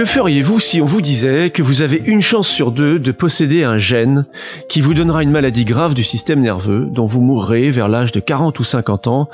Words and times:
Que 0.00 0.06
feriez-vous 0.06 0.60
si 0.60 0.80
on 0.80 0.86
vous 0.86 1.02
disait 1.02 1.50
que 1.50 1.62
vous 1.62 1.82
avez 1.82 2.02
une 2.06 2.22
chance 2.22 2.48
sur 2.48 2.72
deux 2.72 2.98
de 2.98 3.12
posséder 3.12 3.64
un 3.64 3.76
gène 3.76 4.24
qui 4.66 4.80
vous 4.80 4.94
donnera 4.94 5.22
une 5.22 5.30
maladie 5.30 5.66
grave 5.66 5.92
du 5.92 6.04
système 6.04 6.40
nerveux 6.40 6.88
dont 6.90 7.04
vous 7.04 7.20
mourrez 7.20 7.68
vers 7.68 7.86
l'âge 7.86 8.10
de 8.10 8.18
40 8.18 8.58
ou 8.58 8.64
50 8.64 9.08
ans 9.08 9.28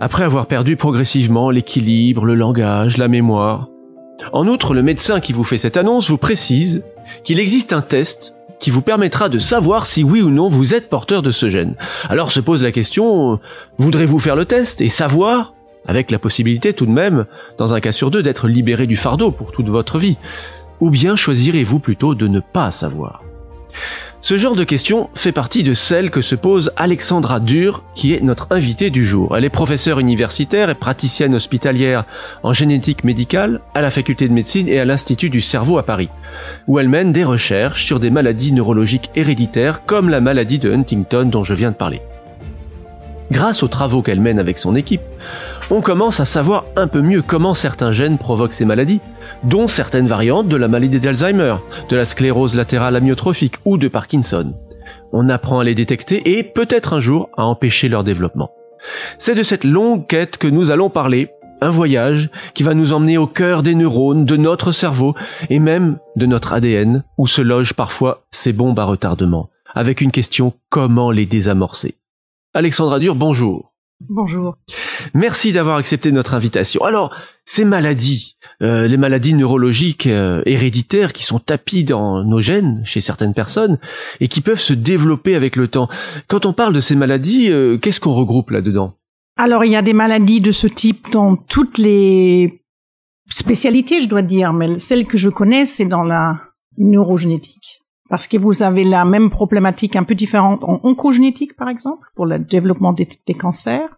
après 0.00 0.24
avoir 0.24 0.46
perdu 0.46 0.76
progressivement 0.76 1.50
l'équilibre, 1.50 2.24
le 2.24 2.36
langage, 2.36 2.96
la 2.96 3.08
mémoire? 3.08 3.68
En 4.32 4.48
outre, 4.48 4.72
le 4.72 4.82
médecin 4.82 5.20
qui 5.20 5.34
vous 5.34 5.44
fait 5.44 5.58
cette 5.58 5.76
annonce 5.76 6.08
vous 6.08 6.16
précise 6.16 6.86
qu'il 7.22 7.38
existe 7.38 7.74
un 7.74 7.82
test 7.82 8.34
qui 8.58 8.70
vous 8.70 8.80
permettra 8.80 9.28
de 9.28 9.36
savoir 9.36 9.84
si 9.84 10.04
oui 10.04 10.22
ou 10.22 10.30
non 10.30 10.48
vous 10.48 10.72
êtes 10.72 10.88
porteur 10.88 11.20
de 11.20 11.30
ce 11.30 11.50
gène. 11.50 11.74
Alors 12.08 12.32
se 12.32 12.40
pose 12.40 12.62
la 12.62 12.72
question, 12.72 13.40
voudrez-vous 13.76 14.20
faire 14.20 14.36
le 14.36 14.46
test 14.46 14.80
et 14.80 14.88
savoir 14.88 15.52
avec 15.88 16.12
la 16.12 16.20
possibilité 16.20 16.72
tout 16.72 16.86
de 16.86 16.92
même, 16.92 17.26
dans 17.58 17.74
un 17.74 17.80
cas 17.80 17.92
sur 17.92 18.12
deux, 18.12 18.22
d'être 18.22 18.46
libéré 18.46 18.86
du 18.86 18.96
fardeau 18.96 19.32
pour 19.32 19.50
toute 19.50 19.68
votre 19.68 19.98
vie 19.98 20.16
Ou 20.80 20.90
bien 20.90 21.16
choisirez-vous 21.16 21.80
plutôt 21.80 22.14
de 22.14 22.28
ne 22.28 22.38
pas 22.40 22.70
savoir? 22.70 23.22
Ce 24.20 24.36
genre 24.36 24.56
de 24.56 24.64
question 24.64 25.10
fait 25.14 25.30
partie 25.30 25.62
de 25.62 25.74
celles 25.74 26.10
que 26.10 26.22
se 26.22 26.34
pose 26.34 26.72
Alexandra 26.76 27.38
Dur, 27.38 27.84
qui 27.94 28.12
est 28.12 28.20
notre 28.20 28.48
invitée 28.50 28.90
du 28.90 29.06
jour. 29.06 29.36
Elle 29.36 29.44
est 29.44 29.50
professeure 29.50 30.00
universitaire 30.00 30.70
et 30.70 30.74
praticienne 30.74 31.36
hospitalière 31.36 32.04
en 32.42 32.52
génétique 32.52 33.04
médicale 33.04 33.60
à 33.74 33.80
la 33.80 33.90
faculté 33.90 34.26
de 34.26 34.32
médecine 34.32 34.68
et 34.68 34.80
à 34.80 34.84
l'Institut 34.84 35.30
du 35.30 35.40
cerveau 35.40 35.78
à 35.78 35.84
Paris, 35.84 36.08
où 36.66 36.80
elle 36.80 36.88
mène 36.88 37.12
des 37.12 37.22
recherches 37.22 37.84
sur 37.84 38.00
des 38.00 38.10
maladies 38.10 38.52
neurologiques 38.52 39.10
héréditaires 39.14 39.82
comme 39.86 40.08
la 40.08 40.20
maladie 40.20 40.58
de 40.58 40.72
Huntington 40.72 41.26
dont 41.26 41.44
je 41.44 41.54
viens 41.54 41.70
de 41.70 41.76
parler. 41.76 42.02
Grâce 43.30 43.62
aux 43.62 43.68
travaux 43.68 44.02
qu'elle 44.02 44.20
mène 44.20 44.38
avec 44.38 44.58
son 44.58 44.74
équipe, 44.74 45.02
on 45.70 45.82
commence 45.82 46.18
à 46.18 46.24
savoir 46.24 46.64
un 46.76 46.86
peu 46.86 47.02
mieux 47.02 47.20
comment 47.20 47.52
certains 47.52 47.92
gènes 47.92 48.16
provoquent 48.16 48.54
ces 48.54 48.64
maladies, 48.64 49.00
dont 49.44 49.66
certaines 49.66 50.06
variantes 50.06 50.48
de 50.48 50.56
la 50.56 50.68
maladie 50.68 50.98
d'Alzheimer, 50.98 51.56
de 51.90 51.96
la 51.96 52.06
sclérose 52.06 52.56
latérale 52.56 52.96
amyotrophique 52.96 53.56
ou 53.66 53.76
de 53.76 53.88
Parkinson. 53.88 54.54
On 55.12 55.28
apprend 55.28 55.60
à 55.60 55.64
les 55.64 55.74
détecter 55.74 56.38
et 56.38 56.42
peut-être 56.42 56.94
un 56.94 57.00
jour 57.00 57.28
à 57.36 57.44
empêcher 57.44 57.88
leur 57.88 58.02
développement. 58.02 58.50
C'est 59.18 59.34
de 59.34 59.42
cette 59.42 59.64
longue 59.64 60.06
quête 60.06 60.38
que 60.38 60.48
nous 60.48 60.70
allons 60.70 60.88
parler, 60.88 61.28
un 61.60 61.70
voyage 61.70 62.30
qui 62.54 62.62
va 62.62 62.72
nous 62.72 62.94
emmener 62.94 63.18
au 63.18 63.26
cœur 63.26 63.62
des 63.62 63.74
neurones, 63.74 64.24
de 64.24 64.36
notre 64.36 64.72
cerveau 64.72 65.14
et 65.50 65.58
même 65.58 65.98
de 66.16 66.24
notre 66.24 66.54
ADN, 66.54 67.04
où 67.18 67.26
se 67.26 67.42
logent 67.42 67.74
parfois 67.74 68.22
ces 68.30 68.54
bombes 68.54 68.78
à 68.78 68.84
retardement, 68.84 69.50
avec 69.74 70.00
une 70.00 70.12
question 70.12 70.54
comment 70.70 71.10
les 71.10 71.26
désamorcer? 71.26 71.97
Alexandra 72.58 72.98
Dur, 72.98 73.14
bonjour. 73.14 73.72
Bonjour. 74.08 74.56
Merci 75.14 75.52
d'avoir 75.52 75.76
accepté 75.76 76.10
notre 76.10 76.34
invitation. 76.34 76.82
Alors, 76.82 77.14
ces 77.44 77.64
maladies, 77.64 78.36
euh, 78.62 78.88
les 78.88 78.96
maladies 78.96 79.34
neurologiques 79.34 80.08
euh, 80.08 80.42
héréditaires 80.44 81.12
qui 81.12 81.22
sont 81.22 81.38
tapies 81.38 81.84
dans 81.84 82.24
nos 82.24 82.40
gènes 82.40 82.82
chez 82.84 83.00
certaines 83.00 83.32
personnes 83.32 83.78
et 84.18 84.26
qui 84.26 84.40
peuvent 84.40 84.58
se 84.58 84.72
développer 84.72 85.36
avec 85.36 85.54
le 85.54 85.68
temps. 85.68 85.88
Quand 86.26 86.46
on 86.46 86.52
parle 86.52 86.72
de 86.72 86.80
ces 86.80 86.96
maladies, 86.96 87.52
euh, 87.52 87.78
qu'est-ce 87.78 88.00
qu'on 88.00 88.14
regroupe 88.14 88.50
là-dedans? 88.50 88.94
Alors, 89.36 89.64
il 89.64 89.70
y 89.70 89.76
a 89.76 89.82
des 89.82 89.92
maladies 89.92 90.40
de 90.40 90.50
ce 90.50 90.66
type 90.66 91.12
dans 91.12 91.36
toutes 91.36 91.78
les 91.78 92.64
spécialités, 93.30 94.02
je 94.02 94.08
dois 94.08 94.22
dire, 94.22 94.52
mais 94.52 94.80
celle 94.80 95.06
que 95.06 95.16
je 95.16 95.28
connais, 95.28 95.64
c'est 95.64 95.84
dans 95.84 96.02
la 96.02 96.42
neurogénétique 96.76 97.77
parce 98.08 98.26
que 98.26 98.36
vous 98.36 98.62
avez 98.62 98.84
la 98.84 99.04
même 99.04 99.30
problématique 99.30 99.96
un 99.96 100.04
peu 100.04 100.14
différente 100.14 100.64
en 100.64 100.80
oncogénétique, 100.82 101.56
par 101.56 101.68
exemple, 101.68 102.06
pour 102.14 102.26
le 102.26 102.38
développement 102.38 102.92
des, 102.92 103.06
cancers, 103.34 103.88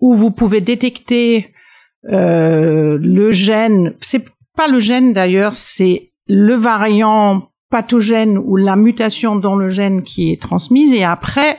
où 0.00 0.14
vous 0.14 0.30
pouvez 0.30 0.60
détecter 0.60 1.54
euh, 2.10 2.98
le 3.00 3.30
gène, 3.32 3.94
c'est 4.00 4.24
pas 4.56 4.68
le 4.68 4.80
gène 4.80 5.12
d'ailleurs, 5.12 5.54
c'est 5.54 6.12
le 6.26 6.54
variant 6.54 7.48
pathogène 7.70 8.36
ou 8.36 8.56
la 8.56 8.76
mutation 8.76 9.36
dans 9.36 9.56
le 9.56 9.70
gène 9.70 10.02
qui 10.02 10.30
est 10.30 10.40
transmise, 10.40 10.92
et 10.92 11.04
après 11.04 11.58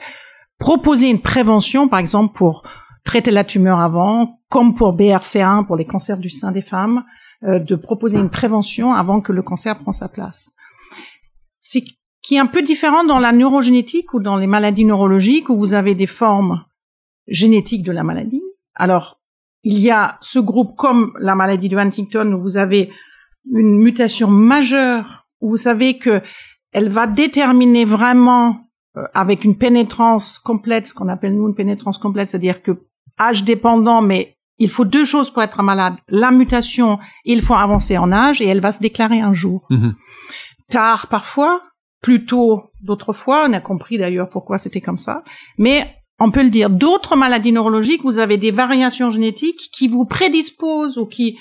proposer 0.60 1.10
une 1.10 1.22
prévention, 1.22 1.88
par 1.88 2.00
exemple 2.00 2.36
pour 2.36 2.64
traiter 3.04 3.32
la 3.32 3.44
tumeur 3.44 3.80
avant, 3.80 4.40
comme 4.48 4.76
pour 4.76 4.96
BRCA1 4.96 5.66
pour 5.66 5.76
les 5.76 5.86
cancers 5.86 6.18
du 6.18 6.30
sein 6.30 6.52
des 6.52 6.62
femmes, 6.62 7.04
euh, 7.44 7.58
de 7.58 7.76
proposer 7.76 8.20
une 8.20 8.30
prévention 8.30 8.94
avant 8.94 9.22
que 9.22 9.34
le 9.34 9.42
cancer 9.42 9.78
prend 9.80 9.92
sa 9.92 10.08
place 10.08 10.50
c'est 11.64 11.86
qui 12.22 12.36
est 12.36 12.40
un 12.40 12.46
peu 12.46 12.62
différent 12.62 13.06
dans 13.06 13.20
la 13.20 13.32
neurogénétique 13.32 14.14
ou 14.14 14.20
dans 14.20 14.38
les 14.38 14.48
maladies 14.48 14.86
neurologiques 14.86 15.50
où 15.50 15.58
vous 15.58 15.74
avez 15.74 15.96
des 15.96 16.08
formes 16.08 16.64
génétiques 17.28 17.84
de 17.84 17.92
la 17.92 18.04
maladie. 18.04 18.44
Alors, 18.76 19.22
il 19.64 19.80
y 19.80 19.90
a 19.90 20.18
ce 20.20 20.40
groupe 20.40 20.76
comme 20.76 21.14
la 21.20 21.36
maladie 21.36 21.70
de 21.70 21.78
Huntington 21.78 22.34
où 22.34 22.42
vous 22.42 22.58
avez 22.58 22.92
une 23.50 23.80
mutation 23.80 24.30
majeure 24.30 25.26
où 25.40 25.50
vous 25.50 25.58
savez 25.58 25.98
que 25.98 26.22
elle 26.74 26.90
va 26.90 27.08
déterminer 27.08 27.86
vraiment 27.86 28.68
euh, 28.98 29.04
avec 29.14 29.46
une 29.46 29.58
pénétrance 29.58 30.40
complète, 30.40 30.88
ce 30.88 30.94
qu'on 30.94 31.08
appelle 31.08 31.36
nous 31.36 31.48
une 31.48 31.56
pénétrance 31.56 31.98
complète, 31.98 32.32
c'est-à-dire 32.32 32.62
que 32.62 32.72
âge 33.20 33.46
dépendant, 33.46 34.02
mais 34.02 34.36
il 34.58 34.70
faut 34.70 34.86
deux 34.86 35.06
choses 35.06 35.30
pour 35.30 35.44
être 35.44 35.64
malade. 35.64 35.96
La 36.10 36.32
mutation, 36.32 37.00
il 37.24 37.42
faut 37.42 37.54
avancer 37.54 37.98
en 37.98 38.12
âge 38.12 38.42
et 38.42 38.48
elle 38.48 38.62
va 38.62 38.74
se 38.74 38.82
déclarer 38.82 39.22
un 39.22 39.34
jour. 39.34 39.66
Mm-hmm 39.70 39.94
tard 40.70 41.08
parfois, 41.08 41.62
plus 42.02 42.26
tôt 42.26 42.72
d'autres 42.82 43.14
fois. 43.14 43.46
On 43.48 43.54
a 43.54 43.62
compris 43.62 43.98
d'ailleurs 43.98 44.30
pourquoi 44.30 44.58
c'était 44.58 44.82
comme 44.82 44.98
ça. 44.98 45.24
Mais 45.58 45.88
on 46.20 46.32
peut 46.32 46.44
le 46.44 46.50
dire, 46.50 46.70
d'autres 46.70 47.16
maladies 47.16 47.52
neurologiques, 47.52 48.04
vous 48.04 48.20
avez 48.20 48.38
des 48.38 48.52
variations 48.52 49.12
génétiques 49.12 49.70
qui 49.74 49.88
vous 49.88 50.06
prédisposent 50.06 50.98
ou 50.98 51.08
qui, 51.08 51.38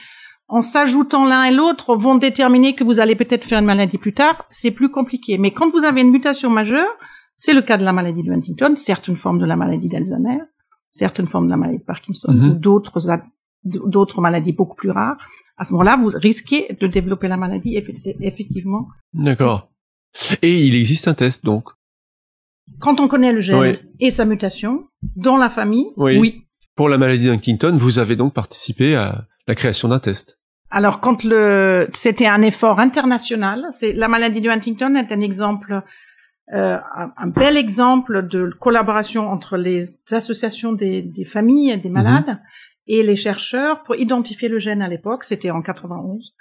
en 0.49 0.63
s'ajoutant 0.63 1.25
l'un 1.25 1.45
et 1.45 1.55
l'autre, 1.55 1.95
vont 1.97 2.15
déterminer 2.15 2.75
que 2.75 2.85
vous 2.85 3.01
allez 3.01 3.15
peut-être 3.15 3.45
faire 3.45 3.61
une 3.61 3.67
maladie 3.67 3.99
plus 3.99 4.15
tard. 4.15 4.45
C'est 4.51 4.71
plus 4.71 4.89
compliqué. 4.89 5.39
Mais 5.39 5.51
quand 5.51 5.71
vous 5.71 5.85
avez 5.85 6.01
une 6.01 6.11
mutation 6.11 6.51
majeure, 6.51 6.91
c'est 7.37 7.55
le 7.55 7.63
cas 7.63 7.77
de 7.77 7.85
la 7.85 7.93
maladie 7.93 8.23
de 8.23 8.33
Huntington, 8.33 8.75
certaines 8.77 9.17
formes 9.17 9.39
de 9.39 9.47
la 9.47 9.57
maladie 9.57 9.89
d'Alzheimer, 9.89 10.39
certaines 10.91 11.27
formes 11.27 11.47
de 11.47 11.51
la 11.51 11.57
maladie 11.57 11.79
de 11.79 11.85
Parkinson, 11.85 12.33
mhm. 12.33 12.51
ou 12.51 12.55
d'autres 12.55 12.99
d'autres 13.65 14.21
maladies 14.21 14.53
beaucoup 14.53 14.75
plus 14.75 14.91
rares 14.91 15.19
à 15.57 15.65
ce 15.65 15.73
moment-là, 15.73 15.97
vous 15.97 16.11
risquez 16.15 16.77
de 16.81 16.87
développer 16.87 17.29
la 17.29 17.37
maladie 17.37 17.77
effectivement. 18.21 18.89
D'accord. 19.13 19.69
Et 20.43 20.67
il 20.67 20.75
existe 20.75 21.09
un 21.09 21.15
test 21.15 21.45
donc. 21.45 21.69
Quand 22.79 23.01
on 23.01 23.09
connaît 23.09 23.33
le 23.33 23.41
gène 23.41 23.79
et 24.01 24.11
sa 24.11 24.25
mutation 24.25 24.87
dans 25.17 25.37
la 25.37 25.51
famille, 25.51 25.87
oui. 25.97 26.45
Pour 26.75 26.89
la 26.89 26.97
maladie 26.97 27.25
d'Huntington, 27.25 27.77
vous 27.77 27.99
avez 27.99 28.17
donc 28.17 28.33
participé 28.33 28.95
à 28.95 29.27
la 29.47 29.55
création 29.55 29.89
d'un 29.89 29.99
test. 29.99 30.39
Alors 30.71 31.01
quand 31.01 31.23
le 31.23 31.87
c'était 31.93 32.27
un 32.27 32.41
effort 32.41 32.81
international, 32.81 33.67
c'est 33.73 33.93
la 33.93 34.09
maladie 34.09 34.41
de 34.41 34.49
Huntington 34.49 34.95
est 34.95 35.13
un 35.13 35.21
exemple 35.21 35.83
euh, 36.53 36.79
un, 36.97 37.29
bel 37.29 37.57
exemple 37.57 38.27
de 38.27 38.51
collaboration 38.59 39.31
entre 39.31 39.57
les 39.57 39.97
associations 40.11 40.73
des, 40.73 41.01
des 41.01 41.25
familles 41.25 41.71
et 41.71 41.77
des 41.77 41.89
mhm. 41.89 41.95
malades 41.95 42.39
et 42.87 43.03
les 43.03 43.17
chercheurs 43.17 43.83
pour 43.83 43.97
identifier 43.97 44.49
le 44.49 44.59
gène 44.59 44.83
à 44.83 44.89
l'époque, 44.89 45.25
c'était 45.25 45.51
en 45.51 45.63
91. 45.63 46.35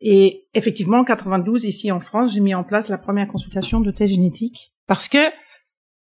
Et 0.00 0.48
effectivement, 0.54 0.98
en 0.98 1.04
92, 1.04 1.64
ici 1.64 1.92
en 1.92 2.00
France, 2.00 2.32
j'ai 2.34 2.40
mis 2.40 2.54
en 2.54 2.64
place 2.64 2.88
la 2.88 2.98
première 2.98 3.28
consultation 3.28 3.80
de 3.80 3.90
test 3.90 4.12
génétique 4.12 4.72
parce 4.86 5.08
que 5.08 5.30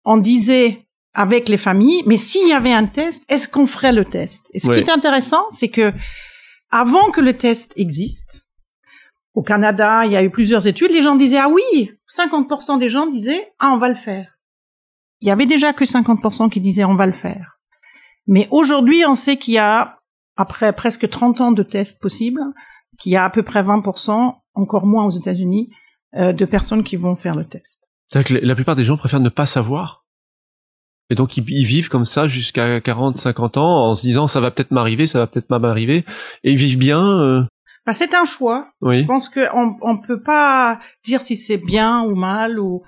on 0.05 0.17
disait 0.17 0.87
avec 1.15 1.49
les 1.49 1.59
familles, 1.59 2.03
mais 2.07 2.17
s'il 2.17 2.49
y 2.49 2.53
avait 2.53 2.73
un 2.73 2.87
test, 2.87 3.25
est-ce 3.29 3.49
qu'on 3.49 3.67
ferait 3.67 3.93
le 3.93 4.05
test? 4.05 4.51
Et 4.53 4.59
ce 4.59 4.71
qui 4.71 4.81
est 4.81 4.91
intéressant, 4.91 5.45
c'est 5.51 5.69
que 5.69 5.93
avant 6.71 7.11
que 7.13 7.21
le 7.21 7.37
test 7.37 7.73
existe, 7.77 8.45
au 9.35 9.43
Canada, 9.43 10.07
il 10.07 10.13
y 10.13 10.17
a 10.17 10.25
eu 10.25 10.31
plusieurs 10.31 10.67
études, 10.67 10.91
les 10.91 11.03
gens 11.03 11.15
disaient 11.15 11.39
ah 11.39 11.49
oui, 11.49 11.93
50% 12.09 12.79
des 12.79 12.89
gens 12.89 13.07
disaient 13.07 13.53
ah 13.61 13.73
on 13.75 13.79
va 13.79 13.89
le 13.89 13.95
faire. 13.95 14.39
Il 15.21 15.29
y 15.29 15.31
avait 15.31 15.47
déjà 15.47 15.73
que 15.73 15.85
50% 15.85 16.51
qui 16.51 16.61
disaient 16.61 16.85
on 16.85 16.97
va 16.97 17.07
le 17.07 17.13
faire. 17.13 17.54
Mais 18.27 18.49
aujourd'hui, 18.51 19.05
on 19.07 19.15
sait 19.15 19.37
qu'il 19.37 19.55
y 19.55 19.59
a, 19.59 19.99
après 20.37 20.73
presque 20.73 21.09
30 21.09 21.41
ans 21.41 21.53
de 21.53 21.63
tests 21.63 22.01
possibles, 22.01 22.41
qu'il 22.99 23.13
y 23.13 23.17
a 23.17 23.25
à 23.25 23.31
peu 23.31 23.43
près 23.43 23.63
20%, 23.63 24.35
encore 24.55 24.87
moins 24.87 25.05
aux 25.05 25.11
États-Unis, 25.11 25.71
euh, 26.17 26.33
de 26.33 26.45
personnes 26.45 26.85
qui 26.85 26.97
vont 26.97 27.17
faire 27.17 27.35
le 27.35 27.47
test. 27.47 27.79
C'est-à-dire 28.07 28.41
que 28.41 28.47
la 28.47 28.55
plupart 28.55 28.77
des 28.77 28.85
gens 28.85 28.97
préfèrent 28.97 29.21
ne 29.21 29.29
pas 29.29 29.47
savoir 29.47 30.05
et 31.11 31.15
donc 31.15 31.37
ils, 31.37 31.45
vivent 31.45 31.89
comme 31.89 32.05
ça 32.05 32.29
jusqu'à 32.29 32.81
40, 32.81 33.19
50 33.19 33.59
ans 33.59 33.89
en 33.89 33.95
se 33.95 34.03
disant 34.03 34.27
ça 34.27 34.41
va 34.41 34.51
peut-être 34.51 34.71
m'arriver, 34.71 35.07
ça 35.07 35.19
va 35.19 35.27
peut-être 35.27 35.47
pas 35.47 35.59
m'arriver, 35.59 36.05
et 36.45 36.53
ils 36.53 36.57
vivent 36.57 36.79
bien. 36.79 37.21
Euh... 37.21 37.43
Bah, 37.87 37.93
c'est 37.93 38.15
un 38.15 38.25
choix. 38.25 38.71
Oui. 38.81 39.01
Je 39.01 39.05
pense 39.05 39.29
qu'on 39.29 39.77
on 39.83 39.99
peut 39.99 40.23
pas 40.23 40.81
dire 41.05 41.21
si 41.21 41.37
c'est 41.37 41.59
bien 41.59 42.01
ou 42.03 42.15
mal. 42.15 42.59
Ou 42.59 42.83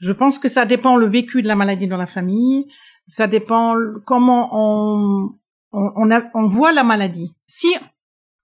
je 0.00 0.12
pense 0.12 0.38
que 0.38 0.48
ça 0.48 0.66
dépend 0.66 0.96
le 0.96 1.08
vécu 1.08 1.40
de 1.40 1.48
la 1.48 1.56
maladie 1.56 1.86
dans 1.86 1.96
la 1.96 2.06
famille, 2.06 2.66
ça 3.12 3.26
dépend 3.26 3.74
comment 4.06 4.48
on, 4.52 5.34
on, 5.72 6.08
on, 6.32 6.46
voit 6.46 6.72
la 6.72 6.82
maladie. 6.82 7.36
Si 7.46 7.68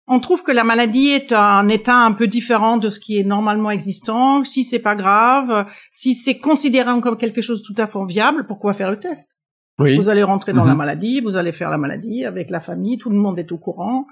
on 0.06 0.20
trouve 0.20 0.42
que 0.42 0.52
la 0.52 0.62
maladie 0.62 1.08
est 1.08 1.32
un 1.32 1.68
état 1.68 1.96
un 1.96 2.12
peu 2.12 2.26
différent 2.26 2.76
de 2.76 2.90
ce 2.90 3.00
qui 3.00 3.18
est 3.18 3.24
normalement 3.24 3.70
existant, 3.70 4.44
si 4.44 4.64
c'est 4.64 4.78
pas 4.78 4.94
grave, 4.94 5.66
si 5.90 6.12
c'est 6.12 6.36
considéré 6.36 7.00
comme 7.00 7.16
quelque 7.16 7.40
chose 7.40 7.62
de 7.62 7.66
tout 7.66 7.80
à 7.80 7.86
fait 7.86 8.04
viable, 8.06 8.46
pourquoi 8.46 8.74
faire 8.74 8.90
le 8.90 9.00
test? 9.00 9.38
Oui. 9.78 9.96
Vous 9.96 10.10
allez 10.10 10.22
rentrer 10.22 10.52
dans 10.52 10.66
la 10.66 10.72
mhm. 10.72 10.78
maladie, 10.78 11.20
vous 11.22 11.36
allez 11.36 11.52
faire 11.52 11.70
la 11.70 11.78
maladie 11.78 12.26
avec 12.26 12.50
la 12.50 12.60
famille, 12.60 12.98
tout 12.98 13.08
le 13.08 13.16
monde 13.16 13.38
est 13.38 13.50
au 13.52 13.58
courant. 13.58 14.06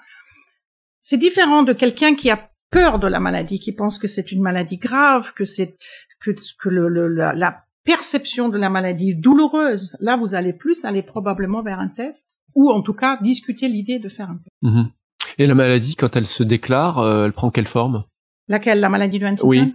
C'est 1.03 1.19
différent 1.19 1.65
de 1.65 1.75
quelqu'un 1.75 2.15
qui 2.15 2.31
a 2.31 2.49
peur 2.71 2.99
de 2.99 3.09
la 3.09 3.21
maladie, 3.21 3.61
qui 3.61 3.73
pensent 3.73 3.99
que 3.99 4.09
c'est 4.09 4.33
une 4.33 4.41
maladie 4.41 4.79
grave, 4.79 5.35
que 5.35 5.45
c'est 5.45 5.75
que, 6.19 6.31
que 6.31 6.71
le, 6.71 6.89
le, 6.89 7.09
la, 7.09 7.35
la 7.35 7.66
perception 7.87 8.51
de 8.51 8.59
la 8.59 8.69
maladie 8.69 9.15
douloureuse, 9.15 9.97
là 10.01 10.17
vous 10.17 10.35
allez 10.35 10.53
plus 10.53 10.85
aller 10.85 11.03
probablement 11.03 11.63
vers 11.63 11.81
un 11.81 11.89
test 11.89 12.37
ou 12.55 12.71
en 12.71 12.83
tout 12.83 12.93
cas 12.93 13.19
discuter 13.23 13.69
l'idée 13.69 13.99
de 13.99 14.09
faire 14.11 14.29
un 14.29 14.37
test. 14.37 14.57
Mhm. 14.63 14.91
Et 15.39 15.47
la 15.47 15.55
maladie, 15.55 15.97
quand 15.97 16.17
elle 16.17 16.27
se 16.27 16.43
déclare, 16.43 16.99
euh, 16.99 17.27
elle 17.27 17.33
prend 17.33 17.51
quelle 17.51 17.67
forme? 17.67 18.05
Laquelle? 18.49 18.81
La 18.81 18.89
maladie 18.89 19.19
de 19.19 19.27
Huntington? 19.27 19.49
Oui. 19.49 19.75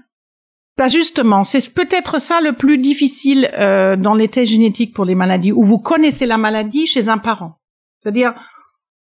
Bah 0.78 0.88
justement, 0.88 1.44
c'est 1.44 1.74
peut-être 1.74 2.20
ça 2.20 2.42
le 2.42 2.54
plus 2.54 2.78
difficile 2.78 3.50
euh, 3.54 3.96
dans 3.96 4.16
les 4.16 4.28
tests 4.28 4.52
génétiques 4.52 4.96
pour 4.96 5.06
les 5.06 5.16
maladies, 5.16 5.52
où 5.52 5.64
vous 5.64 5.78
connaissez 5.78 6.26
la 6.26 6.38
maladie 6.38 6.88
chez 6.88 7.10
un 7.10 7.18
parent. 7.18 7.60
C'est-à-dire, 8.00 8.34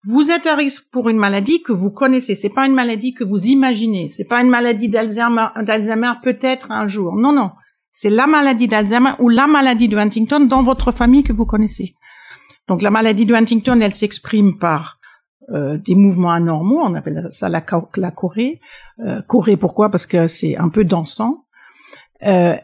vous 0.06 0.30
êtes 0.30 0.46
à 0.46 0.54
risque 0.54 0.84
pour 0.92 1.08
une 1.08 1.16
maladie 1.16 1.62
que 1.62 1.72
vous 1.72 1.90
connaissez. 1.90 2.34
C'est 2.34 2.50
pas 2.50 2.66
une 2.66 2.74
maladie 2.74 3.14
que 3.14 3.24
vous 3.24 3.46
imaginez. 3.46 4.10
C'est 4.10 4.24
pas 4.26 4.42
une 4.42 4.50
maladie 4.50 4.88
d'Alzheimer, 4.88 5.46
d'Alzheimer 5.62 6.12
peut-être 6.22 6.70
un 6.70 6.86
jour. 6.86 7.16
Non, 7.16 7.32
non. 7.32 7.50
C'est 7.96 8.10
la 8.10 8.26
maladie 8.26 8.66
d'Alzheimer 8.66 9.12
ou 9.20 9.28
la 9.28 9.46
maladie 9.46 9.86
de 9.86 9.96
Huntington 9.96 10.46
dans 10.46 10.64
votre 10.64 10.90
famille 10.90 11.22
que 11.22 11.32
vous 11.32 11.46
connaissez. 11.46 11.94
Donc 12.66 12.82
la 12.82 12.90
maladie 12.90 13.24
de 13.24 13.32
Huntington, 13.32 13.80
elle 13.80 13.94
s'exprime 13.94 14.58
par 14.58 14.98
euh, 15.50 15.78
des 15.78 15.94
mouvements 15.94 16.32
anormaux, 16.32 16.80
on 16.82 16.94
appelle 16.94 17.28
ça 17.30 17.48
la, 17.48 17.60
chorée. 17.60 18.58
Euh, 18.98 19.22
chorée 19.22 19.56
pourquoi? 19.56 19.90
Parce 19.90 20.06
que 20.06 20.26
c'est 20.26 20.56
un 20.56 20.70
peu 20.70 20.82
dansant. 20.82 21.44
Euh, 22.26 22.56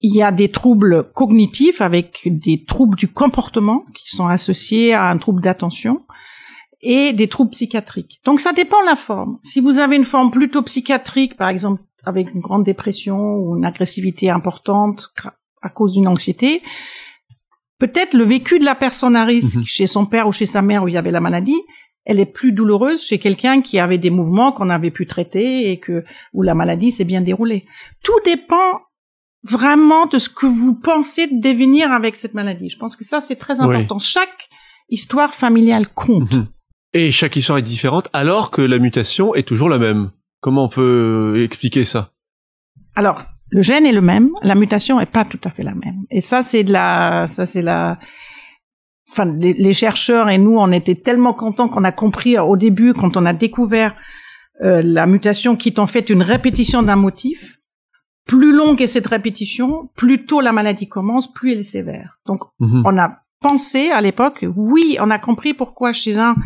il 0.00 0.16
y 0.16 0.22
a 0.22 0.32
des 0.32 0.50
troubles 0.50 1.12
cognitifs 1.12 1.82
avec 1.82 2.22
des 2.24 2.64
troubles 2.64 2.96
du 2.96 3.08
comportement 3.08 3.84
qui 3.94 4.16
sont 4.16 4.28
associés 4.28 4.94
à 4.94 5.10
un 5.10 5.18
trouble 5.18 5.42
d'attention 5.42 6.06
et 6.80 7.12
des 7.12 7.28
troubles 7.28 7.50
psychiatriques. 7.50 8.22
Donc 8.24 8.40
ça 8.40 8.54
dépend 8.54 8.80
de 8.80 8.86
la 8.86 8.96
forme. 8.96 9.40
Si 9.42 9.60
vous 9.60 9.78
avez 9.78 9.96
une 9.96 10.04
forme 10.04 10.30
plutôt 10.30 10.62
psychiatrique, 10.62 11.36
par 11.36 11.50
exemple 11.50 11.82
avec 12.04 12.34
une 12.34 12.40
grande 12.40 12.64
dépression 12.64 13.36
ou 13.36 13.56
une 13.56 13.64
agressivité 13.64 14.30
importante 14.30 15.12
à 15.62 15.68
cause 15.68 15.92
d'une 15.92 16.08
anxiété, 16.08 16.62
peut-être 17.78 18.14
le 18.14 18.24
vécu 18.24 18.58
de 18.58 18.64
la 18.64 18.74
personne 18.74 19.16
à 19.16 19.24
risque 19.24 19.56
mhm. 19.56 19.64
chez 19.66 19.86
son 19.86 20.06
père 20.06 20.28
ou 20.28 20.32
chez 20.32 20.46
sa 20.46 20.62
mère 20.62 20.84
où 20.84 20.88
il 20.88 20.94
y 20.94 20.98
avait 20.98 21.10
la 21.10 21.20
maladie, 21.20 21.60
elle 22.04 22.20
est 22.20 22.26
plus 22.26 22.52
douloureuse 22.52 23.02
chez 23.02 23.18
quelqu'un 23.18 23.60
qui 23.60 23.78
avait 23.78 23.98
des 23.98 24.10
mouvements 24.10 24.52
qu'on 24.52 24.70
avait 24.70 24.90
pu 24.90 25.06
traiter 25.06 25.70
et 25.70 25.78
que 25.78 26.04
où 26.32 26.42
la 26.42 26.54
maladie 26.54 26.92
s'est 26.92 27.04
bien 27.04 27.20
déroulée. 27.20 27.64
Tout 28.02 28.18
dépend 28.24 28.80
vraiment 29.48 30.06
de 30.06 30.18
ce 30.18 30.28
que 30.28 30.46
vous 30.46 30.78
pensez 30.78 31.26
de 31.26 31.40
devenir 31.40 31.92
avec 31.92 32.16
cette 32.16 32.34
maladie. 32.34 32.68
Je 32.68 32.78
pense 32.78 32.96
que 32.96 33.04
ça 33.04 33.20
c'est 33.20 33.36
très 33.36 33.60
important. 33.60 33.98
Chaque 33.98 34.48
histoire 34.88 35.34
familiale 35.34 35.88
compte. 35.88 36.34
Mhm. 36.34 36.46
Et 36.92 37.12
chaque 37.12 37.36
histoire 37.36 37.58
est 37.58 37.62
différente 37.62 38.08
alors 38.12 38.50
que 38.50 38.62
la 38.62 38.78
mutation 38.78 39.34
est 39.34 39.46
toujours 39.46 39.68
la 39.68 39.78
même. 39.78 40.10
Comment 40.40 40.64
on 40.64 40.68
peut 40.68 41.42
expliquer 41.44 41.84
ça? 41.84 42.12
Alors, 42.94 43.22
le 43.50 43.62
gène 43.62 43.86
est 43.86 43.92
le 43.92 44.00
même, 44.00 44.30
la 44.42 44.54
mutation 44.54 45.00
est 45.00 45.06
pas 45.06 45.24
tout 45.24 45.40
à 45.44 45.50
fait 45.50 45.62
la 45.62 45.74
même. 45.74 46.04
Et 46.10 46.20
ça, 46.20 46.42
c'est 46.42 46.64
de 46.64 46.72
la, 46.72 47.28
ça 47.28 47.46
c'est 47.46 47.62
la, 47.62 47.98
enfin, 49.10 49.26
les, 49.26 49.72
chercheurs 49.72 50.28
et 50.30 50.38
nous, 50.38 50.56
on 50.56 50.70
était 50.70 50.94
tellement 50.94 51.34
contents 51.34 51.68
qu'on 51.68 51.84
a 51.84 51.92
compris 51.92 52.38
au 52.38 52.56
début, 52.56 52.94
quand 52.94 53.16
on 53.16 53.26
a 53.26 53.32
découvert 53.32 53.94
euh, 54.62 54.82
la 54.82 55.06
mutation 55.06 55.56
qui 55.56 55.70
est 55.70 55.78
en 55.78 55.86
fait 55.86 56.10
une 56.10 56.22
répétition 56.22 56.82
d'un 56.82 56.96
motif. 56.96 57.58
Plus 58.26 58.52
longue 58.52 58.80
est 58.80 58.86
cette 58.86 59.08
répétition, 59.08 59.90
plus 59.96 60.24
tôt 60.24 60.40
la 60.40 60.52
maladie 60.52 60.88
commence, 60.88 61.32
plus 61.32 61.52
elle 61.52 61.60
est 61.60 61.64
sévère. 61.64 62.18
Donc, 62.26 62.44
mhm. 62.60 62.82
on 62.86 62.98
a 62.98 63.18
pensé 63.40 63.90
à 63.90 64.00
l'époque, 64.00 64.44
oui, 64.54 64.96
on 65.00 65.10
a 65.10 65.18
compris 65.18 65.54
pourquoi 65.54 65.92
chez 65.92 66.18
un 66.18 66.36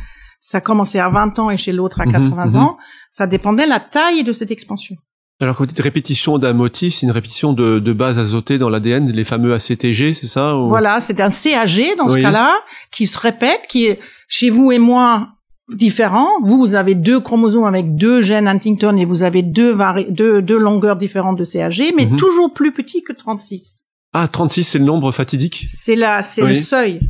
ça 0.46 0.60
commençait 0.60 0.98
à 0.98 1.08
20 1.08 1.38
ans 1.38 1.50
et 1.50 1.56
chez 1.56 1.72
l'autre 1.72 2.02
à 2.02 2.04
80 2.04 2.20
mhm, 2.28 2.50
mhm. 2.50 2.56
ans, 2.60 2.76
ça 3.10 3.26
dépendait 3.26 3.64
de 3.64 3.70
la 3.70 3.80
taille 3.80 4.24
de 4.24 4.32
cette 4.34 4.50
expansion. 4.50 4.94
Alors 5.40 5.56
quand 5.56 5.64
vous 5.64 5.68
dites 5.68 5.80
répétition 5.80 6.36
d'un 6.36 6.52
motif, 6.52 6.94
c'est 6.94 7.06
une 7.06 7.12
répétition 7.12 7.54
de, 7.54 7.78
de 7.78 7.92
base 7.94 8.18
azotée 8.18 8.58
dans 8.58 8.68
l'ADN, 8.68 9.10
les 9.10 9.24
fameux 9.24 9.54
ACTG, 9.54 10.12
c'est 10.12 10.26
ça 10.26 10.52
Voilà, 10.52 11.00
c'est 11.00 11.18
un 11.20 11.30
CAG 11.30 11.96
dans 11.96 12.10
ce 12.10 12.20
cas-là, 12.20 12.52
qui 12.92 13.06
se 13.06 13.18
répète, 13.18 13.62
qui 13.70 13.86
est 13.86 13.98
chez 14.28 14.50
vous 14.50 14.70
et 14.70 14.78
moi 14.78 15.28
différent. 15.74 16.28
Vous, 16.42 16.58
vous 16.58 16.74
avez 16.74 16.94
deux 16.94 17.20
chromosomes 17.20 17.64
avec 17.64 17.96
deux 17.96 18.20
gènes 18.20 18.46
Huntington 18.46 18.98
et 18.98 19.06
vous 19.06 19.22
avez 19.22 19.42
deux, 19.42 19.74
deux, 20.10 20.42
deux 20.42 20.58
longueurs 20.58 20.96
différentes 20.96 21.38
de 21.38 21.44
CAG, 21.44 21.94
mais 21.96 22.04
mhm. 22.04 22.16
toujours 22.16 22.52
plus 22.52 22.72
petits 22.72 23.02
que 23.02 23.14
36. 23.14 23.86
Ah, 24.12 24.28
36, 24.28 24.62
c'est 24.62 24.78
le 24.78 24.84
nombre 24.84 25.10
fatidique? 25.10 25.64
C'est 25.68 25.96
là, 25.96 26.22
c'est 26.22 26.42
le 26.42 26.54
seuil. 26.54 27.00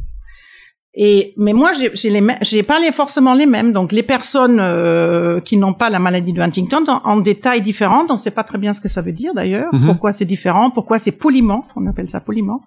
Et 0.96 1.34
mais 1.36 1.52
moi 1.52 1.72
j'ai 1.72 2.10
les 2.10 2.22
j'ai 2.42 2.62
pas 2.62 2.78
les 2.78 2.92
forcément 2.92 3.34
les 3.34 3.46
mêmes. 3.46 3.72
Donc 3.72 3.90
les 3.90 4.04
personnes 4.04 4.60
euh, 4.60 5.40
qui 5.40 5.56
n'ont 5.56 5.74
pas 5.74 5.90
la 5.90 5.98
maladie 5.98 6.32
de 6.32 6.40
Huntington 6.40 6.84
ont, 7.04 7.16
des 7.16 7.40
tailles 7.40 7.62
différentes. 7.62 8.10
On 8.10 8.16
sait 8.16 8.30
pas 8.30 8.44
très 8.44 8.58
bien 8.58 8.74
ce 8.74 8.80
que 8.80 8.88
ça 8.88 9.02
veut 9.02 9.12
dire 9.12 9.34
d'ailleurs. 9.34 9.74
Mhm. 9.74 9.86
Pourquoi 9.86 10.12
c'est 10.12 10.24
différent? 10.24 10.70
Pourquoi 10.70 11.00
c'est 11.00 11.12
polymorphe? 11.12 11.70
On 11.74 11.86
appelle 11.88 12.08
ça 12.08 12.20
polymorphe. 12.20 12.66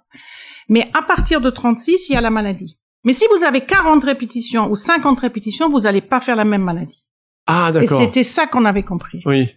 Mais 0.68 0.89
à 0.94 1.01
partir 1.01 1.39
de 1.39 1.50
36, 1.50 2.09
il 2.09 2.13
y 2.13 2.15
a 2.18 2.21
la 2.21 2.29
maladie. 2.29 2.77
Mais 3.06 3.13
si 3.13 3.24
vous 3.33 3.45
avez 3.45 3.62
40 3.62 4.03
répétitions 4.03 4.69
ou 4.69 4.75
50 4.75 5.21
répétitions, 5.21 5.69
vous 5.69 5.85
allez 5.85 6.01
pas 6.01 6.19
faire 6.19 6.35
la 6.35 6.44
même 6.44 6.63
maladie. 6.63 7.06
Ah 7.45 7.71
d'accord. 7.71 8.01
Et 8.01 8.06
c'était 8.06 8.24
ça 8.24 8.45
qu'on 8.45 8.65
avait 8.65 8.83
compris. 8.83 9.21
Oui. 9.25 9.47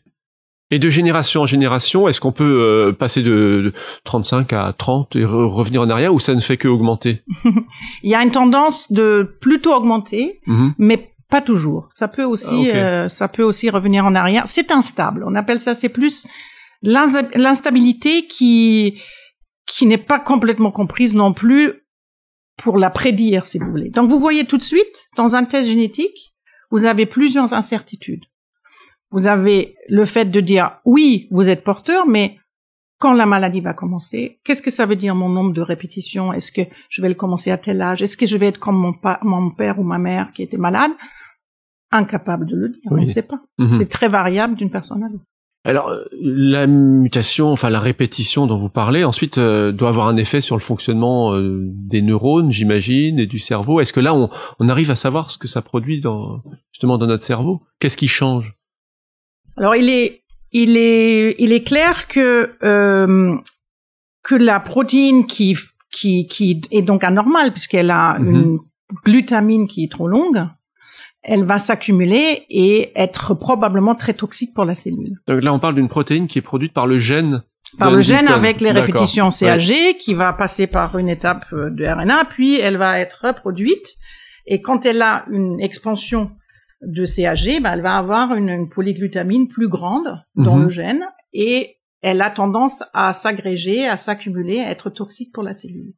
Et 0.72 0.78
de 0.78 0.88
génération 0.88 1.42
en 1.42 1.46
génération, 1.46 2.06
est-ce 2.06 2.20
qu'on 2.20 2.32
peut 2.32 2.44
euh, 2.44 2.92
passer 2.92 3.22
de, 3.22 3.72
35 4.04 4.52
à 4.52 4.72
30 4.72 5.16
et 5.16 5.24
revenir 5.24 5.82
en 5.82 5.90
arrière 5.90 6.14
ou 6.14 6.20
ça 6.20 6.34
ne 6.34 6.40
fait 6.40 6.56
que 6.56 6.68
augmenter? 6.68 7.22
Il 8.02 8.10
y 8.10 8.14
a 8.14 8.22
une 8.22 8.30
tendance 8.30 8.92
de 8.92 9.36
plutôt 9.40 9.74
augmenter, 9.74 10.40
mhm. 10.46 10.74
mais 10.78 11.10
pas 11.28 11.40
toujours. 11.40 11.88
Ça 11.92 12.06
peut 12.06 12.24
aussi, 12.24 12.70
ah, 12.70 12.76
euh, 12.76 13.08
ça 13.08 13.26
peut 13.26 13.42
aussi 13.42 13.68
revenir 13.68 14.04
en 14.04 14.14
arrière. 14.14 14.44
C'est 14.46 14.70
instable. 14.70 15.24
On 15.26 15.34
appelle 15.34 15.60
ça, 15.60 15.74
c'est 15.74 15.88
plus 15.88 16.26
l'instabilité 16.82 18.26
qui 18.26 18.98
qui 19.66 19.86
n'est 19.86 19.98
pas 19.98 20.18
complètement 20.18 20.72
comprise 20.72 21.14
non 21.14 21.32
plus 21.32 21.74
pour 22.56 22.76
la 22.76 22.90
prédire, 22.90 23.46
si 23.46 23.58
vous 23.58 23.70
voulez. 23.70 23.90
Donc 23.90 24.08
vous 24.08 24.18
voyez 24.18 24.44
tout 24.44 24.58
de 24.58 24.62
suite 24.62 25.08
dans 25.16 25.36
un 25.36 25.44
test 25.44 25.68
génétique, 25.68 26.34
vous 26.70 26.84
avez 26.84 27.06
plusieurs 27.06 27.54
incertitudes 27.54 28.24
vous 29.10 29.26
avez 29.26 29.76
le 29.88 30.04
fait 30.04 30.26
de 30.26 30.40
dire 30.40 30.78
oui, 30.84 31.28
vous 31.30 31.48
êtes 31.48 31.64
porteur, 31.64 32.06
mais 32.06 32.38
quand 32.98 33.12
la 33.14 33.26
maladie 33.26 33.60
va 33.60 33.72
commencer, 33.72 34.40
qu'est-ce 34.44 34.62
que 34.62 34.70
ça 34.70 34.86
veut 34.86 34.94
dire 34.94 35.14
mon 35.14 35.30
nombre 35.30 35.52
de 35.52 35.62
répétitions? 35.62 36.32
Est-ce 36.32 36.52
que 36.52 36.62
je 36.90 37.00
vais 37.00 37.08
le 37.08 37.14
commencer 37.14 37.50
à 37.50 37.56
tel 37.56 37.80
âge? 37.80 38.02
Est-ce 38.02 38.16
que 38.16 38.26
je 38.26 38.36
vais 38.36 38.48
être 38.48 38.58
comme 38.58 38.76
mon, 38.76 38.94
mon 39.22 39.50
père 39.50 39.78
ou 39.78 39.82
ma 39.82 39.98
mère 39.98 40.32
qui 40.32 40.42
était 40.42 40.58
malade? 40.58 40.92
Incapable 41.90 42.46
de 42.46 42.56
le 42.56 42.68
dire, 42.68 42.82
on 42.90 42.96
ne 42.96 43.06
sait 43.06 43.22
pas. 43.22 43.40
Mhm. 43.58 43.68
C'est 43.68 43.88
très 43.88 44.08
variable 44.08 44.54
d'une 44.54 44.70
personne 44.70 45.02
à 45.02 45.08
l'autre. 45.08 45.24
Alors 45.64 45.92
la 46.12 46.66
mutation, 46.66 47.52
enfin 47.52 47.68
la 47.68 47.80
répétition 47.80 48.46
dont 48.46 48.58
vous 48.58 48.70
parlez, 48.70 49.04
ensuite 49.04 49.36
euh, 49.36 49.72
doit 49.72 49.90
avoir 49.90 50.08
un 50.08 50.16
effet 50.16 50.40
sur 50.40 50.56
le 50.56 50.62
fonctionnement 50.62 51.34
euh, 51.34 51.60
des 51.62 52.00
neurones, 52.00 52.50
j'imagine, 52.50 53.18
et 53.18 53.26
du 53.26 53.38
cerveau. 53.38 53.80
Est-ce 53.80 53.92
que 53.92 54.00
là 54.00 54.14
on, 54.14 54.30
on, 54.58 54.68
arrive 54.70 54.90
à 54.90 54.96
savoir 54.96 55.30
ce 55.30 55.36
que 55.36 55.48
ça 55.48 55.60
produit 55.60 56.00
dans 56.00 56.42
justement 56.72 56.96
dans 56.96 57.06
notre 57.06 57.24
cerveau? 57.24 57.60
Qu'est-ce 57.78 57.98
qui 57.98 58.08
change? 58.08 58.56
Alors 59.60 59.76
il 59.76 59.88
est 59.90 60.22
il 60.52 60.76
est 60.76 61.36
il 61.38 61.52
est 61.52 61.62
clair 61.62 62.08
que 62.08 62.56
euh, 62.62 63.36
que 64.22 64.34
la 64.34 64.58
protéine 64.58 65.26
qui 65.26 65.56
qui 65.92 66.26
qui 66.26 66.62
est 66.70 66.82
donc 66.82 67.04
anormale 67.04 67.52
puisqu'elle 67.52 67.90
a 67.90 68.18
mhm. 68.18 68.28
une 68.28 68.58
glutamine 69.04 69.68
qui 69.68 69.84
est 69.84 69.90
trop 69.90 70.08
longue, 70.08 70.48
elle 71.22 71.44
va 71.44 71.58
s'accumuler 71.58 72.44
et 72.48 72.90
être 72.96 73.34
probablement 73.34 73.94
très 73.94 74.14
toxique 74.14 74.54
pour 74.54 74.64
la 74.64 74.74
cellule. 74.74 75.20
Donc 75.28 75.42
là 75.44 75.52
on 75.52 75.60
parle 75.60 75.74
d'une 75.74 75.88
protéine 75.88 76.26
qui 76.26 76.38
est 76.38 76.42
produite 76.42 76.72
par 76.72 76.86
le 76.86 76.98
gène 76.98 77.42
par 77.78 77.92
le 77.92 78.00
gène 78.00 78.26
avec 78.26 78.60
les 78.60 78.72
répétitions 78.72 79.30
CAG 79.30 79.96
qui 80.00 80.14
va 80.14 80.32
passer 80.32 80.66
par 80.66 80.98
une 80.98 81.08
étape 81.08 81.44
de 81.52 81.86
RNA, 81.86 82.24
puis 82.24 82.58
elle 82.58 82.76
va 82.76 82.98
être 82.98 83.20
reproduite. 83.22 83.94
Et 84.46 84.60
quand 84.60 84.84
elle 84.84 85.00
a 85.02 85.24
une 85.30 85.60
expansion 85.60 86.32
de 86.82 87.04
CAG, 87.04 87.62
bah, 87.62 87.70
elle 87.74 87.82
va 87.82 87.96
avoir 87.96 88.34
une, 88.34 88.68
polyglutamine 88.68 89.48
plus 89.48 89.68
grande 89.68 90.22
dans 90.34 90.56
mhm. 90.56 90.62
le 90.64 90.68
gène 90.68 91.06
et 91.32 91.76
elle 92.02 92.22
a 92.22 92.30
tendance 92.30 92.82
à 92.94 93.12
s'agréger, 93.12 93.86
à 93.86 93.96
s'accumuler, 93.96 94.60
à 94.60 94.70
être 94.70 94.90
toxique 94.90 95.32
pour 95.32 95.42
la 95.42 95.54
cellule. 95.54 95.92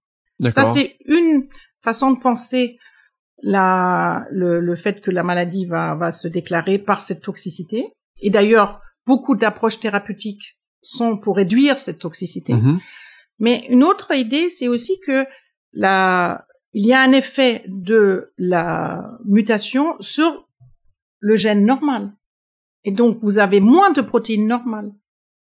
Ça, 0.50 0.66
c'est 0.66 0.96
une 1.06 1.46
façon 1.82 2.10
de 2.10 2.18
penser 2.18 2.78
la, 3.42 4.26
le, 4.30 4.58
le, 4.58 4.74
fait 4.74 5.00
que 5.00 5.12
la 5.12 5.22
maladie 5.22 5.66
va, 5.66 5.94
va 5.94 6.10
se 6.10 6.26
déclarer 6.26 6.78
par 6.78 7.00
cette 7.00 7.22
toxicité. 7.22 7.92
Et 8.20 8.30
d'ailleurs, 8.30 8.80
beaucoup 9.06 9.36
d'approches 9.36 9.78
thérapeutiques 9.78 10.58
sont 10.80 11.16
pour 11.16 11.36
réduire 11.36 11.78
cette 11.78 12.00
toxicité. 12.00 12.54
Mhm. 12.54 12.80
Mais 13.38 13.66
une 13.68 13.84
autre 13.84 14.12
idée, 14.14 14.50
c'est 14.50 14.68
aussi 14.68 14.98
que 15.06 15.24
la, 15.72 16.44
il 16.72 16.86
y 16.86 16.92
a 16.92 17.00
un 17.00 17.12
effet 17.12 17.64
de 17.66 18.32
la 18.38 19.18
mutation 19.24 19.96
sur 20.00 20.48
le 21.22 21.36
gène 21.36 21.64
normal. 21.64 22.12
Et 22.84 22.90
donc, 22.90 23.16
vous 23.22 23.38
avez 23.38 23.60
moins 23.60 23.90
de 23.92 24.00
protéines 24.02 24.46
normales. 24.48 24.92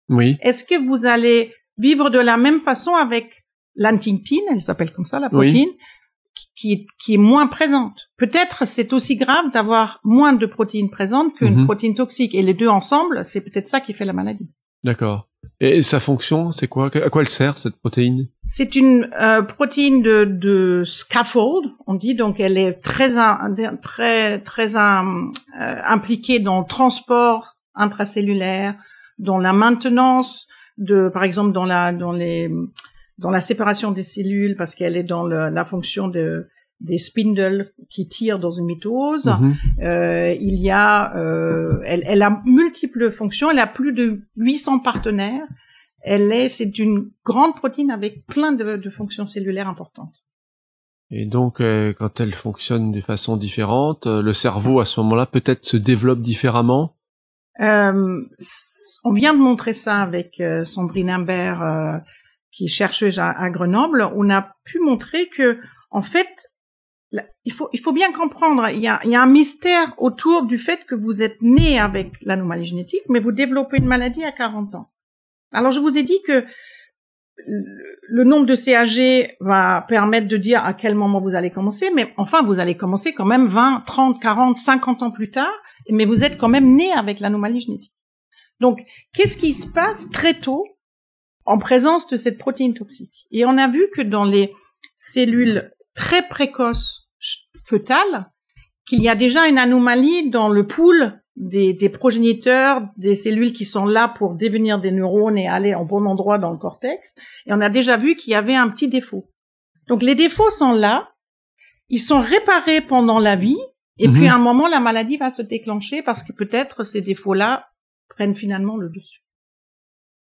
Oui. 0.08 0.36
Est-ce 0.40 0.64
que 0.64 0.78
vous 0.88 1.04
allez 1.06 1.52
vivre 1.76 2.08
de 2.10 2.18
la 2.18 2.36
même 2.38 2.60
façon 2.60 2.94
avec 2.94 3.44
l'antingtine, 3.76 4.42
elle 4.50 4.62
s'appelle 4.62 4.92
comme 4.92 5.04
ça, 5.04 5.20
la 5.20 5.28
protéine, 5.28 5.68
qui 6.56 6.72
est, 6.72 6.86
qui 7.00 7.14
est 7.14 7.18
moins 7.18 7.46
présente? 7.46 8.08
Peut-être 8.16 8.66
c'est 8.66 8.92
aussi 8.94 9.16
grave 9.16 9.50
d'avoir 9.52 10.00
moins 10.04 10.32
de 10.32 10.46
protéines 10.46 10.90
présentes 10.90 11.34
qu'une 11.36 11.54
Mhm. 11.60 11.64
protéine 11.66 11.94
toxique. 11.94 12.34
Et 12.34 12.42
les 12.42 12.54
deux 12.54 12.68
ensemble, 12.68 13.24
c'est 13.26 13.42
peut-être 13.42 13.68
ça 13.68 13.80
qui 13.80 13.92
fait 13.92 14.06
la 14.06 14.14
maladie. 14.14 14.48
D'accord. 14.84 15.27
Et 15.60 15.82
sa 15.82 15.98
fonction, 15.98 16.52
c'est 16.52 16.68
quoi? 16.68 16.86
À 16.94 17.10
quoi 17.10 17.22
elle 17.22 17.28
sert 17.28 17.58
cette 17.58 17.76
protéine? 17.76 18.28
C'est 18.46 18.76
une 18.76 19.10
euh, 19.20 19.42
protéine 19.42 20.02
de, 20.02 20.24
de 20.24 20.84
scaffold, 20.86 21.68
on 21.88 21.94
dit, 21.94 22.14
donc 22.14 22.38
elle 22.38 22.56
est 22.56 22.74
très 22.74 23.08
très 23.82 24.38
très 24.40 24.76
euh, 24.76 25.30
impliquée 25.84 26.38
dans 26.38 26.60
le 26.60 26.66
transport 26.66 27.56
intracellulaire, 27.74 28.76
dans 29.18 29.38
la 29.38 29.52
maintenance 29.52 30.46
de, 30.76 31.08
par 31.08 31.24
exemple, 31.24 31.52
dans 31.52 31.64
la 31.64 31.92
dans 31.92 32.12
les 32.12 32.48
dans 33.18 33.30
la 33.30 33.40
séparation 33.40 33.90
des 33.90 34.04
cellules, 34.04 34.54
parce 34.56 34.76
qu'elle 34.76 34.96
est 34.96 35.02
dans 35.02 35.26
la 35.26 35.64
fonction 35.64 36.06
de 36.06 36.48
des 36.80 36.98
spindles 36.98 37.72
qui 37.90 38.08
tirent 38.08 38.38
dans 38.38 38.50
une 38.50 38.66
mitose. 38.66 39.26
Mhm. 39.26 39.56
Euh, 39.82 40.32
il 40.40 40.60
y 40.60 40.70
a, 40.70 41.16
euh, 41.16 41.80
elle, 41.84 42.04
elle 42.06 42.22
a 42.22 42.40
multiples 42.44 43.10
fonctions. 43.10 43.50
Elle 43.50 43.58
a 43.58 43.66
plus 43.66 43.92
de 43.92 44.22
800 44.36 44.80
partenaires. 44.80 45.46
Elle 46.00 46.32
est, 46.32 46.48
c'est 46.48 46.78
une 46.78 47.10
grande 47.24 47.56
protéine 47.56 47.90
avec 47.90 48.24
plein 48.26 48.52
de, 48.52 48.76
de 48.76 48.90
fonctions 48.90 49.26
cellulaires 49.26 49.68
importantes. 49.68 50.14
Et 51.10 51.24
donc, 51.24 51.60
euh, 51.60 51.92
quand 51.94 52.20
elle 52.20 52.34
fonctionne 52.34 52.92
de 52.92 53.00
façon 53.00 53.36
différente, 53.36 54.06
euh, 54.06 54.20
le 54.20 54.32
cerveau 54.32 54.78
à 54.80 54.84
ce 54.84 55.00
moment-là 55.00 55.26
peut-être 55.26 55.64
se 55.64 55.76
développe 55.76 56.20
différemment? 56.20 56.96
Euh, 57.60 58.22
on 59.04 59.12
vient 59.12 59.32
de 59.32 59.38
montrer 59.38 59.72
ça 59.72 60.00
avec 60.00 60.40
euh, 60.40 60.64
Sandrine 60.64 61.10
Imbert, 61.10 61.62
euh, 61.62 61.98
qui 62.52 62.66
est 62.66 62.68
chercheuse 62.68 63.18
à, 63.18 63.30
à 63.30 63.50
Grenoble. 63.50 64.08
On 64.14 64.30
a 64.30 64.52
pu 64.64 64.80
montrer 64.80 65.28
que, 65.28 65.58
en 65.90 66.02
fait, 66.02 66.50
il 67.44 67.52
faut, 67.52 67.68
il 67.72 67.80
faut 67.80 67.92
bien 67.92 68.12
comprendre, 68.12 68.68
il 68.70 68.80
y, 68.80 68.88
a, 68.88 69.00
il 69.04 69.10
y 69.10 69.16
a 69.16 69.22
un 69.22 69.26
mystère 69.26 69.94
autour 69.96 70.44
du 70.44 70.58
fait 70.58 70.84
que 70.84 70.94
vous 70.94 71.22
êtes 71.22 71.40
né 71.40 71.78
avec 71.78 72.12
l'anomalie 72.22 72.66
génétique, 72.66 73.02
mais 73.08 73.18
vous 73.20 73.32
développez 73.32 73.78
une 73.78 73.86
maladie 73.86 74.24
à 74.24 74.32
40 74.32 74.74
ans. 74.74 74.90
Alors, 75.52 75.70
je 75.70 75.80
vous 75.80 75.96
ai 75.96 76.02
dit 76.02 76.20
que 76.26 76.44
le- 77.46 78.24
nombre 78.24 78.46
de 78.46 78.54
CAG 78.56 79.36
va 79.40 79.84
permettre 79.88 80.28
de 80.28 80.36
dire 80.36 80.64
à 80.64 80.74
quel 80.74 80.94
moment 80.94 81.20
vous 81.20 81.34
allez 81.34 81.50
commencer, 81.50 81.90
mais 81.94 82.12
enfin, 82.16 82.42
vous 82.42 82.58
allez 82.58 82.76
commencer 82.76 83.14
quand 83.14 83.24
même 83.24 83.46
20, 83.46 83.84
30, 83.86 84.20
40, 84.20 84.56
50 84.58 85.02
ans 85.02 85.10
plus 85.10 85.30
tard, 85.30 85.52
mais 85.90 86.04
vous 86.04 86.24
êtes 86.24 86.36
quand 86.36 86.48
même 86.48 86.74
né 86.74 86.92
avec 86.92 87.20
l'anomalie 87.20 87.60
génétique. 87.60 87.94
Donc, 88.60 88.80
qu'est-ce 89.14 89.36
qui 89.38 89.52
se 89.52 89.66
passe 89.68 90.10
très 90.10 90.34
tôt 90.34 90.64
en 91.46 91.58
présence 91.58 92.06
de 92.08 92.16
cette 92.16 92.36
protéine 92.38 92.74
toxique? 92.74 93.26
Et 93.30 93.46
on 93.46 93.56
a 93.56 93.68
vu 93.68 93.86
que 93.94 94.02
dans 94.02 94.24
les 94.24 94.52
cellules 94.96 95.70
très 95.98 96.22
précoces 96.28 97.08
fœtales, 97.66 98.30
qu'il 98.86 99.02
y 99.02 99.08
a 99.08 99.14
déjà 99.16 99.48
une 99.48 99.58
anomalie 99.58 100.30
dans 100.30 100.48
le 100.48 100.66
pool 100.66 101.20
des, 101.36 101.72
des 101.74 101.88
progéniteurs, 101.88 102.82
des 102.96 103.16
cellules 103.16 103.52
qui 103.52 103.64
sont 103.64 103.84
là 103.84 104.08
pour 104.08 104.34
devenir 104.34 104.80
des 104.80 104.90
neurones 104.92 105.36
et 105.36 105.48
aller 105.48 105.74
en 105.74 105.84
bon 105.84 106.06
endroit 106.06 106.38
dans 106.38 106.50
le 106.52 106.56
cortex. 106.58 107.14
Et 107.46 107.52
on 107.52 107.60
a 107.60 107.68
déjà 107.68 107.96
vu 107.96 108.14
qu'il 108.16 108.32
y 108.32 108.36
avait 108.36 108.54
un 108.54 108.68
petit 108.68 108.88
défaut. 108.88 109.28
Donc 109.88 110.02
les 110.02 110.14
défauts 110.14 110.50
sont 110.50 110.72
là, 110.72 111.10
ils 111.88 112.00
sont 112.00 112.20
réparés 112.20 112.80
pendant 112.80 113.18
la 113.18 113.36
vie, 113.36 113.58
et 113.98 114.06
Mhm. 114.08 114.14
puis 114.14 114.28
à 114.28 114.34
un 114.36 114.38
moment, 114.38 114.68
la 114.68 114.80
maladie 114.80 115.16
va 115.16 115.30
se 115.30 115.42
déclencher 115.42 116.02
parce 116.02 116.22
que 116.22 116.32
peut-être 116.32 116.84
ces 116.84 117.00
défauts-là 117.00 117.68
prennent 118.08 118.36
finalement 118.36 118.76
le 118.76 118.88
dessus. 118.88 119.20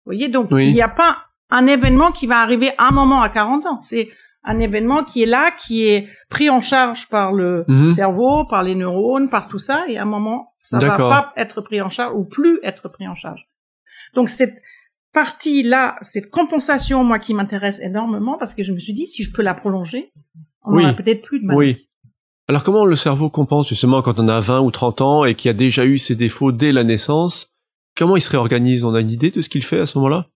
Vous 0.06 0.12
voyez, 0.12 0.28
donc 0.30 0.50
Oui. 0.52 0.68
il 0.70 0.74
n'y 0.74 0.82
a 0.82 0.90
pas 0.90 1.26
un 1.50 1.68
événement 1.68 2.12
qui 2.12 2.28
va 2.28 2.40
arriver 2.42 2.72
à 2.78 2.88
un 2.90 2.92
moment 2.92 3.22
à 3.22 3.30
40 3.30 3.66
ans. 3.66 3.80
C'est 3.82 4.10
un 4.44 4.60
événement 4.60 5.04
qui 5.04 5.22
est 5.24 5.28
là, 5.28 5.52
qui 5.52 5.86
est 5.86 6.08
pris 6.30 6.50
en 6.50 6.62
charge 6.62 7.08
par 7.10 7.32
le 7.32 7.64
Mhm. 7.68 7.90
cerveau, 7.90 8.46
par 8.46 8.64
les 8.64 8.74
neurones, 8.76 9.30
par 9.30 9.48
tout 9.48 9.60
ça, 9.60 9.84
et 9.88 9.98
à 9.98 10.02
un 10.02 10.06
moment, 10.06 10.54
ça 10.58 10.80
va 10.80 10.98
pas 10.98 11.34
être 11.38 11.62
pris 11.62 11.82
en 11.82 11.90
charge 11.90 12.14
ou 12.16 12.24
plus 12.26 12.60
être 12.64 12.90
pris 12.90 13.08
en 13.08 13.16
charge. 13.16 13.48
Donc 14.16 14.30
cette 14.30 14.56
partie-là, 15.14 15.98
cette 16.02 16.30
compensation, 16.30 17.04
moi, 17.04 17.20
qui 17.20 17.34
m'intéresse 17.34 17.80
énormément, 17.82 18.38
parce 18.38 18.54
que 18.56 18.64
je 18.64 18.72
me 18.74 18.80
suis 18.80 18.94
dit, 18.94 19.06
si 19.06 19.24
je 19.24 19.32
peux 19.32 19.42
la 19.42 19.54
prolonger, 19.54 20.12
on 20.64 20.76
Oui. 20.76 20.84
peut-être 20.96 21.22
plus 21.22 21.40
de 21.40 21.46
maladie. 21.46 21.72
Oui. 21.72 21.88
Alors 22.48 22.64
comment 22.64 22.86
le 22.86 22.96
cerveau 22.96 23.30
compense 23.30 23.70
justement 23.70 24.02
quand 24.02 24.20
on 24.20 24.28
a 24.28 24.40
20 24.40 24.62
ou 24.62 24.72
30 24.72 25.02
ans 25.02 25.24
et 25.24 25.36
qu'il 25.36 25.50
a 25.50 25.54
déjà 25.54 25.86
eu 25.86 25.98
ces 25.98 26.16
défauts 26.16 26.52
dès 26.52 26.72
la 26.72 26.84
naissance? 26.84 27.54
Comment 27.96 28.16
il 28.18 28.22
se 28.22 28.30
réorganise? 28.30 28.84
On 28.84 28.94
a 28.94 29.00
une 29.02 29.10
idée 29.10 29.32
de 29.32 29.42
ce 29.42 29.50
qu'il 29.50 29.64
fait 29.64 29.80
à 29.80 29.86
ce 29.86 29.98
moment-là? 29.98 30.28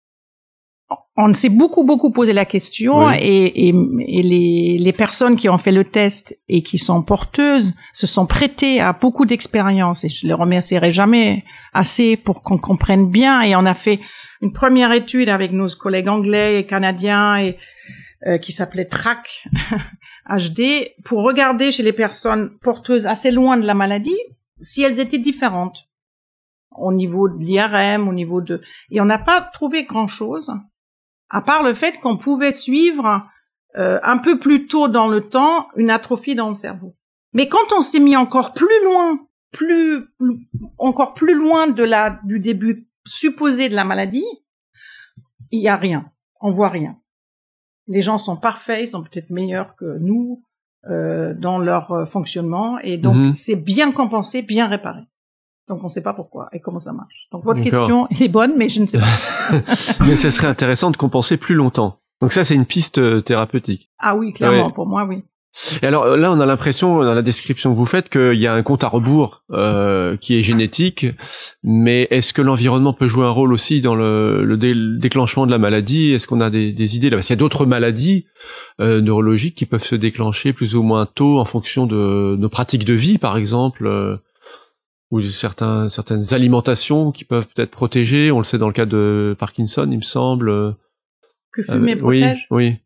On 1.17 1.33
s'est 1.33 1.49
beaucoup 1.49 1.83
beaucoup 1.83 2.11
posé 2.11 2.33
la 2.33 2.45
question 2.45 3.07
Oui. 3.07 3.15
et, 3.21 3.69
et, 3.69 3.75
et 4.07 4.21
les, 4.23 4.77
les 4.79 4.93
personnes 4.93 5.35
qui 5.35 5.47
ont 5.49 5.57
fait 5.57 5.71
le 5.71 5.85
test 5.85 6.37
et 6.49 6.61
qui 6.61 6.77
sont 6.77 7.01
porteuses 7.01 7.73
se 7.93 8.05
sont 8.05 8.25
prêtées 8.25 8.81
à 8.81 8.93
beaucoup 8.93 9.25
d'expérience 9.25 10.03
et 10.03 10.09
je 10.09 10.27
les 10.27 10.33
remercierai 10.33 10.91
jamais 10.91 11.43
assez 11.73 12.17
pour 12.17 12.43
qu'on 12.43 12.57
comprenne 12.57 13.09
bien. 13.09 13.41
Et 13.41 13.55
on 13.55 13.65
a 13.65 13.73
fait 13.73 13.99
une 14.41 14.51
première 14.51 14.91
étude 14.91 15.29
avec 15.29 15.53
nos 15.53 15.69
collègues 15.69 16.09
anglais 16.09 16.59
et 16.59 16.65
canadiens 16.67 17.37
et 17.37 17.57
euh, 18.27 18.37
qui 18.37 18.51
s'appelait 18.51 18.85
TRAC 18.85 19.47
HD 20.29 20.91
pour 21.05 21.23
regarder 21.23 21.71
chez 21.71 21.83
les 21.83 21.93
personnes 21.93 22.51
porteuses 22.61 23.05
assez 23.05 23.31
loin 23.31 23.57
de 23.57 23.65
la 23.65 23.73
maladie 23.73 24.17
si 24.61 24.83
elles 24.83 24.99
étaient 24.99 25.17
différentes. 25.17 25.77
Au 26.77 26.91
niveau 26.91 27.29
de 27.29 27.37
l'IRM, 27.41 28.09
au 28.09 28.13
niveau 28.13 28.41
de 28.41 28.61
et 28.91 28.99
on 28.99 29.05
n'a 29.05 29.17
pas 29.17 29.41
trouvé 29.41 29.85
grand 29.85 30.07
chose 30.07 30.51
à 31.29 31.41
part 31.41 31.63
le 31.63 31.73
fait 31.73 31.99
qu'on 32.01 32.17
pouvait 32.17 32.51
suivre 32.51 33.23
euh, 33.77 33.99
un 34.03 34.17
peu 34.17 34.39
plus 34.39 34.67
tôt 34.67 34.87
dans 34.87 35.07
le 35.07 35.27
temps 35.27 35.67
une 35.75 35.89
atrophie 35.89 36.35
dans 36.35 36.49
le 36.49 36.55
cerveau. 36.55 36.95
Mais 37.33 37.49
quand 37.49 37.73
on 37.75 37.81
s'est 37.81 37.99
mis 37.99 38.15
encore 38.15 38.53
plus 38.53 38.83
loin, 38.85 39.19
plus, 39.51 40.05
plus- 40.17 40.47
encore 40.77 41.13
plus 41.13 41.33
loin 41.33 41.67
de 41.67 41.83
la 41.83 42.19
du 42.23 42.39
début 42.39 42.87
supposé 43.05 43.67
de 43.69 43.75
la 43.75 43.83
maladie, 43.85 44.25
il 45.51 45.61
y 45.61 45.67
a 45.67 45.75
rien, 45.75 46.05
on 46.41 46.51
voit 46.51 46.69
rien. 46.69 46.97
Les 47.87 48.01
gens 48.01 48.17
sont 48.17 48.35
parfaits, 48.37 48.81
ils 48.83 48.89
sont 48.89 49.03
peut-être 49.03 49.29
meilleurs 49.29 49.75
que 49.75 49.97
nous 49.99 50.43
euh, 50.87 51.33
dans 51.33 51.57
leur 51.59 51.91
euh, 51.91 52.05
fonctionnement 52.05 52.77
et 52.79 52.97
donc 52.97 53.15
Mhm. 53.15 53.35
c'est 53.35 53.55
bien 53.55 53.91
compensé, 53.91 54.41
bien 54.41 54.67
réparé. 54.67 55.01
Donc 55.67 55.79
on 55.81 55.85
ne 55.85 55.89
sait 55.89 56.01
pas 56.03 56.13
pourquoi 56.13 56.47
et 56.53 56.59
comment 56.59 56.79
ça 56.79 56.93
marche. 56.93 57.27
Donc 57.31 57.43
votre 57.43 57.61
question 57.61 58.07
est 58.19 58.27
bonne, 58.29 58.53
mais 58.57 58.69
je 58.69 58.81
ne 58.81 58.85
sais 58.87 58.99
pas. 58.99 59.55
Mais 60.05 60.15
ce 60.15 60.29
serait 60.29 60.47
intéressant 60.47 60.91
de 60.91 60.97
compenser 60.97 61.37
plus 61.37 61.55
longtemps. 61.55 61.99
Donc 62.21 62.31
ça, 62.31 62.43
c'est 62.43 62.55
une 62.55 62.65
piste 62.65 62.97
euh, 62.99 63.21
thérapeutique. 63.21 63.89
Ah 63.99 64.15
oui, 64.15 64.31
clairement, 64.31 64.67
Ouais. 64.67 64.73
pour 64.73 64.85
moi, 64.87 65.05
oui. 65.05 65.23
Et 65.81 65.85
alors 65.87 66.03
euh, 66.03 66.17
là, 66.17 66.31
on 66.31 66.39
a 66.39 66.45
l'impression, 66.45 67.03
dans 67.03 67.13
la 67.13 67.21
description 67.21 67.71
que 67.71 67.77
vous 67.77 67.85
faites, 67.85 68.09
qu'il 68.09 68.33
y 68.39 68.45
a 68.45 68.53
un 68.53 68.61
compte 68.61 68.83
à 68.83 68.89
rebours 68.89 69.43
euh, 69.51 70.17
qui 70.17 70.35
est 70.37 70.43
génétique, 70.43 71.05
mais 71.63 72.07
est-ce 72.11 72.33
que 72.33 72.41
l'environnement 72.41 72.93
peut 72.93 73.07
jouer 73.07 73.25
un 73.25 73.29
rôle 73.29 73.53
aussi 73.53 73.79
dans 73.81 73.95
le, 73.95 74.43
le 74.43 74.57
dé- 74.57 74.73
le 74.73 74.97
déclenchement 74.97 75.45
de 75.45 75.51
la 75.51 75.57
maladie? 75.57 76.11
Est-ce 76.13 76.27
qu'on 76.27 76.41
a 76.41 76.49
des, 76.49 76.73
des 76.73 76.95
idées 76.97 77.09
là 77.09 77.17
Parce 77.17 77.27
qu'il 77.27 77.35
y 77.35 77.39
a 77.39 77.39
d'autres 77.39 77.65
maladies 77.65 78.25
euh, 78.81 79.01
neurologiques 79.01 79.55
qui 79.55 79.65
peuvent 79.65 79.83
se 79.83 79.95
déclencher 79.95 80.51
plus 80.53 80.75
ou 80.75 80.83
moins 80.83 81.05
tôt 81.05 81.39
en 81.39 81.45
fonction 81.45 81.85
de 81.87 82.35
nos 82.37 82.49
pratiques 82.49 82.85
de 82.85 82.93
vie, 82.93 83.17
par 83.17 83.37
exemple, 83.37 84.19
ou 85.11 85.21
certains, 85.21 85.87
certaines 85.87 86.33
alimentations 86.33 87.11
qui 87.11 87.25
peuvent 87.25 87.47
peut-être 87.47 87.71
protéger. 87.71 88.31
On 88.31 88.39
le 88.39 88.43
sait 88.43 88.57
dans 88.57 88.67
le 88.67 88.73
cas 88.73 88.85
de 88.85 89.35
Parkinson, 89.37 89.87
il 89.91 89.97
me 89.97 90.03
semble. 90.03 90.49
euh, 90.49 90.71
Que 91.51 91.63
fumer 91.63 91.93
euh, 91.95 92.01
oui, 92.03 92.21
protège. 92.21 92.47
oui. 92.51 92.77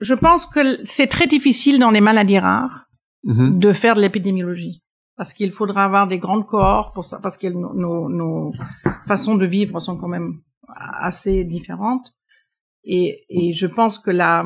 Je 0.00 0.14
pense 0.14 0.46
que 0.46 0.60
c'est 0.84 1.06
très 1.06 1.26
difficile 1.28 1.78
dans 1.78 1.90
les 1.92 2.00
maladies 2.00 2.38
rares 2.38 2.86
Mhm. 3.24 3.58
de 3.60 3.72
faire 3.72 3.94
de 3.94 4.00
l'épidémiologie. 4.00 4.82
Parce 5.16 5.32
qu'il 5.32 5.52
faudra 5.52 5.84
avoir 5.84 6.08
des 6.08 6.18
grandes 6.18 6.44
cohortes 6.46 6.92
pour 6.92 7.04
ça, 7.04 7.20
parce 7.22 7.38
que 7.38 7.46
nos, 7.46 7.72
nos, 7.72 8.08
nos 8.08 8.52
façons 9.06 9.36
de 9.36 9.46
vivre 9.46 9.78
sont 9.78 9.96
quand 9.96 10.08
même 10.08 10.40
assez 10.66 11.44
différentes. 11.44 12.12
Et, 12.82 13.24
et 13.28 13.52
je 13.52 13.68
pense 13.68 14.00
que 14.00 14.10
là, 14.10 14.44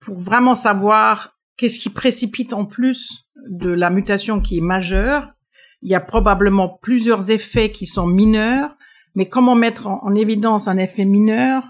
pour 0.00 0.20
vraiment 0.20 0.54
savoir 0.54 1.38
qu'est-ce 1.56 1.78
qui 1.78 1.88
précipite 1.88 2.52
en 2.52 2.66
plus 2.66 3.24
de 3.48 3.70
la 3.70 3.88
mutation 3.88 4.40
qui 4.42 4.58
est 4.58 4.62
majeure, 4.62 5.32
il 5.82 5.90
y 5.90 5.94
a 5.94 6.00
probablement 6.00 6.68
plusieurs 6.82 7.30
effets 7.30 7.70
qui 7.70 7.86
sont 7.86 8.06
mineurs, 8.06 8.76
mais 9.14 9.28
comment 9.28 9.54
mettre 9.54 9.86
en, 9.86 10.00
en 10.04 10.14
évidence 10.14 10.68
un 10.68 10.76
effet 10.78 11.04
mineur 11.04 11.62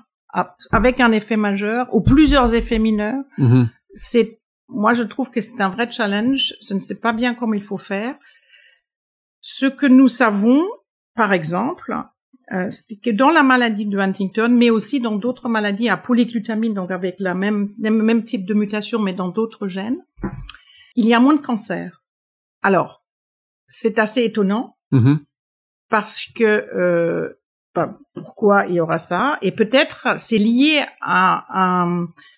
avec 0.72 1.00
un 1.00 1.10
effet 1.12 1.36
majeur 1.38 1.88
ou 1.94 2.00
plusieurs 2.02 2.52
effets 2.54 2.78
mineurs, 2.78 3.24
Mhm. 3.38 3.70
c'est 3.94 4.40
moi 4.68 4.92
je 4.92 5.02
trouve 5.02 5.30
que 5.30 5.40
c'est 5.40 5.60
un 5.62 5.70
vrai 5.70 5.90
challenge. 5.90 6.52
Je 6.66 6.74
ne 6.74 6.78
sais 6.80 6.98
pas 7.00 7.12
bien 7.14 7.34
comment 7.34 7.54
il 7.54 7.62
faut 7.62 7.78
faire. 7.78 8.14
Ce 9.40 9.66
que 9.66 9.86
nous 9.86 10.08
savons, 10.08 10.62
par 11.14 11.32
exemple, 11.32 11.96
euh, 12.52 12.68
c'est 12.70 12.96
que 12.96 13.10
dans 13.10 13.30
la 13.30 13.42
maladie 13.42 13.86
de 13.86 13.98
Huntington, 13.98 14.50
mais 14.50 14.68
aussi 14.70 15.00
dans 15.00 15.16
d'autres 15.16 15.48
maladies 15.48 15.88
à 15.88 15.96
polyglutamine, 15.96 16.74
donc 16.74 16.90
avec 16.90 17.16
la 17.18 17.34
même, 17.34 17.70
même 17.78 18.02
même 18.02 18.24
type 18.24 18.44
de 18.44 18.54
mutation, 18.54 19.00
mais 19.00 19.14
dans 19.14 19.28
d'autres 19.28 19.68
gènes, 19.68 20.04
il 20.94 21.06
y 21.06 21.14
a 21.14 21.20
moins 21.20 21.34
de 21.36 21.40
cancer. 21.40 22.02
Alors, 22.62 22.97
c'est 23.68 23.98
assez 23.98 24.24
étonnant 24.24 24.74
Mhm. 24.90 25.20
parce 25.90 26.24
que 26.34 26.44
euh, 26.74 27.34
pas 27.74 27.98
pourquoi 28.14 28.66
il 28.66 28.74
y 28.76 28.80
aura 28.80 28.98
ça? 28.98 29.38
Et 29.42 29.52
peut-être 29.52 30.08
c'est 30.16 30.38
lié 30.38 30.82
à, 31.02 31.86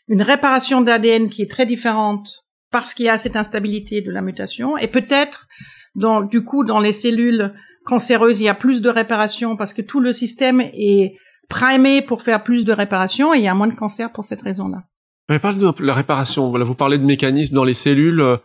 une 0.08 0.22
réparation 0.22 0.80
d'ADN 0.80 1.30
qui 1.30 1.42
est 1.42 1.50
très 1.50 1.66
différente 1.66 2.44
parce 2.72 2.94
qu'il 2.94 3.06
y 3.06 3.08
a 3.08 3.18
cette 3.18 3.36
instabilité 3.36 4.02
de 4.02 4.10
la 4.10 4.22
mutation. 4.22 4.76
Et 4.76 4.88
peut-être, 4.88 5.46
dans, 5.94 6.20
du 6.22 6.44
coup, 6.44 6.64
dans 6.64 6.80
les 6.80 6.92
cellules 6.92 7.54
cancéreuses, 7.84 8.40
il 8.40 8.44
y 8.44 8.48
a 8.48 8.54
plus 8.54 8.82
de 8.82 8.88
réparation 8.88 9.56
parce 9.56 9.72
que 9.72 9.82
tout 9.82 10.00
le 10.00 10.12
système 10.12 10.60
est 10.60 11.16
primé 11.48 12.02
pour 12.02 12.22
faire 12.22 12.42
plus 12.42 12.64
de 12.64 12.72
réparation 12.72 13.32
et 13.32 13.38
il 13.38 13.44
y 13.44 13.48
a 13.48 13.54
moins 13.54 13.68
de 13.68 13.74
cancer 13.74 14.12
pour 14.12 14.24
cette 14.24 14.42
raison-là. 14.42 14.82
parle 15.40 15.58
de 15.58 15.84
la 15.84 15.94
réparation. 15.94 16.50
Voilà, 16.50 16.64
vous 16.64 16.74
parlez 16.74 16.98
de 16.98 17.04
mécanismes 17.04 17.54
dans 17.54 17.64
les 17.64 17.74
cellules 17.74 18.20
euh, 18.20 18.36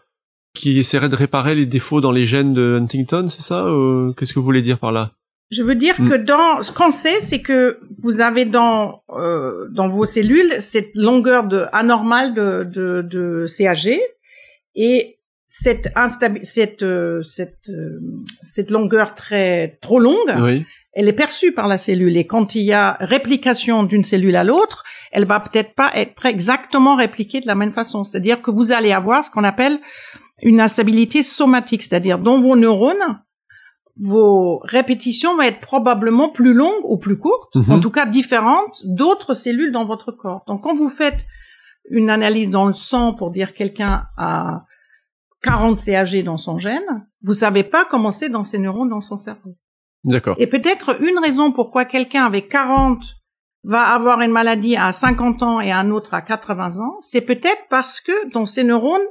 qui 0.55 0.79
essaieraient 0.79 1.09
de 1.09 1.15
réparer 1.15 1.53
les 1.53 1.65
défauts 1.67 2.01
dans 2.01 2.11
les 2.11 2.25
gènes 2.25 2.53
de 2.53 2.79
Huntington, 2.81 3.27
c'est 3.27 3.41
ça 3.41 3.65
euh, 3.65 4.13
Qu'est-ce 4.13 4.33
que 4.33 4.39
vous 4.39 4.45
voulez 4.45 4.63
dire 4.63 4.79
par 4.79 4.91
là? 4.91 5.11
Je 5.51 5.61
veux 5.61 5.75
dire 5.75 6.01
hmm. 6.01 6.09
que 6.09 6.15
dans 6.15 6.63
ce 6.63 6.71
qu'on 6.71 6.89
sait, 6.89 7.19
c'est 7.19 7.41
que 7.41 7.79
vous 8.01 8.19
avez 8.19 8.45
dans 8.45 9.03
euh, 9.11 9.67
dans 9.69 9.87
vos 9.87 10.05
cellules 10.05 10.55
cette 10.59 10.89
longueur 10.95 11.45
de 11.45 11.65
anormale 11.71 12.33
de 12.33 12.63
de, 12.63 13.03
de 13.03 13.45
CAG 13.47 13.99
et 14.73 15.19
cette 15.47 15.93
cette 16.43 16.81
euh, 16.81 17.21
cette 17.21 17.69
euh, 17.69 17.99
cette 18.41 18.71
longueur 18.71 19.13
très 19.13 19.77
trop 19.81 19.99
longue, 19.99 20.33
oui. 20.39 20.65
elle 20.93 21.07
est 21.07 21.13
perçue 21.13 21.51
par 21.51 21.67
la 21.67 21.77
cellule 21.77 22.17
et 22.17 22.25
quand 22.25 22.55
il 22.55 22.63
y 22.63 22.73
a 22.73 22.97
réplication 22.99 23.83
d'une 23.83 24.03
cellule 24.03 24.35
à 24.35 24.43
l'autre, 24.43 24.83
elle 25.11 25.25
va 25.25 25.39
peut-être 25.39 25.75
pas 25.75 25.91
être 25.93 26.25
exactement 26.25 26.95
répliquée 26.95 27.39
de 27.39 27.47
la 27.47 27.55
même 27.55 27.71
façon. 27.71 28.03
C'est-à-dire 28.03 28.41
que 28.41 28.49
vous 28.49 28.71
allez 28.71 28.91
avoir 28.91 29.23
ce 29.23 29.29
qu'on 29.29 29.43
appelle 29.43 29.77
une 30.45 30.61
instabilité 30.61 31.23
somatique, 31.23 31.83
c'est-à-dire 31.83 32.19
dans 32.19 32.39
vos 32.39 32.55
neurones, 32.55 33.19
vos 33.97 34.59
répétitions 34.59 35.35
vont 35.35 35.41
être 35.41 35.59
probablement 35.59 36.29
plus 36.29 36.53
longues 36.53 36.83
ou 36.83 36.97
plus 36.97 37.17
courtes, 37.17 37.55
mhm. 37.55 37.71
en 37.71 37.79
tout 37.79 37.89
cas 37.89 38.05
différentes 38.05 38.81
d'autres 38.85 39.33
cellules 39.33 39.71
dans 39.71 39.85
votre 39.85 40.11
corps. 40.11 40.43
Donc 40.47 40.61
quand 40.61 40.75
vous 40.75 40.89
faites 40.89 41.25
une 41.89 42.11
analyse 42.11 42.51
dans 42.51 42.67
le 42.67 42.73
sang 42.73 43.13
pour 43.13 43.31
dire 43.31 43.55
quelqu'un 43.55 44.05
a 44.17 44.65
40 45.41 45.79
CAG 45.83 46.23
dans 46.23 46.37
son 46.37 46.59
gène, 46.59 47.07
vous 47.23 47.33
savez 47.33 47.63
pas 47.63 47.85
comment 47.89 48.11
c'est 48.11 48.29
dans 48.29 48.43
ses 48.43 48.59
neurones 48.59 48.89
dans 48.89 49.01
son 49.01 49.17
cerveau. 49.17 49.57
D'accord. 50.03 50.35
Et 50.37 50.45
peut-être 50.45 51.01
une 51.01 51.17
raison 51.17 51.51
pourquoi 51.51 51.85
quelqu'un 51.85 52.23
avec 52.23 52.49
40 52.49 53.03
va 53.63 53.81
avoir 53.81 54.21
une 54.21 54.31
maladie 54.31 54.75
à 54.75 54.91
50 54.91 55.41
ans 55.41 55.59
et 55.59 55.71
un 55.71 55.89
autre 55.89 56.13
à 56.13 56.21
80 56.21 56.77
ans, 56.77 56.97
c'est 56.99 57.21
peut-être 57.21 57.63
parce 57.71 57.99
que 57.99 58.29
dans 58.31 58.45
ses 58.45 58.63
neurones, 58.63 59.01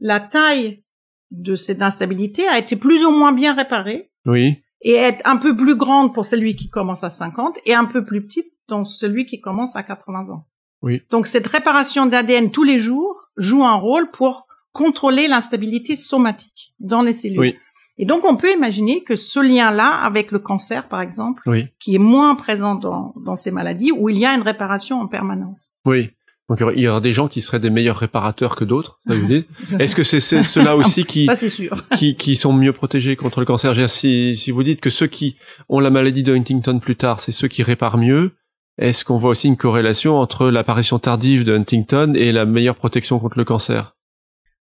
la 0.00 0.20
taille 0.20 0.84
de 1.30 1.54
cette 1.54 1.82
instabilité 1.82 2.46
a 2.48 2.58
été 2.58 2.76
plus 2.76 3.04
ou 3.04 3.10
moins 3.10 3.32
bien 3.32 3.54
réparée 3.54 4.10
oui. 4.26 4.62
Et 4.82 4.92
être 4.92 5.22
un 5.24 5.36
peu 5.36 5.56
plus 5.56 5.74
grande 5.74 6.14
pour 6.14 6.24
celui 6.24 6.54
qui 6.54 6.68
commence 6.68 7.02
à 7.02 7.10
50 7.10 7.58
et 7.64 7.74
un 7.74 7.84
peu 7.84 8.04
plus 8.04 8.24
petite 8.24 8.52
dans 8.68 8.84
celui 8.84 9.26
qui 9.26 9.40
commence 9.40 9.74
à 9.74 9.82
80 9.82 10.30
ans. 10.30 10.46
Oui. 10.82 11.02
Donc 11.10 11.26
cette 11.26 11.46
réparation 11.46 12.06
d'ADN 12.06 12.52
tous 12.52 12.62
les 12.62 12.78
jours 12.78 13.28
joue 13.36 13.64
un 13.64 13.74
rôle 13.74 14.10
pour 14.12 14.46
contrôler 14.72 15.26
l'instabilité 15.26 15.96
somatique 15.96 16.74
dans 16.78 17.02
les 17.02 17.12
cellules. 17.12 17.40
Oui. 17.40 17.56
Et 17.96 18.04
donc 18.04 18.24
on 18.24 18.36
peut 18.36 18.52
imaginer 18.52 19.02
que 19.02 19.16
ce 19.16 19.40
lien-là 19.40 19.88
avec 19.88 20.30
le 20.30 20.38
cancer, 20.38 20.86
par 20.86 21.00
exemple, 21.00 21.42
oui. 21.46 21.66
qui 21.80 21.96
est 21.96 22.00
moins 22.00 22.36
présent 22.36 22.76
dans, 22.76 23.12
dans 23.16 23.34
ces 23.34 23.50
maladies, 23.50 23.90
où 23.90 24.08
il 24.08 24.18
y 24.18 24.26
a 24.26 24.34
une 24.34 24.42
réparation 24.42 25.00
en 25.00 25.08
permanence. 25.08 25.72
Oui. 25.84 26.10
Donc 26.48 26.62
il 26.74 26.80
y 26.80 26.88
aura 26.88 27.00
des 27.00 27.12
gens 27.12 27.28
qui 27.28 27.42
seraient 27.42 27.60
des 27.60 27.68
meilleurs 27.68 27.98
réparateurs 27.98 28.56
que 28.56 28.64
d'autres. 28.64 29.00
Est-ce 29.78 29.94
que 29.94 30.02
c'est 30.02 30.20
ceux-là 30.20 30.76
aussi 30.76 31.04
qui, 31.04 31.26
ça, 31.26 31.36
sûr. 31.36 31.76
qui 31.96 32.16
qui 32.16 32.36
sont 32.36 32.52
mieux 32.52 32.72
protégés 32.72 33.16
contre 33.16 33.40
le 33.40 33.46
cancer? 33.46 33.74
Si, 33.90 34.34
si 34.34 34.50
vous 34.50 34.62
dites 34.62 34.80
que 34.80 34.90
ceux 34.90 35.06
qui 35.06 35.36
ont 35.68 35.80
la 35.80 35.90
maladie 35.90 36.22
de 36.22 36.34
Huntington 36.34 36.78
plus 36.78 36.96
tard, 36.96 37.20
c'est 37.20 37.32
ceux 37.32 37.48
qui 37.48 37.62
réparent 37.62 37.98
mieux, 37.98 38.32
est-ce 38.78 39.04
qu'on 39.04 39.18
voit 39.18 39.30
aussi 39.30 39.48
une 39.48 39.56
corrélation 39.56 40.18
entre 40.18 40.48
l'apparition 40.48 40.98
tardive 40.98 41.44
de 41.44 41.54
Huntington 41.54 42.14
et 42.14 42.32
la 42.32 42.46
meilleure 42.46 42.76
protection 42.76 43.18
contre 43.18 43.36
le 43.36 43.44
cancer? 43.44 43.94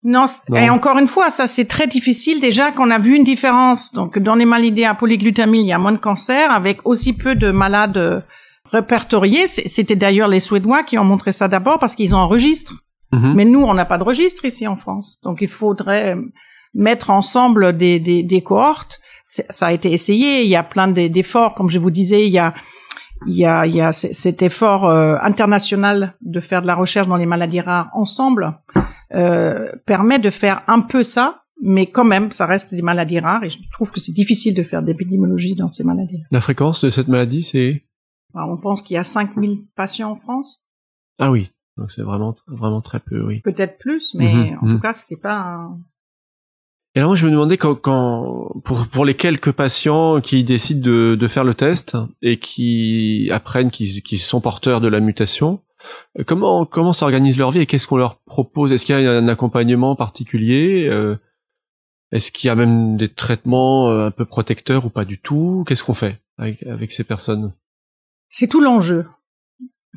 Non, 0.03 0.25
et 0.53 0.69
encore 0.69 0.99
une 0.99 1.07
fois, 1.07 1.31
ça 1.31 1.47
c'est 1.47 1.65
très 1.65 1.87
difficile. 1.87 2.39
Déjà 2.39 2.71
qu'on 2.71 2.91
a 2.91 2.99
vu 2.99 3.15
une 3.15 3.23
différence. 3.23 3.91
Donc 3.91 4.19
dans 4.19 4.35
les 4.35 4.45
maladies 4.45 4.85
à 4.85 4.93
polyglutamine, 4.93 5.65
il 5.65 5.69
y 5.69 5.73
a 5.73 5.79
moins 5.79 5.91
de 5.91 5.97
cancer, 5.97 6.51
avec 6.51 6.85
aussi 6.85 7.13
peu 7.13 7.35
de 7.35 7.49
malades 7.49 8.23
répertoriés. 8.65 9.47
C'était 9.47 9.95
d'ailleurs 9.95 10.27
les 10.27 10.39
Suédois 10.39 10.83
qui 10.83 10.97
ont 10.97 11.03
montré 11.03 11.31
ça 11.31 11.47
d'abord 11.47 11.79
parce 11.79 11.95
qu'ils 11.95 12.15
ont 12.15 12.19
un 12.19 12.25
registre. 12.25 12.73
Mhm. 13.11 13.33
Mais 13.35 13.45
nous, 13.45 13.61
on 13.61 13.73
n'a 13.73 13.85
pas 13.85 13.97
de 13.97 14.03
registre 14.03 14.45
ici 14.45 14.67
en 14.67 14.75
France. 14.75 15.19
Donc 15.23 15.39
il 15.41 15.47
faudrait 15.47 16.15
mettre 16.73 17.09
ensemble 17.09 17.77
des, 17.77 17.99
des, 17.99 18.23
des 18.23 18.41
cohortes. 18.41 18.99
Ça 19.23 19.67
a 19.67 19.71
été 19.71 19.91
essayé. 19.91 20.43
Il 20.43 20.49
y 20.49 20.55
a 20.55 20.63
plein 20.63 20.87
d'efforts, 20.87 21.55
comme 21.55 21.69
je 21.69 21.79
vous 21.79 21.91
disais, 21.91 22.27
il 22.27 22.31
y 22.31 22.39
a 22.39 22.53
il 23.27 23.35
y 23.35 23.45
a, 23.45 23.65
il 23.65 23.73
y 23.73 23.81
a 23.81 23.93
cet 23.93 24.41
effort 24.41 24.85
euh, 24.85 25.15
international 25.21 26.15
de 26.21 26.39
faire 26.39 26.61
de 26.61 26.67
la 26.67 26.75
recherche 26.75 27.07
dans 27.07 27.15
les 27.15 27.25
maladies 27.25 27.61
rares 27.61 27.89
ensemble 27.93 28.59
euh, 29.13 29.71
permet 29.85 30.19
de 30.19 30.29
faire 30.29 30.63
un 30.67 30.81
peu 30.81 31.03
ça, 31.03 31.43
mais 31.61 31.87
quand 31.87 32.03
même, 32.03 32.31
ça 32.31 32.45
reste 32.45 32.73
des 32.73 32.81
maladies 32.81 33.19
rares 33.19 33.43
et 33.43 33.49
je 33.49 33.59
trouve 33.71 33.91
que 33.91 33.99
c'est 33.99 34.11
difficile 34.11 34.53
de 34.53 34.63
faire 34.63 34.83
d'épidémiologie 34.83 35.55
dans 35.55 35.69
ces 35.69 35.83
maladies. 35.83 36.23
La 36.31 36.41
fréquence 36.41 36.83
de 36.83 36.89
cette 36.89 37.07
maladie, 37.07 37.43
c'est 37.43 37.83
on 38.35 38.57
pense 38.57 38.81
qu'il 38.81 38.95
y 38.95 38.97
a 38.97 39.03
5000 39.03 39.65
patients 39.75 40.11
en 40.11 40.15
France. 40.15 40.61
Ah 41.19 41.31
oui, 41.31 41.51
donc 41.77 41.91
c'est 41.91 42.01
vraiment 42.01 42.35
vraiment 42.47 42.81
très 42.81 42.99
peu, 42.99 43.23
oui. 43.23 43.41
Peut-être 43.41 43.77
plus, 43.77 44.13
mais 44.13 44.33
mhm, 44.33 44.57
en 44.57 44.59
tout 44.59 44.65
mhm. 44.65 44.81
cas, 44.81 44.93
c'est 44.93 45.19
pas. 45.19 45.39
Un... 45.39 45.77
Et 46.95 46.99
alors 46.99 47.09
moi, 47.09 47.15
je 47.15 47.25
me 47.25 47.31
demandais 47.31 47.57
quand, 47.57 47.75
quand 47.75 48.61
pour 48.63 48.87
pour 48.87 49.05
les 49.05 49.15
quelques 49.15 49.51
patients 49.51 50.21
qui 50.21 50.43
décident 50.43 50.81
de, 50.81 51.15
de 51.15 51.27
faire 51.27 51.43
le 51.43 51.53
test 51.53 51.97
et 52.21 52.37
qui 52.37 53.29
apprennent 53.31 53.71
qu'ils 53.71 54.19
sont 54.19 54.41
porteurs 54.41 54.81
de 54.81 54.87
la 54.87 54.99
mutation, 54.99 55.61
comment 56.25 56.65
comment 56.65 56.93
s'organise 56.93 57.37
leur 57.37 57.51
vie 57.51 57.59
et 57.59 57.65
qu'est-ce 57.65 57.87
qu'on 57.87 57.97
leur 57.97 58.19
propose? 58.21 58.71
Est-ce 58.71 58.85
qu'il 58.85 58.99
y 58.99 59.05
a 59.05 59.11
un 59.11 59.27
accompagnement 59.27 59.95
particulier? 59.95 60.87
Euh, 60.87 61.17
Est-ce 62.11 62.31
qu'il 62.31 62.47
y 62.47 62.51
a 62.51 62.55
même 62.55 62.95
des 62.95 63.09
traitements 63.09 63.89
euh, 63.89 64.07
un 64.07 64.11
peu 64.11 64.25
protecteurs 64.25 64.85
ou 64.85 64.89
pas 64.89 65.05
du 65.05 65.19
tout? 65.19 65.65
Qu'est-ce 65.67 65.83
qu'on 65.83 65.93
fait 65.93 66.21
avec, 66.37 66.63
avec 66.63 66.91
ces 66.91 67.03
personnes? 67.03 67.53
C'est 68.29 68.47
tout 68.47 68.61
l'enjeu. 68.61 69.07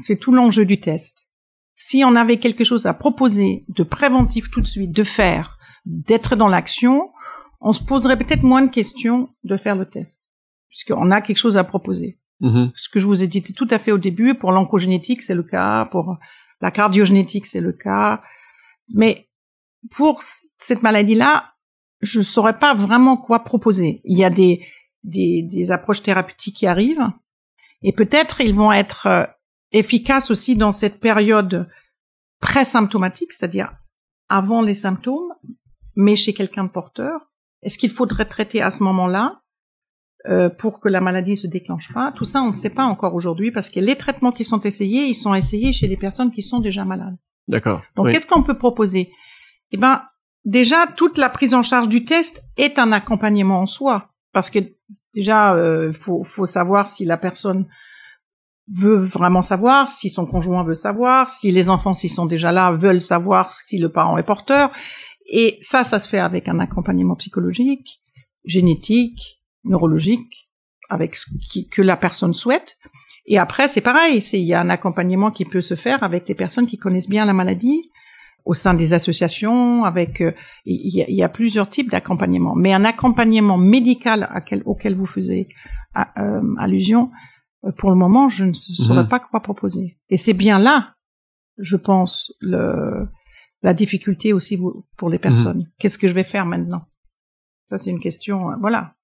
C'est 0.01 0.19
tout 0.19 0.33
l'enjeu 0.33 0.65
du 0.65 0.81
test. 0.81 1.29
Si 1.75 2.03
on 2.05 2.17
avait 2.17 2.39
quelque 2.39 2.65
chose 2.65 2.87
à 2.87 2.95
proposer 2.95 3.65
de 3.69 3.83
préventif 3.83 4.51
tout 4.51 4.61
de 4.61 4.67
suite, 4.67 4.93
de 4.93 5.05
faire, 5.05 5.59
d'être 5.85 6.37
dans 6.37 6.49
l'action, 6.49 7.11
on 7.61 7.73
se 7.73 7.83
poserait 7.83 8.19
peut-être 8.19 8.43
moins 8.43 8.63
de 8.63 8.71
questions 8.71 9.29
de 9.45 9.57
faire 9.57 9.77
le 9.77 9.87
test, 9.87 10.23
puisqu'on 10.69 11.11
a 11.11 11.21
quelque 11.21 11.39
chose 11.39 11.57
à 11.57 11.65
proposer. 11.65 12.19
Mm-hmm. 12.41 12.71
Ce 12.75 12.89
que 12.89 13.01
je 13.01 13.07
vous 13.07 13.23
ai 13.23 13.27
dit 13.27 13.43
tout 13.43 13.67
à 13.71 13.79
fait 13.79 13.93
au 13.93 13.99
début, 13.99 14.35
pour 14.35 14.53
l'oncogénétique, 14.53 15.23
c'est 15.23 15.35
le 15.35 15.43
cas, 15.43 15.87
pour 15.87 16.19
la 16.61 16.71
cardiogénétique, 16.71 17.47
c'est 17.47 17.61
le 17.61 17.73
cas. 17.73 18.23
Mais 18.95 19.29
pour 19.91 20.23
cette 20.23 20.83
maladie-là, 20.83 21.55
je 22.01 22.19
ne 22.19 22.25
saurais 22.25 22.59
pas 22.59 22.75
vraiment 22.75 23.17
quoi 23.17 23.45
proposer. 23.45 24.01
Il 24.05 24.17
y 24.17 24.25
a 24.25 24.31
des, 24.31 24.65
des, 25.03 25.43
des 25.43 25.71
approches 25.71 26.03
thérapeutiques 26.03 26.57
qui 26.57 26.67
arrivent, 26.67 27.11
et 27.83 27.93
peut-être 27.93 28.41
ils 28.41 28.55
vont 28.55 28.73
être 28.73 29.07
euh, 29.07 29.25
efficaces 29.73 30.31
aussi 30.31 30.57
dans 30.57 30.73
cette 30.73 31.01
période 31.01 31.69
pré-symptomatique, 32.41 33.33
c'est-à-dire 33.33 33.73
avant 34.29 34.63
les 34.63 34.75
symptômes, 34.75 35.33
mais 35.97 36.17
chez 36.17 36.33
quelqu'un 36.33 36.65
de 36.65 36.71
porteur. 36.71 37.21
Est-ce 37.63 37.79
qu'il 37.79 37.91
faudrait 37.91 38.27
traiter 38.27 38.63
à 38.63 38.71
ce 38.71 38.83
moment-là 38.85 39.41
euh, 40.29 40.49
pour 40.49 40.81
que 40.81 40.89
la 40.89 41.01
maladie 41.01 41.37
se 41.37 41.47
déclenche 41.47 41.93
pas? 41.93 42.13
Tout 42.13 42.25
ça, 42.25 42.43
on 42.43 42.49
ne 42.49 42.55
sait 42.55 42.71
pas 42.71 42.85
encore 42.85 43.15
aujourd'hui 43.15 43.51
parce 43.51 43.69
que 43.69 43.81
les 43.81 43.97
traitements 43.97 44.33
qui 44.33 44.45
sont 44.45 44.61
essayés, 44.61 45.07
ils 45.07 45.15
sont 45.15 45.35
essayés 45.35 45.73
chez 45.73 45.89
des 45.89 45.97
personnes 45.97 46.31
qui 46.31 46.43
sont 46.43 46.61
déjà 46.61 46.85
malades. 46.85 47.17
D'accord. 47.49 47.83
Donc, 47.97 48.11
qu'est-ce 48.13 48.27
qu'on 48.27 48.45
peut 48.45 48.59
proposer? 48.59 49.11
Eh 49.73 49.77
ben, 49.77 50.03
déjà, 50.45 50.87
toute 50.87 51.19
la 51.19 51.31
prise 51.31 51.55
en 51.55 51.63
charge 51.63 51.89
du 51.89 52.05
test 52.05 52.43
est 52.57 52.79
un 52.79 52.93
accompagnement 52.93 53.61
en 53.61 53.67
soi, 53.67 54.11
parce 54.33 54.51
que 54.51 54.61
Déjà, 55.15 55.55
euh, 55.55 55.93
faut, 55.93 56.23
faut 56.25 56.47
savoir 56.47 56.87
si 56.87 57.05
la 57.05 57.17
personne 57.17 57.67
veut 58.71 58.97
vraiment 58.97 59.43
savoir, 59.43 59.91
si 59.91 60.11
son 60.11 60.27
conjoint 60.27 60.63
veut 60.65 60.75
savoir, 60.75 61.31
si 61.31 61.51
les 61.51 61.69
enfants, 61.71 61.95
s'ils 61.95 62.11
sont 62.11 62.27
déjà 62.27 62.53
là, 62.53 62.73
veulent 62.73 63.01
savoir 63.01 63.53
si 63.53 63.79
le 63.79 63.91
parent 63.91 64.19
est 64.19 64.23
porteur. 64.23 64.71
Et 65.31 65.59
ça, 65.61 65.85
ça 65.85 65.99
se 65.99 66.09
fait 66.09 66.19
avec 66.19 66.49
un 66.49 66.59
accompagnement 66.59 67.17
psychologique, 67.17 68.03
génétique, 68.45 69.41
neurologique, 69.65 70.51
avec 70.89 71.17
ce 71.17 71.27
que 71.71 71.83
la 71.83 71.97
personne 71.97 72.35
souhaite. 72.35 72.79
Et 73.27 73.39
après, 73.39 73.69
c'est 73.69 73.83
pareil, 73.83 74.23
il 74.33 74.41
y 74.41 74.55
a 74.55 74.61
un 74.61 74.71
accompagnement 74.71 75.31
qui 75.31 75.45
peut 75.45 75.61
se 75.61 75.75
faire 75.75 76.03
avec 76.03 76.27
des 76.27 76.35
personnes 76.35 76.67
qui 76.67 76.79
connaissent 76.79 77.11
bien 77.11 77.27
la 77.27 77.35
maladie, 77.35 77.91
au 78.49 78.55
sein 78.55 78.73
des 78.73 78.95
associations, 78.95 79.85
avec 79.85 80.23
euh, 80.23 80.33
il 80.65 80.91
y, 80.91 81.23
a, 81.23 81.29
plusieurs 81.29 81.69
types 81.69 81.91
d'accompagnement, 81.91 82.55
mais 82.57 82.73
un 82.73 82.87
accompagnement 82.87 83.59
médical 83.59 84.27
auquel 84.65 84.95
vous 84.95 85.05
faisiez 85.05 85.49
euh, 86.17 86.41
allusion, 86.59 87.11
euh, 87.65 87.73
pour 87.77 87.91
le 87.91 87.97
moment, 87.97 88.31
je 88.31 88.47
ne 88.47 88.55
saurais 88.55 89.03
mhm. 89.03 89.09
pas 89.11 89.21
quoi 89.21 89.41
proposer. 89.41 89.99
Et 90.09 90.17
c'est 90.17 90.33
bien 90.33 90.59
là, 90.59 90.95
je 91.59 91.77
pense, 91.77 92.33
le, 92.41 93.09
la 93.61 93.75
difficulté 93.75 94.33
aussi 94.33 94.59
pour 94.97 95.11
les 95.11 95.19
personnes. 95.19 95.59
Mhm. 95.59 95.67
Qu'est-ce 95.79 95.99
que 95.99 96.09
je 96.09 96.15
vais 96.15 96.25
faire 96.25 96.47
maintenant? 96.47 96.87
Ça, 97.67 97.77
c'est 97.77 97.91
une 97.91 98.01
question. 98.01 98.57
voilà. 98.63 98.95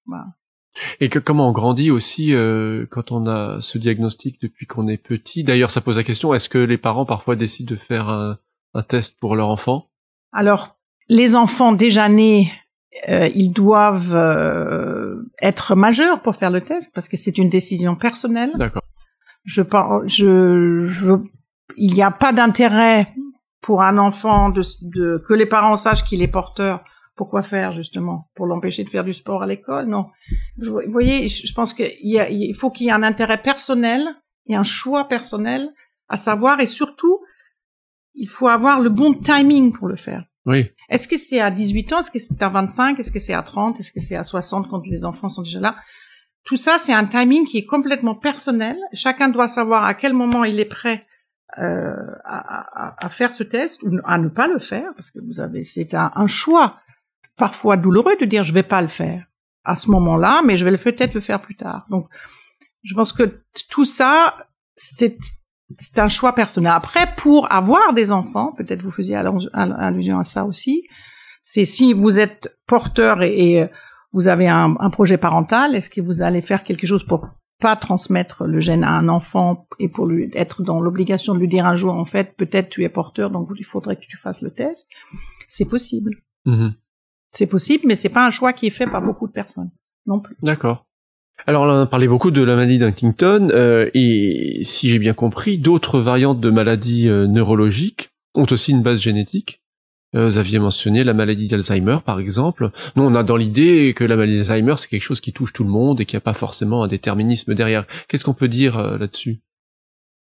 Et 0.99 1.09
que, 1.09 1.19
comment 1.19 1.49
on 1.49 1.51
grandit 1.51 1.91
aussi 1.91 2.33
euh, 2.33 2.87
quand 2.89 3.11
on 3.11 3.27
a 3.27 3.61
ce 3.61 3.77
diagnostic 3.77 4.41
depuis 4.41 4.65
qu'on 4.65 4.87
est 4.87 4.97
petit? 4.97 5.43
D'ailleurs, 5.43 5.69
ça 5.69 5.81
pose 5.81 5.97
la 5.97 6.03
question 6.03 6.33
est-ce 6.33 6.49
que 6.49 6.57
les 6.57 6.79
parents 6.79 7.05
parfois 7.05 7.35
décident 7.35 7.69
de 7.69 7.79
faire 7.79 8.09
un, 8.09 8.39
un 8.75 8.83
test 8.83 9.17
pour 9.19 9.35
leur 9.35 9.49
enfant? 9.49 9.87
Alors, 10.31 10.77
les 11.09 11.35
enfants 11.35 11.71
déjà 11.71 12.09
nés, 12.09 12.51
euh, 13.09 13.29
ils 13.33 13.51
doivent 13.51 14.15
euh, 14.15 15.15
être 15.41 15.75
majeurs 15.75 16.21
pour 16.21 16.35
faire 16.35 16.51
le 16.51 16.61
test 16.61 16.93
parce 16.93 17.07
que 17.09 17.17
c'est 17.17 17.37
une 17.37 17.49
décision 17.49 17.95
personnelle. 17.95 18.51
D'accord. 18.55 18.83
Je, 19.43 19.61
je, 20.05 20.85
je, 20.85 21.11
il 21.77 21.93
n'y 21.93 22.03
a 22.03 22.11
pas 22.11 22.33
d'intérêt 22.33 23.07
pour 23.61 23.81
un 23.81 23.97
enfant 23.97 24.49
de, 24.49 24.61
de, 24.81 25.23
que 25.27 25.33
les 25.33 25.45
parents 25.45 25.77
sachent 25.77 26.03
qu'il 26.03 26.21
est 26.21 26.27
porteur. 26.27 26.83
Pourquoi 27.15 27.43
faire 27.43 27.71
justement? 27.71 28.29
Pour 28.35 28.45
l'empêcher 28.45 28.83
de 28.83 28.89
faire 28.89 29.05
du 29.05 29.13
sport 29.13 29.41
à 29.41 29.47
l'école? 29.47 29.85
Non. 29.85 30.07
Vous 30.57 30.81
voyez, 30.89 31.29
je 31.29 31.53
pense 31.53 31.73
qu'il 31.73 31.89
il 32.01 32.55
faut 32.55 32.69
qu'il 32.69 32.87
y 32.87 32.89
ait 32.89 32.93
un 32.93 33.03
intérêt 33.03 33.41
personnel 33.41 34.01
et 34.47 34.55
un 34.55 34.63
choix 34.63 35.07
personnel 35.07 35.69
à 36.09 36.17
savoir 36.17 36.59
et 36.59 36.65
surtout 36.65 37.19
il 38.15 38.29
faut 38.29 38.47
avoir 38.47 38.81
le 38.81 38.89
bon 38.89 39.13
timing 39.13 39.73
pour 39.73 39.87
le 39.87 39.95
faire. 39.95 40.23
Oui. 40.45 40.69
Est-ce 40.89 41.07
que 41.07 41.17
c'est 41.17 41.39
à 41.39 41.51
18 41.51 41.93
ans? 41.93 41.99
Est-ce 41.99 42.11
que 42.11 42.19
c'est 42.19 42.41
à 42.41 42.49
25 42.49 42.99
Est-ce 42.99 43.11
que 43.11 43.19
c'est 43.19 43.33
à 43.33 43.41
30 43.41 43.79
Est-ce 43.79 43.91
que 43.91 43.99
c'est 43.99 44.15
à 44.15 44.23
60 44.23 44.69
quand 44.69 44.85
les 44.85 45.03
enfants 45.03 45.29
sont 45.29 45.41
déjà 45.41 45.59
là? 45.59 45.75
Tout 46.43 46.57
ça, 46.57 46.77
c'est 46.77 46.93
un 46.93 47.05
timing 47.05 47.45
qui 47.45 47.57
est 47.57 47.65
complètement 47.65 48.13
personnel. 48.13 48.77
Chacun 48.93 49.29
doit 49.29 49.47
savoir 49.47 49.83
à 49.83 49.95
quel 49.95 50.13
moment 50.13 50.43
il 50.43 50.59
est 50.59 50.65
prêt 50.65 51.05
euh, 51.57 51.95
à, 52.23 52.83
à, 52.83 53.05
à, 53.05 53.09
faire 53.09 53.33
ce 53.33 53.43
test 53.43 53.81
ou 53.83 53.97
à 54.03 54.17
ne 54.17 54.27
pas 54.27 54.47
le 54.47 54.59
faire, 54.59 54.91
parce 54.95 55.09
que 55.09 55.19
vous 55.25 55.39
avez, 55.39 55.63
c'est 55.63 55.93
un, 55.93 56.11
un, 56.13 56.27
choix 56.27 56.79
parfois 57.37 57.77
douloureux 57.77 58.15
de 58.19 58.25
dire 58.25 58.43
je 58.43 58.53
vais 58.53 58.63
pas 58.63 58.81
le 58.81 58.89
faire 58.89 59.25
à 59.63 59.73
ce 59.73 59.89
moment-là, 59.91 60.41
mais 60.45 60.57
je 60.57 60.65
vais 60.65 60.77
peut-être 60.77 61.13
le 61.13 61.21
faire 61.21 61.41
plus 61.41 61.55
tard. 61.55 61.85
Donc, 61.89 62.09
je 62.83 62.93
pense 62.93 63.13
que 63.13 63.41
tout 63.69 63.85
ça, 63.85 64.47
c'est 64.75 65.17
c'est 65.77 65.99
un 65.99 66.09
choix 66.09 66.33
personnel. 66.33 66.71
Après, 66.75 67.07
pour 67.17 67.51
avoir 67.51 67.93
des 67.93 68.11
enfants, 68.11 68.53
peut-être 68.57 68.81
vous 68.81 68.91
faisiez 68.91 69.15
allusion 69.15 70.19
à 70.19 70.23
ça 70.23 70.45
aussi, 70.45 70.83
c'est 71.41 71.65
si 71.65 71.93
vous 71.93 72.19
êtes 72.19 72.57
porteur 72.67 73.21
et, 73.21 73.53
et 73.53 73.67
vous 74.13 74.27
avez 74.27 74.47
un, 74.47 74.75
un, 74.79 74.89
projet 74.89 75.17
parental, 75.17 75.75
est-ce 75.75 75.89
que 75.89 76.01
vous 76.01 76.21
allez 76.21 76.41
faire 76.41 76.63
quelque 76.63 76.87
chose 76.87 77.03
pour 77.03 77.27
pas 77.59 77.75
transmettre 77.75 78.45
le 78.45 78.59
gène 78.59 78.83
à 78.83 78.91
un 78.91 79.07
enfant 79.07 79.67
et 79.79 79.87
pour 79.89 80.07
lui 80.07 80.29
être 80.33 80.61
dans 80.61 80.81
l'obligation 80.81 81.33
de 81.33 81.39
lui 81.39 81.47
dire 81.47 81.65
un 81.65 81.75
jour 81.75 81.93
en 81.93 82.03
fait 82.03 82.35
peut-être 82.35 82.69
tu 82.69 82.83
es 82.83 82.89
porteur 82.89 83.29
donc 83.29 83.47
il 83.57 83.63
faudrait 83.63 83.95
que 83.95 84.05
tu 84.05 84.17
fasses 84.17 84.41
le 84.41 84.51
test, 84.51 84.87
c'est 85.47 85.69
possible. 85.69 86.11
Mmh. 86.45 86.69
C'est 87.31 87.47
possible, 87.47 87.85
mais 87.87 87.95
c'est 87.95 88.09
pas 88.09 88.25
un 88.25 88.31
choix 88.31 88.53
qui 88.53 88.67
est 88.67 88.71
fait 88.71 88.87
par 88.87 89.01
beaucoup 89.01 89.27
de 89.27 89.31
personnes 89.31 89.71
non 90.05 90.19
plus. 90.19 90.35
D'accord. 90.41 90.85
Alors 91.47 91.63
on 91.63 91.81
a 91.81 91.85
parlé 91.85 92.07
beaucoup 92.07 92.31
de 92.31 92.41
la 92.41 92.55
maladie 92.55 92.79
d'Huntington 92.79 93.49
euh, 93.51 93.89
et 93.93 94.61
si 94.63 94.89
j'ai 94.89 94.99
bien 94.99 95.13
compris, 95.13 95.57
d'autres 95.57 95.99
variantes 95.99 96.39
de 96.39 96.49
maladies 96.49 97.07
euh, 97.07 97.27
neurologiques 97.27 98.09
ont 98.33 98.47
aussi 98.49 98.71
une 98.71 98.81
base 98.81 99.01
génétique. 99.01 99.61
Euh, 100.15 100.29
vous 100.29 100.37
aviez 100.37 100.59
mentionné 100.59 101.03
la 101.03 101.13
maladie 101.13 101.47
d'Alzheimer 101.47 101.97
par 102.05 102.19
exemple. 102.19 102.71
Nous 102.95 103.03
on 103.03 103.15
a 103.15 103.23
dans 103.23 103.37
l'idée 103.37 103.93
que 103.95 104.03
la 104.03 104.15
maladie 104.15 104.37
d'Alzheimer 104.37 104.75
c'est 104.77 104.87
quelque 104.87 105.01
chose 105.01 105.21
qui 105.21 105.33
touche 105.33 105.53
tout 105.53 105.63
le 105.63 105.69
monde 105.69 105.99
et 105.99 106.05
qu'il 106.05 106.15
n'y 106.15 106.21
a 106.21 106.21
pas 106.21 106.33
forcément 106.33 106.83
un 106.83 106.87
déterminisme 106.87 107.53
derrière. 107.53 107.85
Qu'est-ce 108.07 108.23
qu'on 108.23 108.33
peut 108.33 108.47
dire 108.47 108.77
euh, 108.77 108.97
là-dessus? 108.97 109.39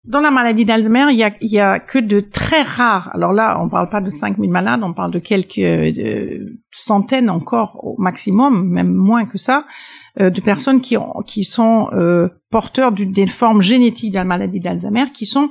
Dans 0.04 0.20
la 0.20 0.30
maladie 0.30 0.66
d'Alzheimer, 0.66 1.06
il 1.12 1.48
y 1.48 1.58
a, 1.58 1.80
que 1.80 1.98
de 1.98 2.20
très 2.20 2.60
rares. 2.60 3.10
Alors 3.14 3.32
là, 3.32 3.58
on 3.62 3.70
parle 3.70 3.88
pas 3.88 4.02
de 4.02 4.10
5000 4.10 4.50
malades, 4.50 4.80
on 4.82 4.92
parle 4.92 5.10
de 5.10 5.18
quelques 5.18 5.58
euh, 5.58 6.58
centaines 6.70 7.30
encore 7.30 7.80
au 7.82 7.96
maximum, 7.98 8.68
même 8.68 8.92
moins 8.92 9.24
que 9.24 9.38
ça, 9.38 9.64
euh, 10.20 10.30
de 10.30 10.40
personnes 10.40 10.80
qui, 10.80 10.96
ont, 10.96 11.22
qui 11.26 11.44
sont 11.44 11.88
euh, 11.92 12.28
porteurs 12.50 12.92
des 12.92 13.26
formes 13.26 13.62
génétiques 13.62 14.12
de 14.12 14.16
la 14.16 14.24
maladie 14.24 14.60
d'Alzheimer, 14.60 15.10
qui 15.12 15.26
sont 15.26 15.50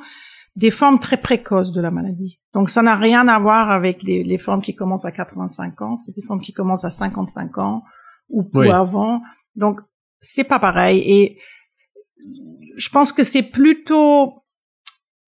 des 0.55 0.71
formes 0.71 0.99
très 0.99 1.17
précoces 1.17 1.71
de 1.71 1.81
la 1.81 1.91
maladie. 1.91 2.39
Donc 2.53 2.69
ça 2.69 2.81
n'a 2.81 2.95
rien 2.95 3.27
à 3.27 3.39
voir 3.39 3.71
avec 3.71 4.03
les, 4.03 4.23
les, 4.23 4.37
formes 4.37 4.61
qui 4.61 4.75
commencent 4.75 5.05
à 5.05 5.11
85 5.11 5.81
ans, 5.81 5.97
c'est 5.97 6.15
des 6.15 6.21
formes 6.21 6.41
qui 6.41 6.53
commencent 6.53 6.85
à 6.85 6.91
55 6.91 7.57
ans 7.57 7.83
ou 8.29 8.43
plus 8.43 8.69
avant. 8.69 9.21
Donc 9.55 9.81
c'est 10.21 10.43
pas 10.43 10.59
pareil. 10.59 10.99
Et 10.99 11.39
je 12.77 12.89
pense 12.89 13.11
que 13.11 13.23
c'est 13.23 13.43
plutôt 13.43 14.43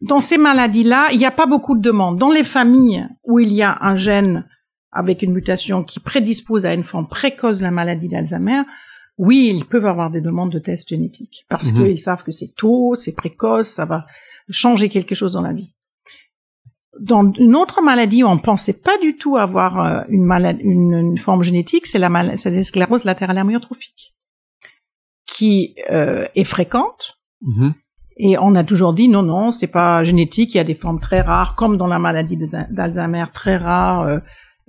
dans 0.02 0.19
ces 0.19 0.38
maladies-là, 0.38 1.10
il 1.12 1.17
n'y 1.17 1.26
a 1.26 1.32
pas 1.32 1.45
beaucoup 1.45 1.76
de 1.76 1.82
demandes. 1.82 2.17
Dans 2.17 2.32
les 2.32 2.43
familles 2.43 3.08
où 3.24 3.39
il 3.39 3.52
y 3.52 3.63
a 3.63 3.78
un 3.82 3.95
gène 3.95 4.48
avec 4.91 5.21
une 5.21 5.34
mutation 5.34 5.84
qui 5.84 6.00
prédispose 6.00 6.65
à 6.65 6.74
une 6.74 6.84
forme 6.84 7.08
précoce 7.08 7.60
de 7.60 7.63
la 7.63 7.71
maladie 7.71 8.08
d'Alzheimer, 8.08 8.62
oui, 9.17 9.51
ils 9.56 9.65
peuvent 9.65 9.86
avoir 9.86 10.10
des 10.12 10.21
demandes 10.21 10.51
de 10.51 10.60
tests 10.60 10.89
génétiques 10.89 11.45
parce 11.49 11.71
Mhm. 11.71 11.84
qu'ils 11.86 11.99
savent 11.99 12.23
que 12.23 12.32
c'est 12.32 12.54
tôt, 12.56 12.95
c'est 12.95 13.13
précoce, 13.15 13.69
ça 13.69 13.86
va 13.86 14.06
changer 14.49 14.89
quelque 14.89 15.15
chose 15.15 15.32
dans 15.34 15.41
la 15.41 15.54
vie. 15.54 15.73
Dans 16.99 17.30
une 17.34 17.56
autre 17.56 17.82
maladie 17.82 18.23
où 18.23 18.28
on 18.28 18.38
pensait 18.38 18.80
pas 18.80 18.97
du 18.99 19.17
tout 19.17 19.36
avoir 19.38 19.80
euh, 19.86 20.01
une, 20.10 20.25
malade, 20.25 20.58
une, 20.62 20.93
une 20.93 21.17
forme 21.17 21.43
génétique, 21.43 21.88
c'est 21.88 21.99
la, 21.99 22.10
mal- 22.10 22.36
la 22.45 22.63
sclérose 22.63 23.04
latérale 23.04 23.38
amyotrophique, 23.38 24.13
qui 25.28 25.75
euh, 25.91 26.25
est 26.36 26.43
fréquente. 26.43 27.17
Mhm. 27.41 27.73
Et 28.17 28.38
on 28.38 28.56
a 28.56 28.63
toujours 28.63 28.93
dit 28.93 29.10
non, 29.10 29.23
non, 29.23 29.51
c'est 29.51 29.67
pas 29.67 30.04
génétique. 30.06 30.54
Il 30.54 30.58
y 30.58 30.62
a 30.62 30.63
des 30.63 30.75
formes 30.75 31.01
très 31.01 31.19
rares, 31.19 31.56
comme 31.56 31.75
dans 31.78 31.88
la 31.88 31.99
maladie 31.99 32.38
d'Alz- 32.38 32.67
d'Alzheimer, 32.71 33.25
très 33.34 33.58
rares 33.58 34.01
euh, 34.04 34.19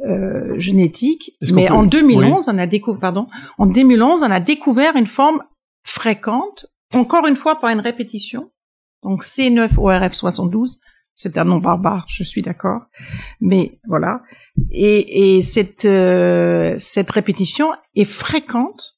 euh, 0.04 0.58
qu'on 0.58 1.54
Mais 1.54 1.70
en 1.70 1.84
2011, 1.84 2.48
on 2.48 2.58
a 2.58 2.66
découvert, 2.66 3.00
pardon, 3.00 3.28
en 3.58 3.66
2011, 3.66 4.22
on 4.22 4.30
a 4.30 4.40
découvert 4.40 4.96
une 4.96 5.06
forme 5.06 5.42
fréquente, 5.84 6.66
encore 6.94 7.26
une 7.26 7.36
fois 7.36 7.60
par 7.60 7.70
une 7.70 7.80
répétition. 7.80 8.50
Donc 9.02 9.24
C9ORF72, 9.24 10.78
c'est 11.14 11.38
un 11.38 11.44
nom 11.44 11.58
barbare, 11.58 12.04
je 12.08 12.22
suis 12.22 12.42
d'accord, 12.42 12.82
mais 13.40 13.78
voilà. 13.86 14.20
Et, 14.70 15.36
et 15.36 15.42
cette 15.42 15.86
euh, 15.86 16.76
cette 16.78 17.10
répétition 17.10 17.68
est 17.94 18.04
fréquente 18.04 18.96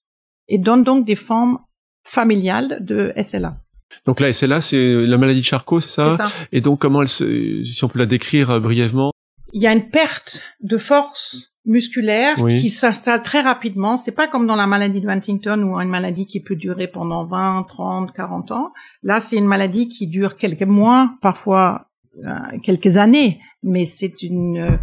et 0.49 0.59
donne 0.59 0.83
donc 0.83 1.07
des 1.07 1.15
formes 1.15 1.59
familiales 2.05 2.79
de 2.81 3.13
SLA. 3.23 3.59
Donc 4.05 4.21
là, 4.21 4.29
et 4.29 4.33
c'est 4.33 4.47
la 4.49 5.19
maladie 5.19 5.41
de 5.41 5.45
Charcot, 5.45 5.81
c'est 5.81 5.91
ça, 5.91 6.17
ça. 6.17 6.47
Et 6.51 6.61
donc 6.61 6.81
comment 6.81 7.03
elle 7.03 7.09
se, 7.09 7.63
si 7.65 7.85
on 7.85 7.89
peut 7.89 7.99
la 7.99 8.07
décrire 8.07 8.51
euh, 8.51 8.61
brièvement? 8.61 9.13
Il 9.53 9.63
y 9.63 9.67
a 9.67 9.73
une 9.73 9.89
perte 9.89 10.43
de 10.61 10.77
force 10.77 11.53
musculaire 11.65 12.37
Oui. 12.41 12.59
qui 12.61 12.69
s'installe 12.71 13.23
très 13.23 13.41
rapidement. 13.43 13.97
C'est 13.99 14.13
pas 14.15 14.27
comme 14.29 14.47
dans 14.47 14.57
la 14.57 14.67
maladie 14.67 15.01
de 15.01 15.09
Huntington 15.09 15.63
ou 15.65 15.79
une 15.79 15.89
maladie 15.91 16.27
qui 16.27 16.41
peut 16.41 16.57
durer 16.57 16.89
pendant 16.89 17.27
20, 17.27 17.65
30, 17.69 18.13
40 18.13 18.53
ans. 18.53 18.73
Là, 19.03 19.21
c'est 19.21 19.37
une 19.37 19.47
maladie 19.47 19.89
qui 19.89 20.07
dure 20.07 20.37
quelques 20.37 20.63
mois, 20.63 21.15
parfois 21.21 21.91
euh, 22.25 22.59
quelques 22.63 22.97
années, 22.97 23.41
mais 23.63 23.85
c'est 23.85 24.23
une, 24.23 24.79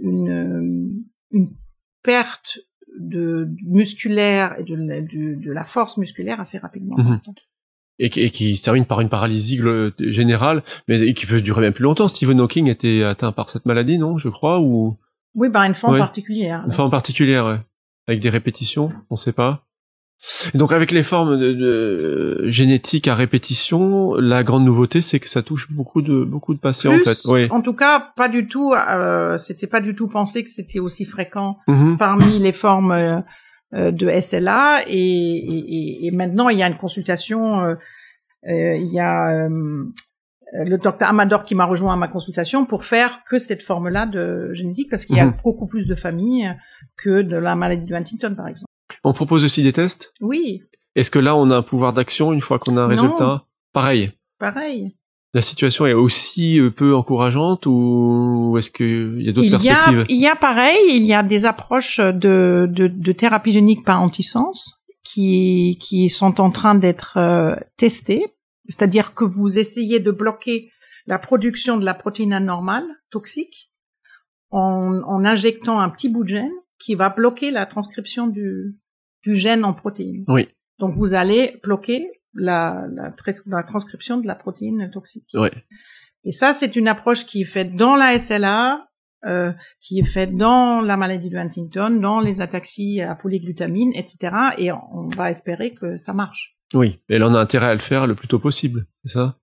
une, 0.00 1.04
une 1.30 1.50
perte 2.02 2.58
de 2.98 3.48
musculaire 3.66 4.58
et 4.58 4.64
de, 4.64 4.74
la- 4.74 5.00
de, 5.00 5.34
de 5.42 5.52
la 5.52 5.64
force 5.64 5.96
musculaire 5.98 6.40
assez 6.40 6.58
rapidement. 6.58 6.96
Mhm. 6.98 7.20
Et 7.98 8.10
qui, 8.10 8.20
et 8.20 8.30
qui 8.30 8.56
se 8.56 8.64
termine 8.64 8.84
par 8.86 9.00
une 9.00 9.08
paralysie 9.08 9.60
générale, 9.98 10.62
mais 10.88 11.12
qui 11.14 11.26
peut 11.26 11.40
durer 11.40 11.60
même 11.60 11.72
plus 11.72 11.84
longtemps. 11.84 12.08
Stephen 12.08 12.40
Hawking 12.40 12.68
était 12.68 13.02
atteint 13.04 13.32
par 13.32 13.50
cette 13.50 13.66
maladie, 13.66 13.98
non 13.98 14.18
Je 14.18 14.28
crois, 14.28 14.60
ou? 14.60 14.96
Oui, 15.34 15.48
ben 15.48 15.64
une 15.64 15.74
forme 15.74 15.94
Ouais. 15.94 15.98
particulière. 15.98 16.62
une 16.66 16.72
forme 16.72 16.90
particulière, 16.90 17.46
ouais. 17.46 17.60
avec 18.08 18.20
des 18.20 18.30
répétitions, 18.30 18.92
on 19.10 19.16
sait 19.16 19.32
pas. 19.32 19.64
Et 20.54 20.58
donc 20.58 20.70
avec 20.72 20.92
les 20.92 21.02
formes 21.02 21.36
de, 21.36 21.52
de- 21.52 22.44
génétiques 22.48 23.08
à 23.08 23.14
répétition, 23.16 24.14
la 24.14 24.44
grande 24.44 24.64
nouveauté, 24.64 25.02
c'est 25.02 25.18
que 25.18 25.28
ça 25.28 25.42
touche 25.42 25.70
beaucoup 25.72 26.00
de 26.00 26.22
beaucoup 26.22 26.54
de 26.54 26.60
patients 26.60 26.92
Plus, 26.92 27.02
en 27.02 27.04
fait. 27.04 27.18
Oui. 27.28 27.48
En 27.50 27.60
tout 27.60 27.74
cas, 27.74 28.12
pas 28.16 28.28
du 28.28 28.46
tout. 28.46 28.72
Euh, 28.72 29.36
c'était 29.36 29.66
pas 29.66 29.80
du 29.80 29.94
tout 29.96 30.06
pensé 30.06 30.44
que 30.44 30.50
c'était 30.50 30.78
aussi 30.78 31.04
fréquent 31.06 31.58
Mhm. 31.66 31.96
parmi 31.98 32.38
les 32.38 32.52
formes 32.52 32.92
euh, 32.92 33.18
de 33.72 34.08
SLA. 34.20 34.82
Et, 34.86 34.92
et, 34.98 35.58
et- 35.58 36.06
et 36.06 36.10
maintenant, 36.10 36.48
il 36.48 36.58
y 36.58 36.62
a 36.62 36.68
une 36.68 36.76
consultation. 36.76 37.60
euh, 37.64 37.74
euh, 38.48 38.76
il 38.76 38.92
y 38.92 38.98
a 39.00 39.46
euh, 39.46 39.84
le 40.52 40.76
docteur 40.78 41.08
Amador 41.08 41.44
qui 41.44 41.54
m'a 41.54 41.64
rejoint 41.64 41.94
à 41.94 41.96
ma 41.96 42.08
consultation 42.08 42.66
pour 42.66 42.84
faire 42.84 43.22
que 43.28 43.38
cette 43.38 43.62
forme-là 43.62 44.04
de 44.06 44.52
génétique, 44.52 44.90
parce 44.90 45.06
qu'il 45.06 45.16
y 45.16 45.20
a 45.20 45.26
Mhm. 45.26 45.36
beaucoup 45.42 45.66
plus 45.66 45.86
de 45.86 45.94
familles 45.94 46.52
que 46.98 47.22
de 47.22 47.36
la 47.36 47.54
maladie 47.54 47.86
de 47.86 47.94
Huntington, 47.94 48.34
par 48.34 48.48
exemple. 48.48 48.66
On 49.04 49.12
propose 49.12 49.44
aussi 49.44 49.62
des 49.62 49.72
tests? 49.72 50.12
Oui, 50.20 50.62
Est-ce 50.94 51.10
que 51.10 51.18
là, 51.18 51.34
on 51.36 51.50
a 51.50 51.56
un 51.56 51.62
pouvoir 51.62 51.94
d'action 51.94 52.34
une 52.34 52.42
fois 52.42 52.58
qu'on 52.58 52.76
a 52.76 52.80
un 52.80 52.88
Non. 52.88 52.88
résultat? 52.90 53.44
Pareil. 53.72 54.12
pareil. 54.38 54.94
La 55.34 55.40
situation 55.40 55.86
est 55.86 55.94
aussi 55.94 56.60
euh, 56.60 56.70
peu 56.70 56.94
encourageante 56.94 57.64
ou 57.66 58.54
est-ce 58.58 58.70
qu'il 58.70 59.22
y 59.22 59.28
a 59.28 59.32
d'autres 59.32 59.46
Il 59.46 59.52
y 59.64 59.70
a, 59.70 59.74
perspectives? 59.74 60.06
il 60.10 60.20
y 60.20 60.26
a 60.26 60.36
pareil, 60.36 60.78
il 60.88 61.04
y 61.04 61.14
a 61.14 61.22
des 61.22 61.46
approches 61.46 62.00
de, 62.00 62.68
de, 62.70 62.86
de 62.86 63.12
thérapie 63.12 63.52
génique 63.52 63.84
par 63.84 64.00
antisens 64.02 64.74
qui, 65.02 65.78
qui 65.80 66.10
sont 66.10 66.40
en 66.40 66.50
train 66.50 66.74
d'être 66.74 67.16
euh, 67.16 67.56
testées. 67.76 68.26
C'est-à-dire 68.68 69.14
que 69.14 69.24
vous 69.24 69.58
essayez 69.58 70.00
de 70.00 70.10
bloquer 70.10 70.70
la 71.06 71.18
production 71.18 71.78
de 71.78 71.84
la 71.84 71.94
protéine 71.94 72.32
anormale, 72.32 72.84
toxique, 73.10 73.70
en, 74.50 75.00
en 75.06 75.24
injectant 75.24 75.80
un 75.80 75.88
petit 75.88 76.08
bout 76.10 76.24
de 76.24 76.28
gène 76.28 76.52
qui 76.78 76.94
va 76.94 77.08
bloquer 77.08 77.50
la 77.50 77.64
transcription 77.64 78.26
du, 78.26 78.76
du 79.24 79.34
gène 79.34 79.64
en 79.64 79.72
protéine. 79.72 80.24
Oui. 80.28 80.48
Donc 80.78 80.94
vous 80.94 81.14
allez 81.14 81.58
bloquer 81.62 82.06
la, 82.34 82.84
la, 82.94 83.12
la 83.46 83.62
transcription 83.62 84.18
de 84.18 84.26
la 84.26 84.34
protéine 84.34 84.90
toxique. 84.90 85.30
Et 86.24 86.32
ça, 86.32 86.52
c'est 86.52 86.76
une 86.76 86.88
approche 86.88 87.26
qui 87.26 87.42
est 87.42 87.46
faite 87.46 87.74
dans 87.76 87.96
la 87.96 88.18
SLA, 88.18 88.86
euh, 89.24 89.52
qui 89.80 89.98
est 89.98 90.04
faite 90.04 90.36
dans 90.36 90.80
la 90.80 90.96
maladie 90.96 91.30
de 91.30 91.36
Huntington, 91.36 91.90
dans 92.00 92.20
les 92.20 92.40
ataxies 92.40 93.00
à 93.00 93.14
polyglutamine, 93.14 93.92
etc. 93.94 94.34
Et 94.58 94.72
on 94.72 95.08
va 95.16 95.30
espérer 95.30 95.74
que 95.74 95.96
ça 95.96 96.12
marche. 96.12 96.56
Oui, 96.74 97.00
et 97.08 97.14
elle 97.16 97.24
en 97.24 97.34
a 97.34 97.38
intérêt 97.40 97.66
à 97.66 97.74
le 97.74 97.80
faire 97.80 98.06
le 98.06 98.14
plus 98.14 98.28
tôt 98.28 98.38
possible, 98.38 98.86
c'est 99.04 99.12
ça? 99.12 99.36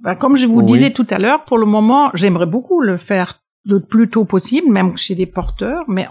Ben, 0.00 0.16
Comme 0.16 0.36
je 0.36 0.46
vous 0.46 0.60
Oui. 0.60 0.66
disais 0.66 0.90
tout 0.90 1.06
à 1.10 1.18
l'heure, 1.18 1.44
pour 1.44 1.58
le 1.58 1.66
moment, 1.66 2.10
j'aimerais 2.14 2.46
beaucoup 2.46 2.80
le 2.80 2.96
faire 2.96 3.40
le 3.64 3.80
plus 3.80 4.08
tôt 4.10 4.24
possible, 4.24 4.68
même 4.72 4.96
chez 4.96 5.14
des 5.14 5.26
porteurs, 5.26 5.84
mais 5.86 6.08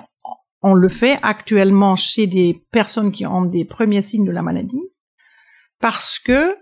on 0.62 0.74
le 0.74 0.88
fait 0.88 1.18
actuellement 1.24 1.96
chez 1.98 2.26
des 2.28 2.64
personnes 2.72 3.12
qui 3.12 3.26
ont 3.26 3.42
des 3.44 3.66
premiers 3.66 4.02
signes 4.02 4.26
de 4.26 4.32
la 4.32 4.42
maladie, 4.44 4.82
parce 5.82 6.20
que 6.20 6.56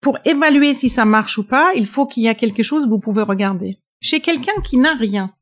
pour 0.00 0.18
évaluer 0.24 0.74
si 0.74 0.88
ça 0.88 1.04
marche 1.04 1.36
ou 1.38 1.46
pas, 1.46 1.72
il 1.74 1.86
faut 1.86 2.06
qu'il 2.06 2.22
y 2.22 2.26
ait 2.26 2.34
quelque 2.34 2.62
chose 2.62 2.84
que 2.84 2.88
vous 2.90 2.98
pouvez 3.00 3.22
regarder. 3.22 3.78
Chez 4.00 4.20
quelqu'un 4.20 4.60
qui 4.64 4.78
n'a 4.78 4.94
rien, 4.94 5.34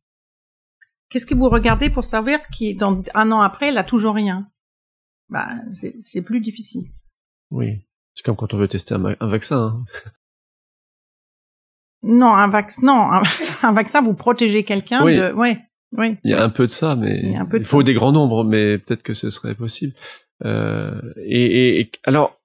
qu'est-ce 1.11 1.27
que 1.27 1.35
vous 1.35 1.49
regardez 1.49 1.91
pour 1.91 2.05
savoir 2.05 2.41
qui 2.49 2.75
dans 2.75 3.03
un 3.15 3.31
an 3.31 3.41
après, 3.41 3.69
il 3.71 3.79
a 3.79 3.85
toujours 3.85 4.15
rien? 4.15 4.51
Ben, 5.29 5.63
c'est- 5.75 6.23
plus 6.23 6.41
difficile. 6.41 6.91
Oui. 7.51 7.85
C'est 8.15 8.25
comme 8.25 8.35
quand 8.37 8.53
on 8.53 8.57
veut 8.57 8.67
tester 8.69 8.95
un, 8.95 9.29
vaccin. 9.29 9.59
hein. 9.61 9.85
Non, 12.03 12.33
un 12.35 12.49
vaccin, 12.49 12.81
non, 12.85 13.13
un, 13.13 13.23
un 13.63 13.73
vaccin, 13.73 14.01
vous 14.03 14.15
protégez 14.15 14.65
quelqu'un 14.65 15.05
Oui. 15.05 15.17
de, 15.17 15.33
ouais, 15.33 15.59
oui. 15.97 16.17
Il 16.25 16.31
y 16.31 16.35
a 16.35 16.43
un 16.43 16.49
peu 16.51 16.67
de 16.67 16.73
ça, 16.73 16.97
mais 16.97 17.21
Il 17.23 17.37
a 17.37 17.47
faut 17.65 17.81
ça. 17.81 17.85
des 17.85 17.95
grands 17.95 18.13
nombres, 18.13 18.45
mais 18.45 18.79
peut-être 18.79 19.03
que 19.03 19.13
ce 19.15 19.31
serait 19.31 19.55
possible. 19.55 19.95
Euh, 20.45 21.01
et- 21.25 21.81
et- 21.81 21.91
alors, 22.05 22.38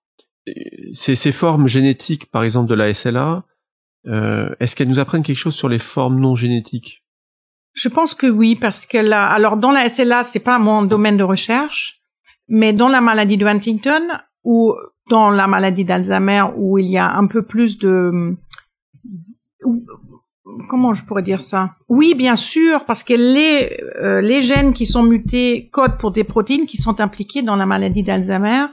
ces, 0.92 1.32
formes 1.32 1.68
génétiques, 1.68 2.30
par 2.32 2.44
exemple 2.44 2.70
de 2.70 2.76
la 2.76 2.94
SLA, 2.94 3.46
euh, 4.08 4.50
est-ce 4.60 4.76
qu'elles 4.76 4.90
nous 4.90 5.00
apprennent 5.00 5.24
quelque 5.24 5.38
chose 5.38 5.56
sur 5.56 5.70
les 5.70 5.80
formes 5.80 6.20
non 6.20 6.36
génétiques? 6.36 7.04
Je 7.74 7.90
pense 7.90 8.14
que 8.14 8.28
oui, 8.28 8.56
parce 8.56 8.86
que 8.86 8.98
là, 8.98 9.28
alors 9.28 9.58
dans 9.58 9.72
la 9.72 9.88
SLA, 9.90 10.24
c'est 10.24 10.40
pas 10.40 10.60
mon 10.60 10.84
domaine 10.84 11.18
de 11.18 11.24
recherche, 11.24 12.02
mais 12.48 12.74
dans 12.74 12.90
la 12.90 13.02
maladie 13.02 13.38
de 13.38 13.46
Huntington 13.46 14.10
ou 14.44 14.76
dans 15.10 15.30
la 15.30 15.48
maladie 15.48 15.86
d'Alzheimer 15.86 16.46
où 16.56 16.78
il 16.78 16.88
y 16.88 16.98
a 16.98 17.12
un 17.16 17.28
peu 17.28 17.42
plus 17.42 17.78
de, 17.78 18.36
comment 20.70 20.94
je 20.94 21.04
pourrais 21.06 21.24
dire 21.24 21.42
ça? 21.42 21.76
Oui, 21.90 22.14
bien 22.16 22.36
sûr, 22.36 22.86
parce 22.86 23.04
que 23.04 23.14
les 23.14 23.78
euh, 24.02 24.22
les 24.22 24.42
gènes 24.42 24.74
qui 24.74 24.86
sont 24.86 25.04
mutés 25.04 25.70
codent 25.72 25.98
pour 25.98 26.12
des 26.12 26.24
protéines 26.24 26.66
qui 26.66 26.78
sont 26.78 27.00
impliquées 27.00 27.42
dans 27.42 27.56
la 27.56 27.66
maladie 27.66 28.04
d'Alzheimer, 28.04 28.66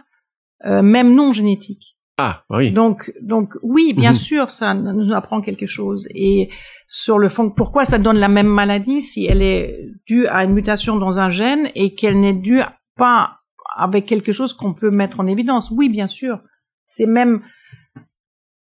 euh, 0.66 0.82
même 0.82 1.14
non 1.14 1.32
génétiques. 1.32 1.96
Ah, 2.18 2.44
oui. 2.50 2.72
Donc, 2.72 3.12
donc 3.22 3.54
oui, 3.62 3.94
bien 3.94 4.10
Mhm. 4.10 4.14
sûr, 4.16 4.50
ça 4.50 4.74
nous 4.74 5.10
apprend 5.12 5.40
quelque 5.40 5.66
chose. 5.66 6.06
Et 6.14 6.50
sur 6.86 7.18
le 7.18 7.30
fond, 7.30 7.50
pourquoi 7.50 7.86
ça 7.86 7.98
donne 7.98 8.18
la 8.18 8.28
même 8.28 8.46
maladie 8.48 9.00
si 9.00 9.24
elle 9.24 9.40
est 9.40 9.86
due 10.06 10.26
à 10.26 10.44
une 10.44 10.52
mutation 10.52 10.96
dans 10.96 11.18
un 11.18 11.30
gène 11.30 11.70
et 11.74 11.94
qu'elle 11.94 12.20
n'est 12.20 12.34
due 12.34 12.60
pas 12.96 13.38
avec 13.76 14.04
quelque 14.04 14.32
chose 14.32 14.52
qu'on 14.52 14.74
peut 14.74 14.90
mettre 14.90 15.20
en 15.20 15.26
évidence? 15.26 15.70
Oui, 15.70 15.88
bien 15.88 16.08
sûr. 16.08 16.40
C'est 16.84 17.06
même 17.06 17.40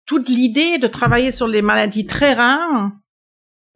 toute 0.06 0.28
l'idée 0.30 0.78
de 0.78 0.86
travailler 0.86 1.30
sur 1.30 1.46
les 1.46 1.60
maladies 1.62 2.06
très 2.06 2.32
rares 2.32 2.90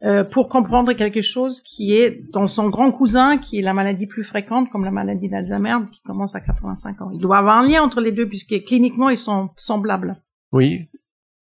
euh, 0.03 0.23
pour 0.23 0.49
comprendre 0.49 0.91
quelque 0.93 1.21
chose 1.21 1.61
qui 1.61 1.93
est 1.93 2.21
dans 2.33 2.47
son 2.47 2.69
grand 2.69 2.91
cousin, 2.91 3.37
qui 3.37 3.57
est 3.59 3.61
la 3.61 3.73
maladie 3.73 4.07
plus 4.07 4.23
fréquente, 4.23 4.69
comme 4.69 4.83
la 4.83 4.91
maladie 4.91 5.29
d'Alzheimer, 5.29 5.77
qui 5.91 6.01
commence 6.01 6.35
à 6.35 6.41
85 6.41 7.01
ans. 7.01 7.09
Il 7.13 7.19
doit 7.21 7.37
avoir 7.37 7.57
un 7.59 7.67
lien 7.67 7.81
entre 7.81 8.01
les 8.01 8.11
deux, 8.11 8.27
puisque 8.27 8.61
cliniquement, 8.63 9.09
ils 9.09 9.17
sont 9.17 9.49
semblables. 9.57 10.21
Oui. 10.51 10.89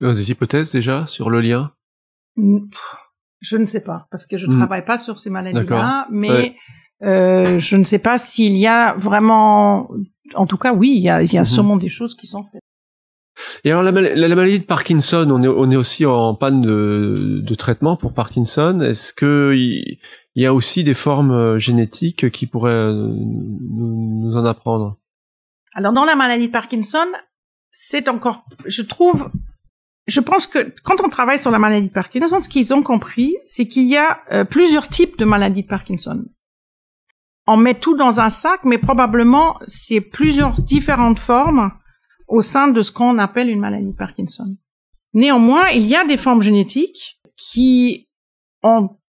Des 0.01 0.31
hypothèses 0.31 0.71
déjà 0.71 1.07
sur 1.07 1.29
le 1.29 1.41
lien? 1.41 1.71
Je 2.37 3.57
ne 3.57 3.65
sais 3.65 3.81
pas, 3.83 4.07
parce 4.11 4.25
que 4.25 4.37
je 4.37 4.47
ne 4.47 4.53
Mm. 4.55 4.57
travaille 4.59 4.85
pas 4.85 4.97
sur 4.97 5.19
ces 5.19 5.29
maladies-là, 5.29 6.07
mais 6.11 6.29
Ouais. 6.29 6.55
euh, 7.03 7.59
je 7.59 7.75
ne 7.75 7.83
sais 7.83 7.99
pas 7.99 8.17
s'il 8.17 8.55
y 8.57 8.67
a 8.67 8.93
vraiment... 8.95 9.89
En 10.35 10.45
tout 10.47 10.57
cas, 10.57 10.73
oui, 10.73 10.93
il 10.95 11.03
y 11.03 11.09
a, 11.09 11.21
il 11.21 11.31
y 11.33 11.37
a 11.37 11.41
Mhm. 11.41 11.45
sûrement 11.45 11.77
des 11.77 11.89
choses 11.89 12.15
qui 12.15 12.27
sont 12.27 12.45
faites. 12.51 12.62
Et 13.63 13.71
alors 13.71 13.83
la, 13.83 13.91
mal- 13.91 14.13
la- 14.15 14.27
la 14.27 14.35
maladie 14.35 14.59
de 14.59 14.65
Parkinson, 14.65 15.27
on 15.29 15.71
est, 15.71 15.75
aussi 15.75 16.05
en 16.05 16.35
panne 16.35 16.61
de, 16.61 17.55
traitement 17.55 17.97
pour 17.97 18.13
Parkinson. 18.13 18.79
Est-ce 18.81 19.13
que 19.13 19.53
il, 19.55 19.99
il 20.35 20.43
y 20.43 20.45
a 20.45 20.53
aussi 20.53 20.83
des 20.83 20.93
formes 20.93 21.31
euh, 21.31 21.57
génétiques 21.59 22.29
qui 22.31 22.47
pourraient 22.47 22.71
euh, 22.71 22.93
nous, 22.93 24.21
nous 24.23 24.37
en 24.37 24.45
apprendre? 24.45 24.97
Alors, 25.73 25.93
dans 25.93 26.05
la 26.05 26.15
maladie 26.15 26.47
de 26.47 26.51
Parkinson, 26.51 27.07
c'est 27.71 28.07
encore... 28.07 28.45
Je 28.65 28.81
trouve... 28.81 29.31
Je 30.05 30.19
pense 30.19 30.47
que 30.47 30.73
quand 30.83 31.01
on 31.01 31.09
travaille 31.09 31.39
sur 31.39 31.49
la 31.49 31.59
maladie 31.59 31.87
de 31.87 31.93
Parkinson, 31.93 32.41
ce 32.41 32.49
qu'ils 32.49 32.73
ont 32.73 32.83
compris, 32.83 33.37
c'est 33.43 33.67
qu'il 33.67 33.87
y 33.87 33.95
a 33.95 34.19
euh, 34.31 34.43
plusieurs 34.43 34.89
types 34.89 35.17
de 35.17 35.25
maladies 35.25 35.63
de 35.63 35.67
Parkinson. 35.67 36.25
On 37.47 37.57
met 37.57 37.73
tout 37.73 37.95
dans 37.95 38.19
un 38.19 38.29
sac, 38.29 38.61
mais 38.65 38.77
probablement 38.77 39.59
c'est 39.67 40.01
plusieurs 40.01 40.61
différentes 40.61 41.19
formes 41.19 41.71
au 42.33 42.41
sein 42.41 42.67
de 42.67 42.81
ce 42.81 42.91
qu'on 42.91 43.19
appelle 43.19 43.47
une 43.47 43.59
maladie 43.59 43.91
de 43.91 43.95
Parkinson. 43.95 44.57
Néanmoins, 45.13 45.67
il 45.69 45.85
y 45.85 45.95
a 45.95 46.03
des 46.03 46.17
formes 46.17 46.41
génétiques 46.41 47.19
qui 47.37 48.07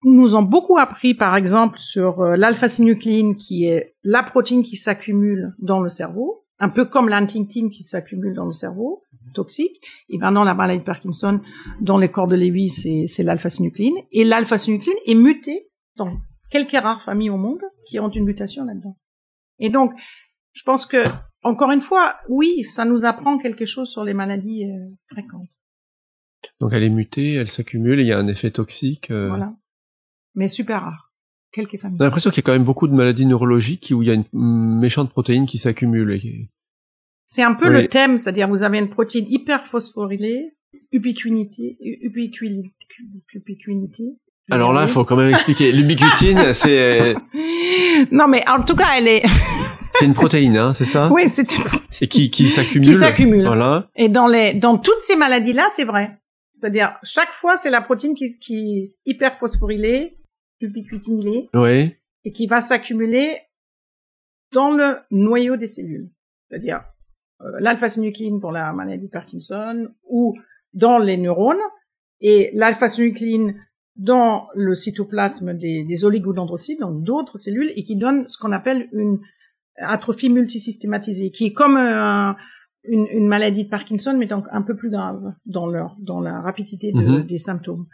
nous 0.03 0.37
ont 0.37 0.43
beaucoup 0.43 0.77
appris, 0.77 1.15
par 1.15 1.35
exemple, 1.35 1.79
sur 1.79 2.21
euh, 2.21 2.37
l'alpha-synucléine, 2.37 3.37
qui 3.37 3.65
est 3.65 3.95
la 4.03 4.23
protéine 4.23 4.63
qui 4.63 4.77
s'accumule 4.77 5.55
dans 5.59 5.81
le 5.81 5.89
cerveau, 5.89 6.45
un 6.59 6.69
peu 6.69 6.85
comme 6.85 7.09
l'huntingtin 7.09 7.71
qui 7.71 7.83
s'accumule 7.85 8.35
dans 8.35 8.45
le 8.45 8.53
cerveau, 8.53 9.05
toxique. 9.33 9.81
Et 10.11 10.19
dans 10.19 10.45
la 10.45 10.55
maladie 10.55 10.81
de 10.81 10.85
Parkinson, 10.85 11.41
dans 11.81 11.97
les 11.97 12.11
corps 12.11 12.29
de 12.29 12.37
Lévy, 12.37 12.69
c'est 12.69 13.07
c'est 13.09 13.23
l'alpha-synucléine. 13.23 13.97
Et 14.13 14.25
l'alpha-synucléine 14.25 14.97
est 15.07 15.15
mutée 15.15 15.71
dans 15.97 16.13
quelques 16.51 16.77
rares 16.77 17.01
familles 17.01 17.31
au 17.31 17.39
monde 17.39 17.63
qui 17.89 17.99
ont 18.01 18.11
une 18.11 18.25
mutation 18.25 18.65
là-dedans. 18.65 18.99
Et 19.61 19.71
donc, 19.71 19.93
je 20.53 20.63
pense 20.63 20.85
que, 20.87 21.05
encore 21.45 21.71
une 21.71 21.81
fois, 21.81 22.17
oui, 22.29 22.65
ça 22.65 22.85
nous 22.85 23.05
apprend 23.05 23.39
quelque 23.39 23.67
chose 23.67 23.89
sur 23.91 24.03
les 24.05 24.15
maladies 24.15 24.65
euh, 24.65 24.91
fréquentes. 25.11 25.49
Donc 26.61 26.73
elle 26.73 26.83
est 26.83 26.91
mutée, 26.91 27.35
elle 27.35 27.49
s'accumule, 27.49 28.01
il 28.01 28.07
y 28.07 28.13
a 28.13 28.19
un 28.19 28.27
effet 28.29 28.51
toxique. 28.51 29.11
euh. 29.11 29.29
Voilà. 29.29 29.55
Mais 30.35 30.49
super 30.49 30.83
rare. 30.83 31.13
Quelques 31.53 31.79
familles. 31.79 32.01
A 32.01 32.05
l'impression 32.05 32.31
qu'il 32.31 32.39
y 32.39 32.45
a 32.45 32.47
quand 32.47 32.53
même 32.53 32.65
beaucoup 32.65 32.89
de 32.89 32.95
maladies 32.95 33.27
neurologiques 33.27 33.93
où 33.95 34.03
il 34.03 34.09
y 34.09 34.11
a 34.11 34.15
une 34.15 34.25
méchante 34.33 35.11
protéine 35.11 35.47
qui 35.47 35.59
s'accumule. 35.59 36.11
et 36.13 36.51
C'est 37.27 37.43
un 37.45 37.55
peu 37.55 37.69
Oui. 37.75 37.83
le 37.83 37.89
thème, 37.89 38.19
c'est-à-dire 38.19 38.49
vous 38.49 38.63
avez 38.65 38.79
une 38.79 38.91
protéine 38.91 39.27
hyperphosphorylée, 39.29 40.57
ubiquinité, 40.91 41.77
ubiquinité, 41.81 42.75
ubiquinité. 43.35 44.05
Alors 44.51 44.73
là, 44.73 44.83
il 44.83 44.89
faut 44.89 45.05
quand 45.05 45.17
même 45.17 45.31
expliquer. 45.31 45.71
L'ubiquitine, 45.73 46.53
c'est 46.53 47.15
Non, 48.11 48.27
mais 48.29 48.43
en 48.49 48.63
tout 48.63 48.75
cas, 48.77 48.89
elle 48.99 49.09
est. 49.09 49.23
c'est 49.99 50.05
une 50.07 50.15
protéine, 50.15 50.57
hein, 50.57 50.73
c'est 50.75 50.85
ça? 50.85 51.11
Oui, 51.13 51.29
c'est 51.29 51.57
une. 51.57 51.65
Et 52.01 52.09
qui, 52.09 52.31
qui 52.31 52.51
s'accumule. 52.51 52.89
Qui 52.89 52.95
s'accumule. 52.95 53.47
Voilà. 53.47 53.89
Et 53.95 54.09
dans 54.09 54.27
les, 54.27 54.55
dans 54.55 54.79
toutes 54.79 55.03
ces 55.03 55.17
maladies-là, 55.17 55.69
c'est 55.73 55.85
vrai. 55.85 56.19
C'est-à-dire, 56.59 56.97
chaque 57.03 57.33
fois, 57.33 57.57
c'est 57.57 57.71
la 57.71 57.81
protéine 57.81 58.15
qui, 58.15 58.39
qui 58.39 58.79
est 58.79 58.95
hyperphosphorylée, 59.11 60.19
ubiquitinylée, 60.61 61.49
Oui. 61.55 61.95
et 62.25 62.33
qui 62.33 62.47
va 62.47 62.61
s'accumuler 62.61 63.39
dans 64.53 64.71
le 64.71 64.97
noyau 65.11 65.57
des 65.57 65.69
cellules. 65.69 66.11
C'est-à-dire, 66.49 66.85
euh, 67.43 67.51
l'alpha-synucléine 67.59 68.41
pour 68.41 68.53
la 68.53 68.73
maladie 68.73 69.07
de 69.07 69.11
Parkinson, 69.11 69.89
ou 70.09 70.35
dans 70.73 70.99
les 70.99 71.17
neurones, 71.17 71.57
et 72.21 72.51
l'alpha-synucléine 72.55 73.55
dans 73.97 74.49
le 74.55 74.75
cytoplasme 74.75 75.55
des, 75.55 75.85
des 75.85 76.05
oligodendrocytes, 76.05 76.81
dans 76.81 76.91
d'autres 76.93 77.39
cellules, 77.39 77.73
et 77.77 77.85
qui 77.85 77.97
donne 77.97 78.29
ce 78.29 78.39
qu'on 78.39 78.53
appelle 78.53 78.89
une 78.93 79.21
atrophie 79.79 80.29
multisystématisée, 80.31 81.31
qui 81.31 81.47
est 81.47 81.53
comme 81.53 81.77
un- 81.77 82.37
une, 82.87 83.07
une 83.11 83.27
maladie 83.27 83.65
de 83.65 83.69
Parkinson, 83.71 84.15
mais 84.19 84.27
donc 84.27 84.47
un 84.53 84.63
peu 84.63 84.77
plus 84.77 84.91
grave 84.91 85.23
dans 85.47 85.67
leur, 85.67 85.97
dans 85.99 86.21
la 86.21 86.41
rapidité 86.43 86.93
de- 86.93 86.99
Mhm. 87.01 87.27
des 87.27 87.39
symptômes. 87.39 87.87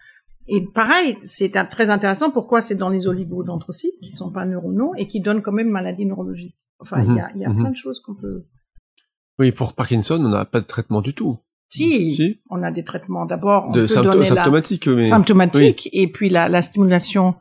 Et 0.48 0.64
pareil, 0.74 1.16
c'est 1.22 1.50
très 1.70 1.90
intéressant 1.90 2.30
pourquoi 2.30 2.60
c'est 2.60 2.74
dans 2.74 2.88
les 2.88 3.06
oligodendrocytes 3.06 3.94
qui 4.02 4.10
sont 4.10 4.30
pas 4.32 4.44
neuronaux 4.46 4.92
et 4.96 5.06
qui 5.06 5.20
donnent 5.20 5.42
quand 5.42 5.52
même 5.52 5.68
maladie 5.70 6.06
neurologique. 6.06 6.56
Enfin, 6.80 7.04
il 7.04 7.14
y 7.14 7.20
a, 7.20 7.28
il 7.36 7.40
y 7.40 7.44
a 7.44 7.50
Mhm. 7.50 7.56
plein 7.60 7.70
de 7.70 7.76
choses 7.76 8.00
qu'on 8.00 8.14
peut. 8.14 8.44
Oui, 9.38 9.52
pour 9.52 9.74
Parkinson, 9.74 10.18
on 10.24 10.28
n'a 10.28 10.44
pas 10.44 10.60
de 10.60 10.66
traitement 10.66 11.02
du 11.02 11.14
tout. 11.14 11.38
Si, 11.68 12.12
Si. 12.12 12.40
on 12.50 12.62
a 12.64 12.72
des 12.72 12.82
traitements. 12.82 13.26
D'abord, 13.26 13.70
De 13.70 13.82
peut 13.82 13.86
symptô- 13.86 14.12
donner 14.14 14.28
la 14.28 14.34
symptomatiques, 14.34 14.88
mais. 14.88 15.02
symptomatique 15.04 15.88
et 15.92 16.08
puis 16.10 16.28
la, 16.30 16.48
la 16.48 16.62
stimulation 16.62 17.36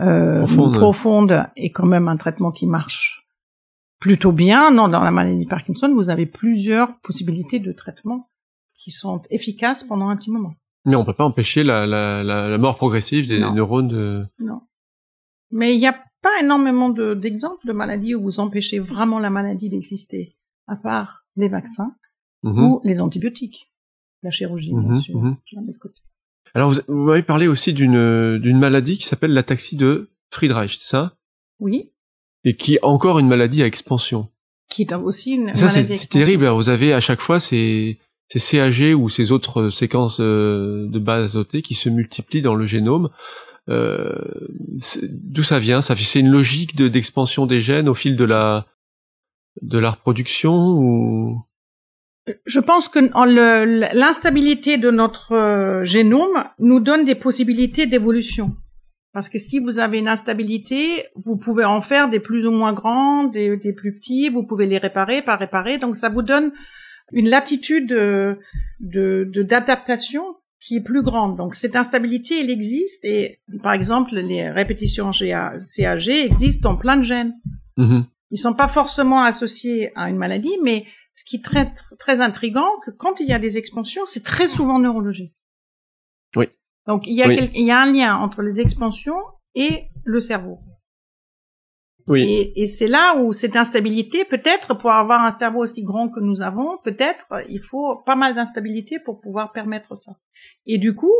euh, 0.00 0.38
Profonde. 0.44 0.74
profonde 0.76 1.46
est 1.56 1.70
quand 1.70 1.86
même 1.86 2.06
un 2.08 2.16
traitement 2.16 2.52
qui 2.52 2.66
marche 2.68 3.23
plutôt 4.04 4.32
bien. 4.32 4.70
Non, 4.70 4.88
dans 4.88 5.02
la 5.02 5.10
maladie 5.10 5.44
de 5.44 5.48
Parkinson, 5.48 5.90
vous 5.94 6.10
avez 6.10 6.26
plusieurs 6.26 7.00
possibilités 7.00 7.58
de 7.58 7.72
traitement 7.72 8.28
qui 8.74 8.90
sont 8.90 9.22
efficaces 9.30 9.82
pendant 9.82 10.10
un 10.10 10.16
petit 10.16 10.30
moment. 10.30 10.54
Mais 10.84 10.94
on 10.94 11.06
peut 11.06 11.14
pas 11.14 11.24
empêcher 11.24 11.64
la, 11.64 11.86
la, 11.86 12.22
la, 12.22 12.50
la 12.50 12.58
mort 12.58 12.76
progressive 12.76 13.26
des 13.26 13.38
Non. 13.38 13.54
neurones 13.54 13.88
de. 13.88 14.26
Non. 14.38 14.60
Mais 15.50 15.74
il 15.74 15.80
y 15.80 15.86
a 15.86 15.98
pas 16.20 16.42
énormément 16.42 16.90
d'exemples 16.90 17.66
de, 17.66 17.72
maladies 17.72 18.14
où 18.14 18.20
vous 18.20 18.40
empêchez 18.40 18.78
vraiment 18.78 19.18
la 19.18 19.30
maladie 19.30 19.70
d'exister, 19.70 20.36
à 20.66 20.76
part 20.76 21.24
les 21.36 21.48
vaccins 21.48 21.94
mhm. 22.42 22.62
ou 22.62 22.80
les 22.84 23.00
antibiotiques, 23.00 23.72
la 24.22 24.30
chirurgie, 24.30 24.74
bien 24.74 24.82
mhm, 24.82 25.00
sûr. 25.00 25.18
Mhm. 25.18 25.36
Alors, 26.52 26.74
vous, 26.88 26.94
m'avez 26.94 27.22
parlé 27.22 27.48
aussi 27.48 27.72
d'une 27.72 28.58
maladie 28.58 28.98
qui 28.98 29.06
s'appelle 29.06 29.32
l'attaxie 29.32 29.78
de 29.78 30.10
Friedreich, 30.30 30.76
c'est 30.78 30.90
ça? 30.90 31.16
Oui. 31.58 31.93
Et 32.44 32.56
qui 32.56 32.74
est 32.74 32.80
encore 32.82 33.18
une 33.18 33.28
maladie 33.28 33.62
à 33.62 33.66
expansion. 33.66 34.28
Qui 34.68 34.82
est 34.82 34.92
aussi 34.94 35.32
une 35.32 35.54
ça, 35.54 35.68
c'est 35.68 36.08
terrible. 36.08 36.46
Vous 36.48 36.68
avez 36.68 36.92
à 36.92 37.00
chaque 37.00 37.20
fois 37.20 37.40
ces, 37.40 37.98
ces 38.28 38.38
CAG 38.38 38.94
ou 38.96 39.08
ces 39.08 39.32
autres 39.32 39.68
séquences 39.68 40.20
euh, 40.20 40.86
de 40.88 40.98
base 40.98 41.36
azotées 41.36 41.62
qui 41.62 41.74
se 41.74 41.88
multiplient 41.88 42.42
dans 42.42 42.54
le 42.54 42.64
génome. 42.64 43.10
Euh, 43.68 44.14
D'où 45.08 45.42
ça 45.42 45.58
vient? 45.58 45.80
Ça 45.80 45.94
c'est 45.94 46.20
une 46.20 46.28
logique 46.28 46.76
de 46.76 46.88
d'expansion 46.88 47.46
des 47.46 47.60
gènes 47.60 47.88
au 47.88 47.94
fil 47.94 48.16
de 48.16 48.24
la 48.24 48.66
de 49.62 49.78
la 49.78 49.90
reproduction 49.92 50.54
ou? 50.54 51.40
Je 52.46 52.60
pense 52.60 52.88
que 52.88 53.00
l'instabilité 53.94 54.78
de 54.78 54.90
notre 54.90 55.32
euh, 55.32 55.84
génome 55.84 56.44
nous 56.58 56.80
donne 56.80 57.04
des 57.04 57.14
possibilités 57.14 57.86
d'évolution. 57.86 58.56
Parce 59.14 59.28
que 59.28 59.38
si 59.38 59.60
vous 59.60 59.78
avez 59.78 60.00
une 60.00 60.08
instabilité, 60.08 61.04
vous 61.14 61.36
pouvez 61.36 61.64
en 61.64 61.80
faire 61.80 62.10
des 62.10 62.18
plus 62.18 62.46
ou 62.46 62.50
moins 62.50 62.72
grands, 62.72 63.22
des, 63.22 63.56
des 63.56 63.72
plus 63.72 63.96
petits, 63.96 64.28
vous 64.28 64.42
pouvez 64.42 64.66
les 64.66 64.78
réparer, 64.78 65.22
pas 65.22 65.36
réparer. 65.36 65.78
Donc 65.78 65.94
ça 65.94 66.08
vous 66.08 66.22
donne 66.22 66.52
une 67.12 67.28
latitude 67.28 67.86
de 67.86 68.38
d'adaptation 68.80 70.24
qui 70.58 70.76
est 70.76 70.82
plus 70.82 71.02
grande. 71.02 71.36
Donc 71.36 71.54
cette 71.54 71.76
instabilité, 71.76 72.40
elle 72.40 72.50
existe 72.50 73.04
et 73.04 73.38
par 73.62 73.72
exemple 73.72 74.16
les 74.16 74.50
répétitions 74.50 75.12
CAG 75.12 76.08
existent 76.08 76.70
dans 76.70 76.76
plein 76.76 76.96
de 76.96 77.02
gènes. 77.02 77.34
Mm-hmm. 77.78 78.04
Ils 78.32 78.38
sont 78.38 78.54
pas 78.54 78.68
forcément 78.68 79.22
associés 79.22 79.92
à 79.94 80.10
une 80.10 80.16
maladie, 80.16 80.58
mais 80.64 80.86
ce 81.12 81.22
qui 81.22 81.36
est 81.36 81.44
très 81.44 81.72
très 82.00 82.20
intrigant, 82.20 82.68
que 82.84 82.90
quand 82.90 83.20
il 83.20 83.28
y 83.28 83.32
a 83.32 83.38
des 83.38 83.58
expansions, 83.58 84.02
c'est 84.06 84.24
très 84.24 84.48
souvent 84.48 84.80
neurologique. 84.80 85.34
Oui. 86.34 86.48
Donc 86.86 87.06
il 87.06 87.14
y 87.14 87.22
a 87.22 87.32
il 87.32 87.64
y 87.64 87.70
a 87.70 87.80
un 87.80 87.92
lien 87.92 88.16
entre 88.16 88.42
les 88.42 88.60
expansions 88.60 89.20
et 89.54 89.88
le 90.04 90.20
cerveau. 90.20 90.58
Oui. 92.06 92.22
Et, 92.22 92.62
et 92.62 92.66
c'est 92.66 92.86
là 92.86 93.16
où 93.16 93.32
cette 93.32 93.56
instabilité, 93.56 94.26
peut-être 94.26 94.74
pour 94.74 94.92
avoir 94.92 95.24
un 95.24 95.30
cerveau 95.30 95.62
aussi 95.62 95.82
grand 95.82 96.10
que 96.10 96.20
nous 96.20 96.42
avons, 96.42 96.78
peut-être 96.84 97.26
il 97.48 97.60
faut 97.60 98.02
pas 98.04 98.16
mal 98.16 98.34
d'instabilité 98.34 98.98
pour 98.98 99.20
pouvoir 99.20 99.52
permettre 99.52 99.94
ça. 99.94 100.18
Et 100.66 100.76
du 100.76 100.94
coup, 100.94 101.14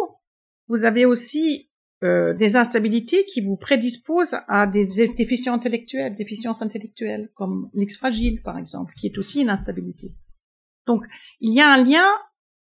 vous 0.69 0.85
avez 0.85 1.07
aussi 1.07 1.71
euh, 2.03 2.35
des 2.35 2.57
instabilités 2.57 3.25
qui 3.25 3.41
vous 3.41 3.57
prédisposent 3.57 4.37
à 4.49 4.67
des 4.67 5.09
déficiences 5.17 5.55
intellectuelles, 5.55 6.15
déficiences 6.15 6.61
intellectuelles, 6.61 7.31
comme 7.35 7.71
l'ex 7.73 7.97
fragile 7.97 8.43
par 8.43 8.59
exemple, 8.59 8.93
qui 8.99 9.07
est 9.07 9.17
aussi 9.17 9.41
une 9.41 9.49
instabilité. 9.49 10.15
Donc, 10.87 11.07
il 11.41 11.55
y 11.55 11.63
a 11.63 11.73
un 11.73 11.83
lien, 11.83 12.05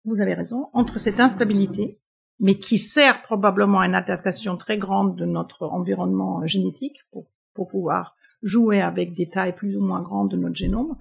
vous 0.06 0.22
avez 0.22 0.36
raison, 0.36 0.68
entre 0.74 1.00
cette 1.00 1.20
instabilité, 1.20 2.01
mais 2.42 2.58
qui 2.58 2.78
sert 2.78 3.22
probablement 3.22 3.80
à 3.80 3.86
une 3.86 3.96
adaptation 3.96 4.58
très 4.58 4.78
grande 4.78 5.16
de 5.16 5.26
notre 5.26 5.68
environnement 5.68 6.46
génétique 6.46 6.98
pour 7.12 7.28
pour 7.54 7.70
pouvoir 7.70 8.16
jouer 8.42 8.82
avec 8.82 9.14
des 9.14 9.30
tailles 9.30 9.56
plus 9.56 9.76
ou 9.78 9.82
moins 9.82 10.02
grandes 10.02 10.32
de 10.32 10.38
notre 10.38 10.56
génome, 10.56 10.98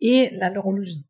et 0.00 0.30
la 0.32 0.50
neurologie. 0.50 1.04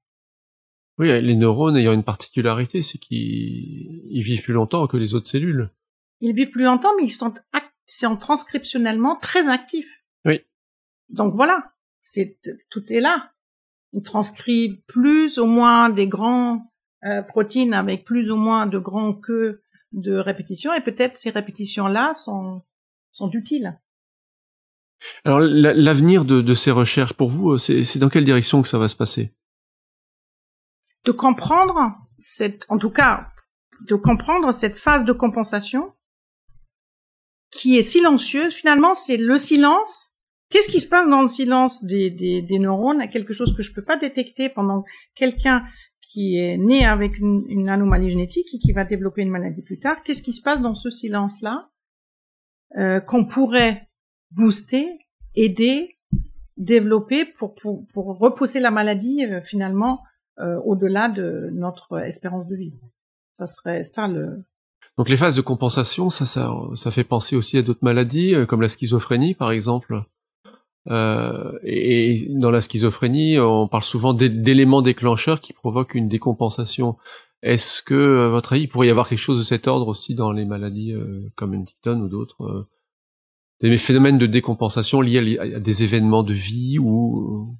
Oui, 0.99 1.09
les 1.21 1.35
neurones 1.35 1.77
ayant 1.77 1.93
une 1.93 2.05
particularité, 2.05 2.83
c'est 2.83 2.99
qu'ils 2.99 4.23
vivent 4.23 4.43
plus 4.43 4.53
longtemps 4.53 4.87
que 4.87 4.97
les 4.97 5.14
autres 5.14 5.27
cellules. 5.27 5.71
Ils 6.21 6.35
vivent 6.35 6.51
plus 6.51 6.64
longtemps, 6.64 6.93
mais 6.97 7.05
ils 7.05 7.11
sont, 7.11 7.35
sont 7.87 8.17
transcriptionnellement 8.17 9.17
très 9.17 9.49
actifs. 9.49 10.05
Oui. 10.25 10.40
Donc 11.09 11.35
voilà, 11.35 11.73
c'est 12.01 12.38
tout 12.71 12.93
est 12.93 13.01
là. 13.01 13.33
Ils 13.93 14.03
transcrivent 14.03 14.81
plus 14.87 15.38
ou 15.38 15.47
moins 15.47 15.88
des 15.90 16.07
grands 16.07 16.73
euh, 17.05 17.23
protéines 17.23 17.75
avec 17.75 18.05
plus 18.05 18.31
ou 18.31 18.37
moins 18.37 18.67
de 18.67 18.79
grands 18.79 19.14
queues 19.14 19.62
de 19.93 20.14
répétitions, 20.17 20.73
et 20.75 20.81
peut-être 20.81 21.17
ces 21.17 21.31
répétitions-là 21.31 22.14
sont, 22.14 22.62
sont 23.12 23.31
utiles. 23.31 23.79
Alors 25.25 25.40
l'avenir 25.40 26.25
de, 26.25 26.55
ces 26.55 26.71
recherches 26.71 27.12
pour 27.12 27.29
vous, 27.29 27.53
euh, 27.53 27.59
c'est 27.59 27.99
dans 27.99 28.09
quelle 28.09 28.25
direction 28.25 28.62
que 28.62 28.69
ça 28.69 28.79
va 28.79 28.88
se 28.88 28.97
passer? 28.97 29.35
De 31.05 31.12
comprendre 31.12 31.95
cette, 32.19 32.64
en 32.69 32.79
tout 32.79 32.90
cas, 32.90 33.29
de 33.88 33.95
comprendre 33.95 34.53
cette 34.53 34.79
phase 34.79 35.05
de 35.05 35.12
compensation 35.12 35.93
qui 37.51 37.77
est 37.77 37.83
silencieuse. 37.83 38.55
Finalement, 38.55 38.95
c'est 38.95 39.17
le 39.17 39.37
silence. 39.37 40.12
Qu'est-ce 40.51 40.69
qui 40.69 40.81
se 40.81 40.88
passe 40.88 41.09
dans 41.09 41.23
le 41.23 41.29
silence 41.29 41.85
des, 41.85 42.11
des, 42.11 42.43
des 42.43 42.59
neurones? 42.59 43.09
Quelque 43.11 43.35
chose 43.35 43.55
que 43.55 43.62
je 43.62 43.73
peux 43.73 43.85
pas 43.85 43.97
détecter 43.97 44.49
pendant 44.49 44.85
quelqu'un 45.14 45.67
qui 46.14 46.38
est 46.38 46.57
né 46.57 46.87
avec 46.87 47.18
une, 47.18 47.68
anomalie 47.68 48.09
génétique 48.09 48.55
et 48.55 48.59
qui 48.61 48.70
va 48.70 48.85
développer 48.85 49.22
une 49.22 49.31
maladie 49.31 49.62
plus 49.62 49.81
tard. 49.81 49.96
Qu'est-ce 50.05 50.22
qui 50.22 50.33
se 50.33 50.42
passe 50.42 50.62
dans 50.62 50.77
ce 50.77 50.88
silence-là 50.88 51.70
euh, 52.79 53.00
qu'on 53.00 53.24
pourrait 53.24 53.88
booster, 54.31 54.87
aider, 55.35 55.98
développer 56.57 57.24
pour, 57.24 57.57
pour, 57.57 57.85
pour 57.92 58.16
repousser 58.16 58.61
la 58.61 58.70
maladie 58.70 59.24
euh, 59.24 59.40
finalement 59.42 60.05
euh, 60.38 60.61
au-delà 60.64 61.09
de 61.09 61.50
notre 61.53 61.98
espérance 61.98 62.46
de 62.46 62.55
vie? 62.55 62.74
Ça 63.40 63.48
serait 63.48 63.83
ça 63.83 64.07
le. 64.07 64.44
Donc 64.96 65.09
les 65.09 65.16
phases 65.16 65.35
de 65.35 65.42
compensation, 65.42 66.11
ça, 66.11 66.27
ça, 66.27 66.48
ça 66.77 66.92
fait 66.92 67.03
penser 67.03 67.35
aussi 67.35 67.59
à 67.59 67.62
d'autres 67.62 67.83
maladies 67.83 68.35
comme 68.46 68.62
la 68.62 68.68
schizophrénie 68.68 69.35
par 69.35 69.50
exemple? 69.50 70.05
Euh, 70.90 71.53
et, 71.62 72.29
dans 72.31 72.51
la 72.51 72.61
schizophrénie, 72.61 73.38
on 73.38 73.68
parle 73.68 73.85
souvent 73.85 74.12
d'éléments 74.14 74.83
déclencheurs 74.83 75.40
qui 75.40 75.53
provoquent 75.53 75.94
une 75.94 76.09
décompensation. 76.09 76.97
Est-ce 77.42 77.83
que, 77.83 78.27
à 78.27 78.29
votre 78.29 78.55
avis, 78.55 78.62
il 78.62 78.68
pourrait 78.68 78.88
y 78.88 78.90
avoir 78.90 79.09
quelque 79.09 79.18
chose 79.18 79.38
de 79.38 79.44
cet 79.44 79.68
ordre 79.68 79.88
aussi 79.88 80.14
dans 80.14 80.33
les 80.33 80.44
maladies 80.44 80.94
comme 81.37 81.55
Huntington 81.55 82.01
ou 82.01 82.09
d'autres 82.09 82.66
des 83.70 83.79
phénomènes 83.79 84.18
de 84.18 84.27
décompensation 84.27 85.01
liés 85.01 85.38
à, 85.38 85.61
des 85.61 85.83
événements 85.83 86.23
de 86.23 86.35
vie 86.35 86.79
ou 86.79 87.57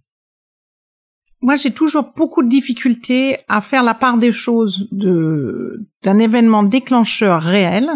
moi 1.41 1.57
j'ai 1.57 1.73
toujours 1.73 2.13
beaucoup 2.17 2.43
de 2.43 2.49
difficultés 2.49 3.39
à 3.49 3.61
faire 3.61 3.83
la 3.83 3.95
part 3.95 4.19
des 4.19 4.33
choses 4.33 4.89
de 4.93 5.87
d'un 6.03 6.19
événement 6.19 6.63
déclencheur 6.63 7.43
réel 7.43 7.91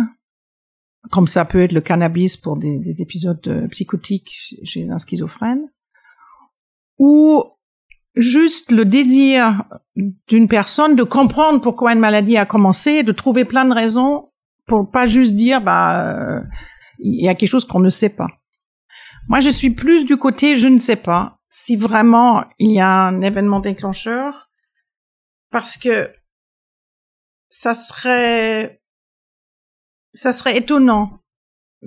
comme 1.11 1.27
ça 1.27 1.45
peut 1.45 1.63
être 1.63 1.73
le 1.73 1.81
cannabis 1.81 2.37
pour 2.37 2.57
des, 2.57 2.79
des 2.79 3.03
épisodes 3.03 3.41
euh, 3.49 3.69
psychotiques 3.69 4.33
chez 4.65 4.89
un 4.91 4.99
schizophrène 4.99 5.69
ou 6.99 7.45
juste 8.15 8.73
le 8.73 8.85
désir 8.85 9.65
d'une 10.27 10.49
personne 10.49 10.97
de 10.97 11.05
comprendre 11.05 11.61
pourquoi 11.61 11.93
une 11.93 12.01
maladie 12.01 12.37
a 12.37 12.47
commencé, 12.47 13.03
de 13.03 13.13
trouver 13.13 13.45
plein 13.45 13.65
de 13.65 13.75
raisons 13.75 14.31
pour 14.67 14.91
pas 14.91 15.07
juste 15.07 15.35
dire 15.35 15.61
bah 15.61 16.03
euh, 16.03 16.41
il 16.99 17.23
y 17.23 17.29
a 17.29 17.35
quelque 17.35 17.51
chose 17.51 17.65
qu'on 17.65 17.81
ne 17.81 17.91
sait 17.91 18.15
pas. 18.15 18.29
Moi, 19.29 19.41
je 19.41 19.51
suis 19.51 19.71
plus 19.71 20.05
du 20.05 20.17
côté 20.17 20.57
je 20.57 20.67
ne 20.67 20.79
sais 20.79 20.97
pas 20.97 21.39
si 21.49 21.77
vraiment 21.77 22.45
il 22.59 22.73
y 22.73 22.81
a 22.81 22.89
un 22.89 23.21
événement 23.21 23.61
déclencheur 23.61 24.51
parce 25.51 25.77
que 25.77 26.11
ça 27.49 27.75
serait 27.75 28.78
ça 30.19 30.33
serait 30.33 30.57
étonnant 30.57 31.21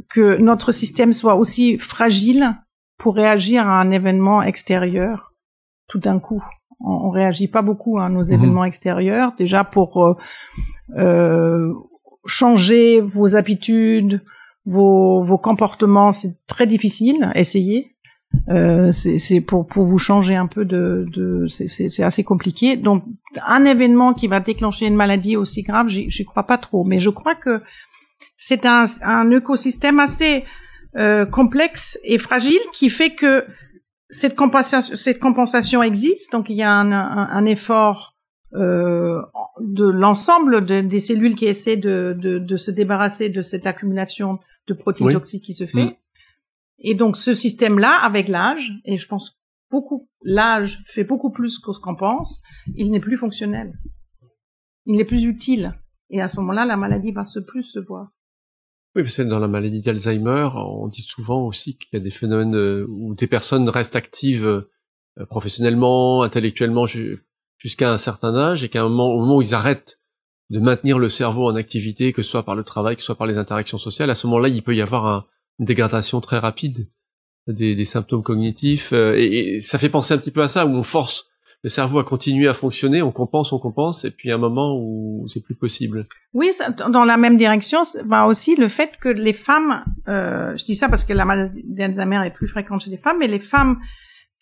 que 0.09 0.37
notre 0.37 0.71
système 0.71 1.11
soit 1.11 1.35
aussi 1.35 1.77
fragile 1.77 2.55
pour 2.97 3.15
réagir 3.15 3.67
à 3.67 3.81
un 3.81 3.91
événement 3.91 4.41
extérieur 4.41 5.33
tout 5.89 5.99
d'un 5.99 6.19
coup. 6.19 6.41
On, 6.79 7.07
on, 7.07 7.09
réagit 7.09 7.49
pas 7.49 7.61
beaucoup 7.61 7.99
à 7.99 8.07
nos 8.07 8.23
mhm. 8.23 8.33
événements 8.33 8.63
extérieurs 8.63 9.33
déjà 9.37 9.65
pour 9.65 10.01
euh, 10.01 10.13
euh, 10.95 11.73
changer 12.25 13.01
vos 13.01 13.35
habitudes, 13.35 14.21
vos, 14.65 15.23
vos 15.23 15.37
comportements, 15.37 16.13
c'est 16.13 16.37
très 16.47 16.67
difficile. 16.67 17.31
Essayez. 17.35 17.97
Euh, 18.49 18.93
c'est 18.93 19.41
pour, 19.41 19.67
pour 19.67 19.85
vous 19.85 19.97
changer 19.97 20.37
un 20.37 20.47
peu 20.47 20.63
de, 20.63 21.05
de 21.11 21.47
c'est 21.47 22.01
assez 22.01 22.23
compliqué. 22.23 22.77
Donc 22.77 23.03
un 23.45 23.65
événement 23.65 24.13
qui 24.13 24.27
va 24.27 24.39
déclencher 24.39 24.85
une 24.85 24.95
maladie 24.95 25.35
aussi 25.35 25.63
grave, 25.63 25.89
j'y 25.89 26.23
crois 26.23 26.43
pas 26.43 26.57
trop. 26.57 26.85
Mais 26.85 27.01
je 27.01 27.09
crois 27.09 27.35
que 27.35 27.61
c'est 28.43 28.65
un, 28.65 28.85
un 29.03 29.29
écosystème 29.29 29.99
assez 29.99 30.45
euh, 30.95 31.27
complexe 31.27 31.99
et 32.03 32.17
fragile 32.17 32.59
qui 32.73 32.89
fait 32.89 33.13
que 33.13 33.45
cette 34.09 34.35
compensation, 34.35 34.95
cette 34.95 35.19
compensation 35.19 35.83
existe. 35.83 36.31
Donc 36.31 36.49
il 36.49 36.55
y 36.55 36.63
a 36.63 36.73
un, 36.73 36.91
un, 36.91 37.29
un 37.29 37.45
effort 37.45 38.17
euh, 38.55 39.21
de 39.59 39.85
l'ensemble 39.85 40.65
des 40.65 40.99
cellules 40.99 41.35
qui 41.35 41.45
essaient 41.45 41.77
de, 41.77 42.17
de, 42.17 42.39
de, 42.39 42.57
se 42.57 42.71
débarrasser 42.71 43.29
de 43.29 43.43
cette 43.43 43.67
accumulation 43.67 44.39
de 44.67 44.73
protéines 44.73 45.13
toxiques 45.13 45.45
qui 45.45 45.53
se 45.53 45.67
fait. 45.67 45.85
Mm. 45.85 45.95
Et 46.79 46.95
donc 46.95 47.17
ce 47.17 47.35
système-là, 47.35 47.99
avec 48.01 48.27
l'âge, 48.27 48.71
et 48.85 48.97
je 48.97 49.07
pense 49.07 49.39
beaucoup, 49.69 50.09
l'âge 50.23 50.81
fait 50.87 51.03
beaucoup 51.03 51.29
plus 51.29 51.59
que 51.59 51.73
ce 51.73 51.79
qu'on 51.79 51.95
pense, 51.95 52.41
il 52.75 52.89
n'est 52.89 52.99
plus 52.99 53.17
fonctionnel. 53.17 53.77
Il 54.87 54.95
n'est 54.95 55.05
plus 55.05 55.25
utile. 55.25 55.77
Et 56.09 56.21
à 56.21 56.27
ce 56.27 56.37
moment-là, 56.37 56.65
la 56.65 56.75
maladie 56.75 57.11
va 57.11 57.23
se 57.23 57.39
plus 57.39 57.65
se 57.65 57.77
voir. 57.77 58.09
Oui, 58.95 59.03
parce 59.03 59.17
que 59.17 59.21
dans 59.21 59.39
la 59.39 59.47
maladie 59.47 59.81
d'Alzheimer, 59.81 60.49
on 60.55 60.87
dit 60.87 61.01
souvent 61.01 61.45
aussi 61.45 61.77
qu'il 61.77 61.89
y 61.93 61.95
a 61.95 61.99
des 61.99 62.11
phénomènes 62.11 62.55
euh, 62.55 62.85
où 62.89 63.15
des 63.15 63.27
personnes 63.27 63.69
restent 63.69 63.95
actives 63.95 64.45
euh, 64.45 65.25
professionnellement, 65.29 66.23
intellectuellement 66.23 66.85
jusqu'à 67.57 67.91
un 67.91 67.97
certain 67.97 68.35
âge 68.35 68.63
et 68.63 68.69
qu'à 68.69 68.81
un 68.81 68.89
moment, 68.89 69.09
au 69.13 69.19
moment 69.19 69.37
où 69.37 69.41
ils 69.41 69.53
arrêtent 69.53 70.01
de 70.49 70.59
maintenir 70.59 70.99
le 70.99 71.07
cerveau 71.07 71.47
en 71.47 71.55
activité, 71.55 72.11
que 72.11 72.21
ce 72.21 72.29
soit 72.29 72.43
par 72.43 72.55
le 72.55 72.63
travail, 72.63 72.95
que 72.97 73.01
ce 73.01 73.05
soit 73.05 73.17
par 73.17 73.27
les 73.27 73.37
interactions 73.37 73.77
sociales, 73.77 74.09
à 74.09 74.15
ce 74.15 74.27
moment-là, 74.27 74.49
il 74.49 74.61
peut 74.61 74.75
y 74.75 74.81
avoir 74.81 75.27
une 75.59 75.65
dégradation 75.65 76.19
très 76.19 76.39
rapide 76.39 76.89
des, 77.47 77.85
symptômes 77.85 78.23
cognitifs. 78.23 78.93
Euh, 78.93 79.15
et, 79.17 79.59
ça 79.59 79.77
fait 79.77 79.89
penser 79.89 80.13
un 80.13 80.17
petit 80.17 80.31
peu 80.31 80.41
à 80.41 80.47
ça, 80.47 80.65
où 80.65 80.71
on 80.71 80.83
force 80.83 81.29
le 81.63 81.69
cerveau 81.69 81.99
à 81.99 82.03
continuer 82.03 82.47
à 82.47 82.53
fonctionner, 82.53 83.01
on 83.01 83.11
compense, 83.11 83.53
on 83.53 83.59
compense, 83.59 84.03
et 84.03 84.11
puis 84.11 84.31
un 84.31 84.37
moment 84.37 84.77
où 84.79 85.25
c'est 85.27 85.43
plus 85.43 85.55
possible. 85.55 86.05
Oui, 86.33 86.51
dans 86.89 87.03
la 87.03 87.17
même 87.17 87.37
direction, 87.37 87.81
va 88.05 88.25
aussi 88.25 88.55
le 88.55 88.67
fait 88.67 88.97
que 88.97 89.09
les 89.09 89.33
femmes, 89.33 89.83
euh, 90.07 90.57
je 90.57 90.65
dis 90.65 90.75
ça 90.75 90.89
parce 90.89 91.05
que 91.05 91.13
la 91.13 91.25
maladie 91.25 91.63
d'Alzheimer 91.65 92.25
est 92.25 92.31
plus 92.31 92.47
fréquente 92.47 92.81
chez 92.81 92.89
les 92.89 92.97
femmes, 92.97 93.17
mais 93.19 93.27
les 93.27 93.39
femmes 93.39 93.79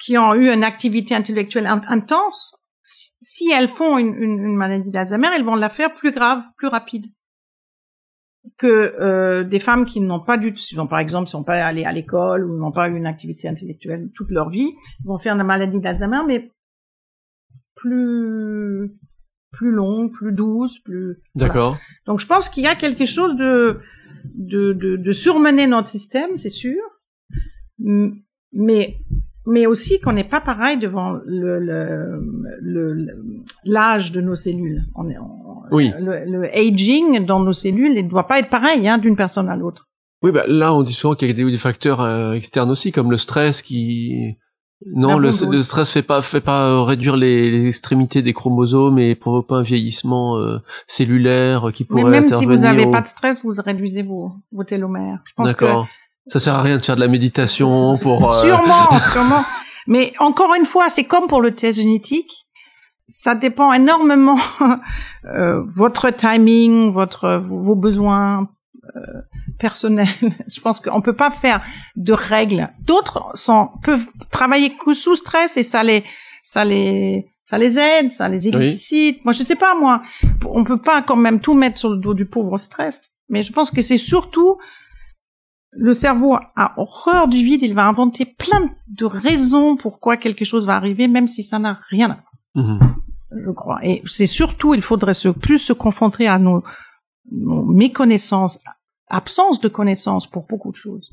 qui 0.01 0.17
ont 0.17 0.34
eu 0.34 0.49
une 0.49 0.63
activité 0.63 1.13
intellectuelle 1.13 1.67
intense, 1.67 2.55
si 2.84 3.51
elles 3.51 3.67
font 3.67 3.97
une, 3.97 4.15
une 4.15 4.55
maladie 4.55 4.89
d'Alzheimer, 4.89 5.28
elles 5.36 5.43
vont 5.43 5.55
la 5.55 5.70
faire 5.70 5.93
plus 5.93 6.13
grave, 6.13 6.41
plus 6.57 6.67
rapide 6.67 7.05
que 8.57 8.67
euh, 8.99 9.43
des 9.43 9.59
femmes 9.59 9.86
qui 9.86 9.99
n'ont 9.99 10.20
pas 10.20 10.38
du 10.38 10.53
tout, 10.53 10.88
par 10.88 10.99
exemple, 10.99 11.30
sont 11.30 11.43
pas 11.43 11.63
allées 11.63 11.84
à 11.84 11.91
l'école 11.91 12.45
ou 12.45 12.57
n'ont 12.57 12.72
pas 12.72 12.89
eu 12.89 12.95
une 12.95 13.05
activité 13.05 13.47
intellectuelle 13.47 14.09
toute 14.15 14.32
leur 14.32 14.49
vie, 14.49 14.70
vont 15.03 15.17
faire 15.17 15.36
une 15.36 15.43
maladie 15.43 15.80
d'Alzheimer, 15.80 16.22
mais 16.26 16.51
plus 17.80 18.91
plus 19.51 19.71
long, 19.71 20.09
plus 20.09 20.32
douce, 20.32 20.80
plus. 20.80 21.17
D'accord. 21.36 21.77
Donc 22.05 22.19
je 22.19 22.27
pense 22.27 22.49
qu'il 22.49 22.63
y 22.63 22.67
a 22.67 22.75
quelque 22.75 23.05
chose 23.05 23.36
de 23.36 23.80
de, 24.36 24.73
de, 24.73 24.95
de 24.95 25.11
surmener 25.13 25.67
notre 25.67 25.88
système, 25.88 26.36
c'est 26.36 26.49
sûr, 26.49 26.82
mais 27.80 28.97
mais 29.45 29.65
aussi 29.65 29.99
qu'on 29.99 30.13
n'est 30.13 30.23
pas 30.23 30.41
pareil 30.41 30.77
devant 30.77 31.19
le 31.25 31.59
l'âge 33.65 34.11
le, 34.11 34.15
de 34.15 34.21
nos 34.21 34.36
cellules. 34.36 34.84
On 34.95 35.09
est, 35.09 35.17
oui. 35.71 35.91
Le, 35.99 36.45
aging 36.55 37.25
dans 37.25 37.39
nos 37.39 37.53
cellules 37.53 37.95
ne 37.95 38.07
doit 38.07 38.27
pas 38.27 38.39
être 38.39 38.49
pareil 38.49 38.88
hein, 38.88 38.97
d'une 38.97 39.15
personne 39.15 39.49
à 39.49 39.55
l'autre. 39.55 39.88
Oui, 40.21 40.32
bah, 40.32 40.43
là 40.47 40.73
on 40.73 40.84
dit 40.84 40.93
souvent 40.93 41.15
qu'il 41.15 41.30
y 41.30 41.32
a 41.32 41.34
des, 41.34 41.57
facteurs 41.57 42.01
euh, 42.01 42.34
externes 42.34 42.69
aussi, 42.69 42.91
comme 42.91 43.09
le 43.09 43.17
stress 43.17 43.61
qui 43.61 44.36
non, 44.86 45.17
le, 45.17 45.30
le, 45.51 45.61
stress 45.61 45.91
fait 45.91 46.01
pas 46.01 46.21
fait 46.21 46.39
pas 46.39 46.67
euh, 46.67 46.82
réduire 46.84 47.17
les, 47.17 47.51
les, 47.51 47.67
extrémités 47.67 48.21
des 48.21 48.32
chromosomes 48.32 48.97
et 48.97 49.13
provoque 49.13 49.47
pas 49.47 49.57
un 49.57 49.61
vieillissement 49.61 50.38
euh, 50.38 50.59
cellulaire 50.88 51.71
qui 51.73 51.84
pourrait 51.84 52.05
Mais 52.05 52.09
même 52.09 52.30
si 52.30 52.45
vous 52.45 52.59
n'avez 52.59 52.89
pas 52.89 53.01
de 53.01 53.07
stress, 53.07 53.43
vous 53.43 53.51
réduisez 53.57 54.03
vos, 54.03 54.32
vos 54.53 54.63
télomères. 54.63 55.19
D'accord. 55.38 55.88
Ça 56.27 56.39
sert 56.39 56.55
à 56.55 56.61
rien 56.61 56.77
de 56.77 56.84
faire 56.84 56.95
de 56.95 57.01
la 57.01 57.09
méditation 57.09 57.97
pour. 57.97 58.32
Euh... 58.32 58.41
Sûrement, 58.41 58.99
sûrement. 59.11 59.43
Mais 59.88 60.13
encore 60.19 60.55
une 60.55 60.65
fois, 60.65 60.89
c'est 60.89 61.03
comme 61.03 61.27
pour 61.27 61.41
le 61.41 61.53
test 61.53 61.77
génétique. 61.77 62.47
Ça 63.09 63.36
dépend 63.36 63.73
énormément 63.73 64.38
euh, 65.25 65.61
votre 65.75 66.09
timing, 66.11 66.93
votre 66.93 67.38
vos 67.38 67.75
besoins 67.75 68.47
personnels. 69.60 70.07
Je 70.47 70.60
pense 70.62 70.80
qu'on 70.80 71.01
peut 71.01 71.16
pas 71.16 71.32
faire 71.32 71.64
de 71.95 72.14
règles. 72.14 72.70
D'autres 72.82 73.34
peuvent 73.84 74.07
travailler 74.32 74.76
que 74.76 74.93
sous 74.93 75.16
stress 75.16 75.57
et 75.57 75.64
ça 75.64 75.84
les 75.84 76.03
ça 76.43 76.66
les 76.66 77.32
ça 77.45 77.57
les 77.57 77.78
aide, 77.78 78.12
ça 78.12 78.30
les 78.30 78.47
excite. 78.47 79.26
Moi, 79.26 79.34
je 79.34 79.41
sais 79.41 79.55
pas 79.55 79.74
moi. 79.74 80.03
On 80.45 80.64
peut 80.64 80.80
pas 80.80 81.01
quand 81.01 81.16
même 81.16 81.39
tout 81.39 81.55
mettre 81.55 81.80
sur 81.80 81.89
le 81.89 81.97
dos 81.97 82.14
du 82.14 82.26
pauvre 82.26 82.60
stress. 82.60 83.10
Mais 83.28 83.41
je 83.41 83.51
pense 83.51 83.72
que 83.72 83.82
c'est 83.82 83.97
surtout 83.97 84.57
le 85.72 85.93
cerveau 85.93 86.38
a 86.55 86.74
horreur 86.78 87.28
du 87.28 87.43
vide, 87.43 87.62
il 87.64 87.74
va 87.74 87.86
inventer 87.86 88.26
plein 88.26 88.72
de 88.88 89.05
raisons 89.05 89.78
pourquoi 89.78 90.18
quelque 90.18 90.45
chose 90.45 90.66
va 90.66 90.76
arriver, 90.76 91.07
même 91.07 91.28
si 91.28 91.43
ça 91.43 91.60
n'a 91.60 91.80
rien 91.89 92.12
à 92.12 92.16
voir. 92.16 92.34
Mhm. 92.55 92.95
Je 93.45 93.51
crois. 93.51 93.80
Et 93.84 94.01
c'est 94.07 94.26
surtout, 94.26 94.74
il 94.74 94.82
faudrait 94.82 95.14
se, 95.14 95.30
plus 95.30 95.60
se 95.60 95.74
confronter 95.74 96.28
à 96.28 96.39
nos, 96.39 96.64
méconnaissances, 97.32 98.60
absence 99.10 99.60
de 99.60 99.68
connaissances 99.68 100.28
pour 100.28 100.45
beaucoup 100.47 100.72
de 100.72 100.76
choses. 100.76 101.10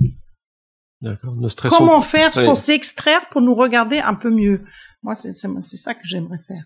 D'accord. 1.00 1.34
Comment 1.70 2.00
faire 2.00 2.30
pour 2.30 2.56
s'extraire, 2.56 3.28
pour 3.30 3.40
nous 3.40 3.54
regarder 3.54 3.98
un 3.98 4.14
peu 4.14 4.30
mieux? 4.30 4.64
Moi, 5.02 5.14
c'est 5.14 5.32
ça 5.32 5.94
que 5.94 6.00
j'aimerais 6.04 6.40
faire. 6.46 6.64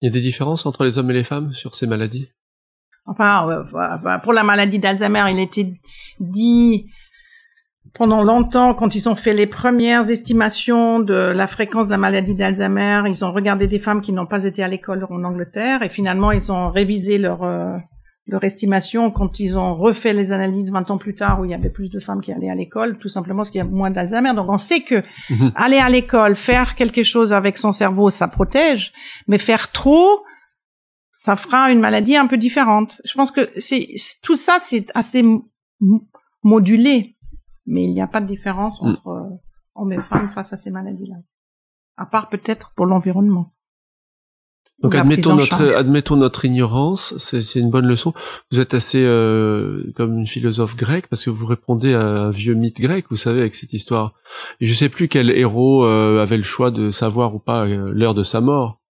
Il 0.00 0.06
y 0.06 0.08
a 0.08 0.12
des 0.12 0.20
différences 0.20 0.66
entre 0.66 0.84
les 0.84 0.98
hommes 0.98 1.10
et 1.10 1.14
les 1.14 1.24
femmes 1.24 1.52
sur 1.52 1.74
ces 1.74 1.86
maladies? 1.86 2.28
Enfin, 3.06 3.64
pour 4.22 4.32
la 4.32 4.44
maladie 4.44 4.78
d'Alzheimer, 4.78 5.24
il 5.30 5.38
était 5.38 5.72
dit 6.20 6.90
pendant 7.92 8.22
longtemps, 8.24 8.74
quand 8.74 8.94
ils 8.94 9.08
ont 9.08 9.14
fait 9.14 9.34
les 9.34 9.46
premières 9.46 10.10
estimations 10.10 10.98
de 10.98 11.14
la 11.14 11.46
fréquence 11.46 11.86
de 11.86 11.92
la 11.92 11.98
maladie 11.98 12.34
d'Alzheimer, 12.34 13.02
ils 13.06 13.24
ont 13.24 13.32
regardé 13.32 13.66
des 13.66 13.78
femmes 13.78 14.00
qui 14.00 14.12
n'ont 14.12 14.26
pas 14.26 14.44
été 14.44 14.64
à 14.64 14.68
l'école 14.68 15.06
en 15.10 15.22
Angleterre 15.22 15.82
et 15.82 15.88
finalement 15.88 16.32
ils 16.32 16.50
ont 16.50 16.70
révisé 16.70 17.18
leur 17.18 17.44
euh, 17.44 17.76
leur 18.26 18.42
estimation 18.44 19.10
quand 19.10 19.38
ils 19.38 19.58
ont 19.58 19.74
refait 19.74 20.14
les 20.14 20.32
analyses 20.32 20.72
20 20.72 20.90
ans 20.90 20.98
plus 20.98 21.14
tard 21.14 21.40
où 21.40 21.44
il 21.44 21.50
y 21.50 21.54
avait 21.54 21.70
plus 21.70 21.90
de 21.90 22.00
femmes 22.00 22.22
qui 22.22 22.32
allaient 22.32 22.50
à 22.50 22.54
l'école, 22.54 22.98
tout 22.98 23.08
simplement 23.08 23.38
parce 23.38 23.50
qu'il 23.50 23.58
y 23.58 23.62
a 23.62 23.66
moins 23.66 23.90
d'Alzheimer. 23.90 24.32
Donc 24.34 24.48
on 24.48 24.58
sait 24.58 24.80
que 24.80 25.02
mhm. 25.28 25.52
aller 25.54 25.78
à 25.78 25.90
l'école, 25.90 26.34
faire 26.34 26.74
quelque 26.74 27.02
chose 27.02 27.32
avec 27.32 27.58
son 27.58 27.72
cerveau, 27.72 28.10
ça 28.10 28.28
protège, 28.28 28.92
mais 29.28 29.38
faire 29.38 29.70
trop, 29.72 30.24
ça 31.10 31.36
fera 31.36 31.70
une 31.70 31.80
maladie 31.80 32.16
un 32.16 32.26
peu 32.26 32.38
différente. 32.38 33.00
Je 33.04 33.12
pense 33.14 33.30
que 33.30 33.50
c'est 33.58 33.88
tout 34.22 34.36
ça, 34.36 34.58
c'est 34.60 34.90
assez 34.94 35.22
modulé 36.42 37.14
mais 37.66 37.84
il 37.84 37.92
n'y 37.92 38.02
a 38.02 38.06
pas 38.06 38.20
de 38.20 38.26
différence 38.26 38.80
mm. 38.80 38.86
entre 38.86 39.08
euh, 39.08 39.30
hommes 39.74 39.92
et 39.92 40.00
femmes 40.00 40.28
face 40.30 40.52
à 40.52 40.56
ces 40.56 40.70
maladies-là. 40.70 41.16
À 41.96 42.06
part 42.06 42.28
peut-être 42.28 42.72
pour 42.74 42.86
l'environnement. 42.86 43.53
Donc 44.82 44.94
admettons 44.96 45.36
notre 45.36 45.74
admettons 45.76 46.16
notre 46.16 46.44
ignorance, 46.44 47.16
c'est 47.18 47.58
une 47.58 47.70
bonne 47.70 47.86
leçon. 47.86 48.12
Vous 48.50 48.60
êtes 48.60 48.74
assez 48.74 49.02
euh, 49.02 49.92
comme 49.94 50.18
une 50.18 50.26
philosophe 50.26 50.76
grecque 50.76 51.06
parce 51.08 51.24
que 51.24 51.30
vous 51.30 51.46
répondez 51.46 51.94
à 51.94 52.02
un 52.02 52.30
vieux 52.30 52.54
mythe 52.54 52.80
grec, 52.80 53.06
vous 53.08 53.16
savez, 53.16 53.40
avec 53.40 53.54
cette 53.54 53.72
histoire. 53.72 54.14
Et 54.60 54.66
je 54.66 54.74
sais 54.74 54.88
plus 54.88 55.08
quel 55.08 55.30
héros 55.30 55.84
euh, 55.84 56.20
avait 56.20 56.36
le 56.36 56.42
choix 56.42 56.70
de 56.70 56.90
savoir 56.90 57.34
ou 57.34 57.38
pas 57.38 57.66
l'heure 57.66 58.14
de 58.14 58.24
sa 58.24 58.40
mort. 58.40 58.80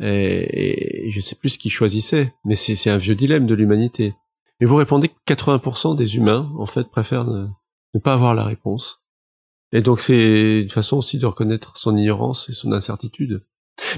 Et, 0.00 1.06
et 1.06 1.12
je 1.12 1.20
sais 1.20 1.36
plus 1.36 1.50
ce 1.50 1.58
qu'il 1.58 1.70
choisissait, 1.70 2.34
mais 2.44 2.56
c'est 2.56 2.90
un 2.90 2.98
vieux 2.98 3.14
dilemme 3.14 3.46
de 3.46 3.54
l'humanité. 3.54 4.14
Et 4.60 4.64
vous 4.64 4.76
répondez 4.76 5.08
que 5.08 5.14
80% 5.26 5.96
des 5.96 6.16
humains 6.16 6.52
en 6.58 6.66
fait 6.66 6.88
préfèrent 6.90 7.24
ne 7.24 8.00
pas 8.00 8.14
avoir 8.14 8.34
la 8.34 8.44
réponse. 8.44 9.02
Et 9.72 9.80
donc 9.80 10.00
c'est 10.00 10.60
une 10.60 10.70
façon 10.70 10.98
aussi 10.98 11.18
de 11.18 11.26
reconnaître 11.26 11.76
son 11.76 11.96
ignorance 11.96 12.48
et 12.50 12.52
son 12.52 12.72
incertitude. 12.72 13.44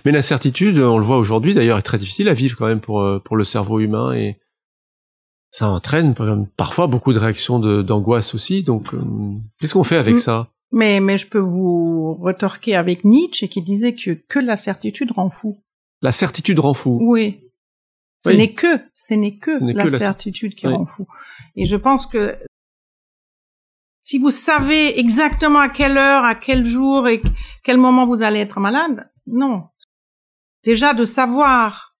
Mais 0.04 0.12
l'incertitude, 0.12 0.78
on 0.78 0.98
le 0.98 1.04
voit 1.04 1.18
aujourd'hui 1.18 1.54
d'ailleurs, 1.54 1.78
est 1.78 1.82
très 1.82 1.98
difficile 1.98 2.28
à 2.28 2.34
vivre 2.34 2.56
quand 2.56 2.66
même 2.66 2.80
pour 2.80 3.00
euh, 3.00 3.18
pour 3.24 3.36
le 3.36 3.44
cerveau 3.44 3.80
humain 3.80 4.12
et 4.12 4.38
ça 5.50 5.68
entraîne 5.68 6.14
parfois 6.56 6.88
beaucoup 6.88 7.12
de 7.12 7.18
réactions 7.18 7.58
d'angoisse 7.58 8.34
aussi. 8.34 8.62
Donc 8.62 8.92
euh, 8.92 9.00
qu'est-ce 9.58 9.74
qu'on 9.74 9.84
fait 9.84 9.96
avec 9.96 10.18
ça? 10.18 10.48
Mais 10.72 11.00
mais 11.00 11.18
je 11.18 11.28
peux 11.28 11.38
vous 11.38 12.14
retorquer 12.14 12.74
avec 12.74 13.04
Nietzsche 13.04 13.48
qui 13.48 13.62
disait 13.62 13.94
que 13.94 14.12
que 14.12 14.38
la 14.38 14.56
certitude 14.56 15.12
rend 15.12 15.30
fou. 15.30 15.62
La 16.02 16.12
certitude 16.12 16.58
rend 16.58 16.74
fou. 16.74 16.98
Oui. 17.00 17.40
Ce 18.24 18.30
n'est 18.30 18.54
que, 18.54 18.80
ce 18.94 19.12
n'est 19.14 19.36
que, 19.36 19.50
la, 19.50 19.98
certitude 19.98 20.54
qui 20.54 20.66
rend 20.66 20.86
fou. 20.86 21.06
Et 21.56 21.66
je 21.66 21.76
pense 21.76 22.06
que 22.06 22.36
si 24.00 24.18
vous 24.18 24.30
savez 24.30 24.98
exactement 24.98 25.58
à 25.58 25.68
quelle 25.68 25.98
heure, 25.98 26.24
à 26.24 26.34
quel 26.34 26.64
jour 26.64 27.06
et 27.06 27.22
quel 27.62 27.76
moment 27.76 28.06
vous 28.06 28.22
allez 28.22 28.38
être 28.38 28.60
malade, 28.60 29.10
non. 29.26 29.68
Déjà 30.64 30.94
de 30.94 31.04
savoir 31.04 31.96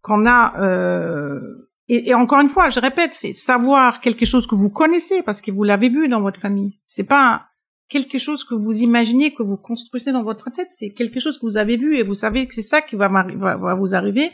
qu'on 0.00 0.26
a 0.26 0.60
euh, 0.60 1.62
et, 1.88 2.14
encore 2.14 2.40
une 2.40 2.48
fois, 2.48 2.70
je 2.70 2.80
répète, 2.80 3.12
c'est 3.12 3.32
savoir 3.32 4.00
quelque 4.00 4.24
chose 4.24 4.46
que 4.46 4.54
vous 4.54 4.70
connaissez 4.70 5.22
parce 5.22 5.42
que 5.42 5.50
vous 5.50 5.62
l'avez 5.62 5.90
vu 5.90 6.08
dans 6.08 6.22
votre 6.22 6.40
famille. 6.40 6.80
C'est 6.86 7.06
pas 7.06 7.48
quelque 7.88 8.18
chose 8.18 8.44
que 8.44 8.54
vous 8.54 8.78
imaginez, 8.78 9.34
que 9.34 9.42
vous 9.42 9.58
construisez 9.58 10.10
dans 10.10 10.22
votre 10.22 10.50
tête. 10.50 10.68
C'est 10.70 10.92
quelque 10.92 11.20
chose 11.20 11.38
que 11.38 11.44
vous 11.44 11.58
avez 11.58 11.76
vu 11.76 11.98
et 11.98 12.02
vous 12.02 12.14
savez 12.14 12.46
que 12.46 12.54
c'est 12.54 12.62
ça 12.62 12.80
qui 12.80 12.96
va, 12.96 13.08
va 13.08 13.74
vous 13.74 13.94
arriver. 13.94 14.30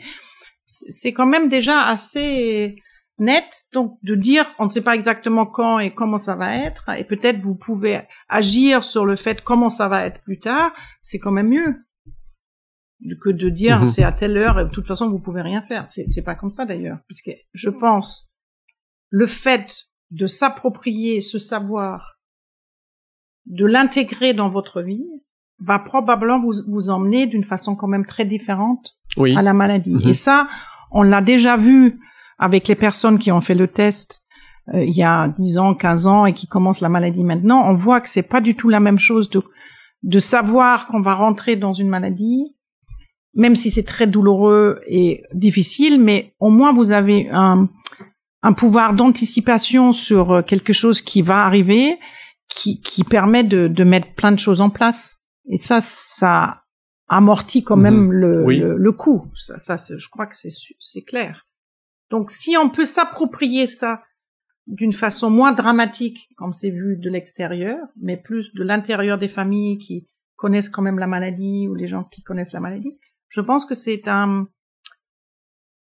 C'est 0.63 1.11
quand 1.11 1.25
même 1.25 1.49
déjà 1.49 1.87
assez 1.87 2.77
net, 3.17 3.65
donc 3.73 3.97
de 4.03 4.15
dire 4.15 4.45
on 4.59 4.65
ne 4.65 4.69
sait 4.69 4.81
pas 4.81 4.95
exactement 4.95 5.45
quand 5.45 5.79
et 5.79 5.93
comment 5.93 6.17
ça 6.17 6.35
va 6.35 6.55
être, 6.55 6.89
et 6.97 7.03
peut-être 7.03 7.41
vous 7.41 7.55
pouvez 7.55 8.03
agir 8.29 8.85
sur 8.85 9.05
le 9.05 9.17
fait 9.17 9.41
comment 9.41 9.69
ça 9.69 9.89
va 9.89 10.05
être 10.05 10.21
plus 10.21 10.39
tard, 10.39 10.71
c'est 11.01 11.19
quand 11.19 11.31
même 11.31 11.49
mieux 11.49 11.75
que 13.21 13.29
de 13.29 13.49
dire 13.49 13.81
mhm. 13.81 13.89
c'est 13.89 14.03
à 14.03 14.11
telle 14.11 14.37
heure 14.37 14.59
et 14.59 14.65
de 14.65 14.69
toute 14.69 14.85
façon 14.85 15.09
vous 15.09 15.19
pouvez 15.19 15.41
rien 15.41 15.61
faire. 15.61 15.85
C'est 15.89 16.21
pas 16.21 16.35
comme 16.35 16.51
ça 16.51 16.65
d'ailleurs, 16.65 16.99
puisque 17.07 17.31
je 17.53 17.69
pense 17.69 18.33
le 19.09 19.27
fait 19.27 19.85
de 20.11 20.27
s'approprier 20.27 21.21
ce 21.21 21.39
savoir, 21.39 22.19
de 23.45 23.65
l'intégrer 23.65 24.33
dans 24.33 24.49
votre 24.49 24.81
vie, 24.81 25.05
va 25.59 25.79
probablement 25.79 26.39
vous, 26.39 26.53
vous 26.67 26.89
emmener 26.89 27.27
d'une 27.27 27.43
façon 27.43 27.75
quand 27.75 27.87
même 27.87 28.05
très 28.05 28.25
différente 28.25 28.97
à 29.35 29.41
la 29.41 29.53
maladie. 29.53 29.95
Mhm. 29.95 30.09
Et 30.09 30.13
ça, 30.13 30.49
on 30.91 31.01
l'a 31.01 31.21
déjà 31.21 31.57
vu 31.57 31.99
avec 32.37 32.67
les 32.67 32.75
personnes 32.75 33.19
qui 33.19 33.31
ont 33.31 33.41
fait 33.41 33.55
le 33.55 33.67
test 33.67 34.21
euh, 34.73 34.83
il 34.83 34.95
y 34.95 35.03
a 35.03 35.27
10 35.27 35.57
ans, 35.57 35.73
15 35.73 36.07
ans 36.07 36.25
et 36.25 36.33
qui 36.33 36.47
commencent 36.47 36.81
la 36.81 36.89
maladie 36.89 37.23
maintenant, 37.23 37.67
on 37.67 37.73
voit 37.73 38.01
que 38.01 38.09
c'est 38.09 38.23
pas 38.23 38.41
du 38.41 38.55
tout 38.55 38.69
la 38.69 38.79
même 38.79 38.99
chose 38.99 39.29
de, 39.29 39.41
de 40.03 40.19
savoir 40.19 40.87
qu'on 40.87 41.01
va 41.01 41.15
rentrer 41.15 41.55
dans 41.55 41.73
une 41.73 41.89
maladie, 41.89 42.55
même 43.33 43.55
si 43.55 43.71
c'est 43.71 43.83
très 43.83 44.07
douloureux 44.07 44.81
et 44.87 45.23
difficile, 45.33 46.01
mais 46.01 46.33
au 46.39 46.49
moins 46.49 46.73
vous 46.73 46.91
avez 46.91 47.29
un, 47.31 47.69
un 48.41 48.53
pouvoir 48.53 48.93
d'anticipation 48.93 49.91
sur 49.91 50.31
euh, 50.31 50.41
quelque 50.41 50.73
chose 50.73 51.01
qui 51.01 51.21
va 51.21 51.45
arriver, 51.45 51.97
qui, 52.49 52.81
qui 52.81 53.03
permet 53.03 53.43
de, 53.43 53.67
de 53.67 53.83
mettre 53.83 54.13
plein 54.15 54.31
de 54.31 54.39
choses 54.39 54.61
en 54.61 54.69
place. 54.69 55.17
Et 55.49 55.57
ça, 55.57 55.79
ça 55.81 56.63
amortit 57.07 57.63
quand 57.63 57.77
même 57.77 58.05
Mhm. 58.07 58.11
le, 58.11 58.43
Oui. 58.45 58.57
le, 58.59 58.77
le 58.77 58.91
coût. 58.91 59.25
Ça, 59.35 59.57
ça 59.57 59.77
je 59.97 60.07
crois 60.09 60.25
que 60.27 60.35
c'est 60.35 61.01
clair. 61.03 61.45
Donc, 62.11 62.31
si 62.31 62.55
on 62.57 62.69
peut 62.69 62.85
s'approprier 62.85 63.67
ça 63.67 64.01
d'une 64.67 64.93
façon 64.93 65.29
moins 65.31 65.51
dramatique, 65.51 66.27
comme 66.37 66.53
c'est 66.53 66.69
vu 66.71 66.97
de 66.97 67.09
l'extérieur, 67.09 67.77
mais 68.01 68.17
plus 68.17 68.51
de 68.53 68.63
l'intérieur 68.63 69.17
des 69.17 69.27
familles 69.27 69.77
qui 69.79 70.07
connaissent 70.35 70.69
quand 70.69 70.81
même 70.83 70.99
la 70.99 71.07
maladie 71.07 71.67
ou 71.67 71.75
les 71.75 71.87
gens 71.87 72.03
qui 72.03 72.21
connaissent 72.23 72.53
la 72.53 72.59
maladie, 72.59 72.97
je 73.29 73.41
pense 73.41 73.65
que 73.65 73.75
c'est 73.75 74.07
un, 74.07 74.47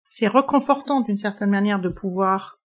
c'est 0.02 0.26
reconfortant 0.28 1.00
d'une 1.00 1.16
certaine 1.16 1.50
manière 1.50 1.80
de 1.80 1.88
pouvoir 1.88 2.58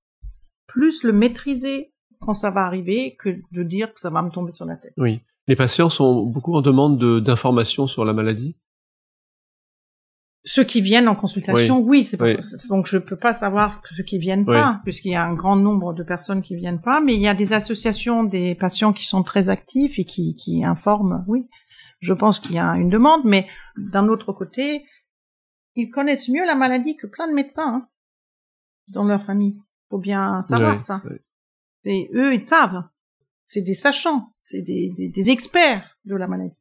plus 0.68 1.04
le 1.04 1.14
maîtriser 1.14 1.94
quand 2.22 2.34
ça 2.34 2.50
va 2.50 2.62
arriver 2.66 3.16
que 3.18 3.30
de 3.52 3.64
dire 3.64 3.94
que 3.94 4.00
ça 4.00 4.10
va 4.10 4.22
me 4.22 4.30
tomber 4.30 4.52
sur 4.52 4.66
la 4.66 4.76
tête. 4.78 4.94
Oui. 4.98 5.22
Les 5.48 5.56
patients 5.56 5.90
sont 5.90 6.24
beaucoup 6.26 6.54
en 6.54 6.62
demande 6.62 6.98
de- 7.00 7.20
d'informations 7.20 7.88
sur 7.88 8.06
la 8.06 8.14
maladie? 8.14 8.56
Ceux 10.46 10.64
qui 10.64 10.80
viennent 10.82 11.08
en 11.10 11.16
consultation, 11.16 11.80
oui, 11.80 12.08
pas- 12.18 12.26
Oui. 12.26 12.38
donc 12.70 12.88
je 12.88 12.98
peux 12.98 13.18
pas 13.18 13.34
savoir 13.34 13.82
ceux 13.96 14.04
qui 14.04 14.18
viennent 14.18 14.46
Oui. 14.48 14.56
pas, 14.56 14.80
puisqu'il 14.86 15.12
y 15.12 15.16
a 15.16 15.24
un 15.26 15.34
grand 15.34 15.58
nombre 15.58 15.94
de 15.94 16.02
personnes 16.02 16.42
qui 16.42 16.56
viennent 16.56 16.82
pas, 16.82 17.02
mais 17.02 17.14
il 17.16 17.22
y 17.22 17.28
a 17.28 17.34
des 17.34 17.52
associations 17.52 18.24
des 18.24 18.56
patients 18.56 18.94
qui 18.94 19.06
sont 19.06 19.22
très 19.22 19.50
actifs 19.50 20.00
et 20.00 20.06
qui, 20.06 20.36
qui 20.36 20.64
informent, 20.64 21.26
oui. 21.28 21.48
Je 22.00 22.14
pense 22.14 22.39
qu'il 22.39 22.54
y 22.54 22.60
a 22.60 22.76
une 22.76 22.89
demande, 22.89 23.22
mais 23.26 23.47
d'un 23.78 24.08
autre 24.08 24.32
côté, 24.34 24.86
ils 25.76 25.89
connaissent 25.89 26.30
mieux 26.30 26.45
la 26.45 26.56
maladie 26.56 26.95
que 26.95 27.08
plein 27.08 27.28
de 27.28 27.34
médecins 27.34 27.76
hein, 27.76 27.88
dans 28.88 29.04
leur 29.04 29.22
famille. 29.22 29.60
Faut 29.89 29.97
bien 29.97 30.41
savoir 30.43 30.80
ça. 30.80 31.02
Et 31.84 32.10
eux, 32.14 32.34
ils 32.34 32.45
savent. 32.45 32.84
C'est 33.45 33.62
des 33.62 33.74
sachants, 33.74 34.34
c'est 34.43 34.62
des, 34.62 34.91
des, 34.95 35.10
des 35.10 35.30
experts 35.32 35.97
de 36.06 36.16
la 36.16 36.28
maladie. 36.28 36.60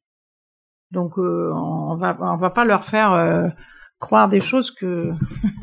Donc 0.90 1.18
euh, 1.18 1.52
on 1.54 1.96
va 1.96 2.16
on 2.18 2.36
va 2.36 2.50
pas 2.50 2.64
leur 2.64 2.84
faire 2.84 3.12
euh, 3.12 3.48
croire 3.98 4.28
des 4.28 4.40
choses 4.40 4.70
que 4.70 5.12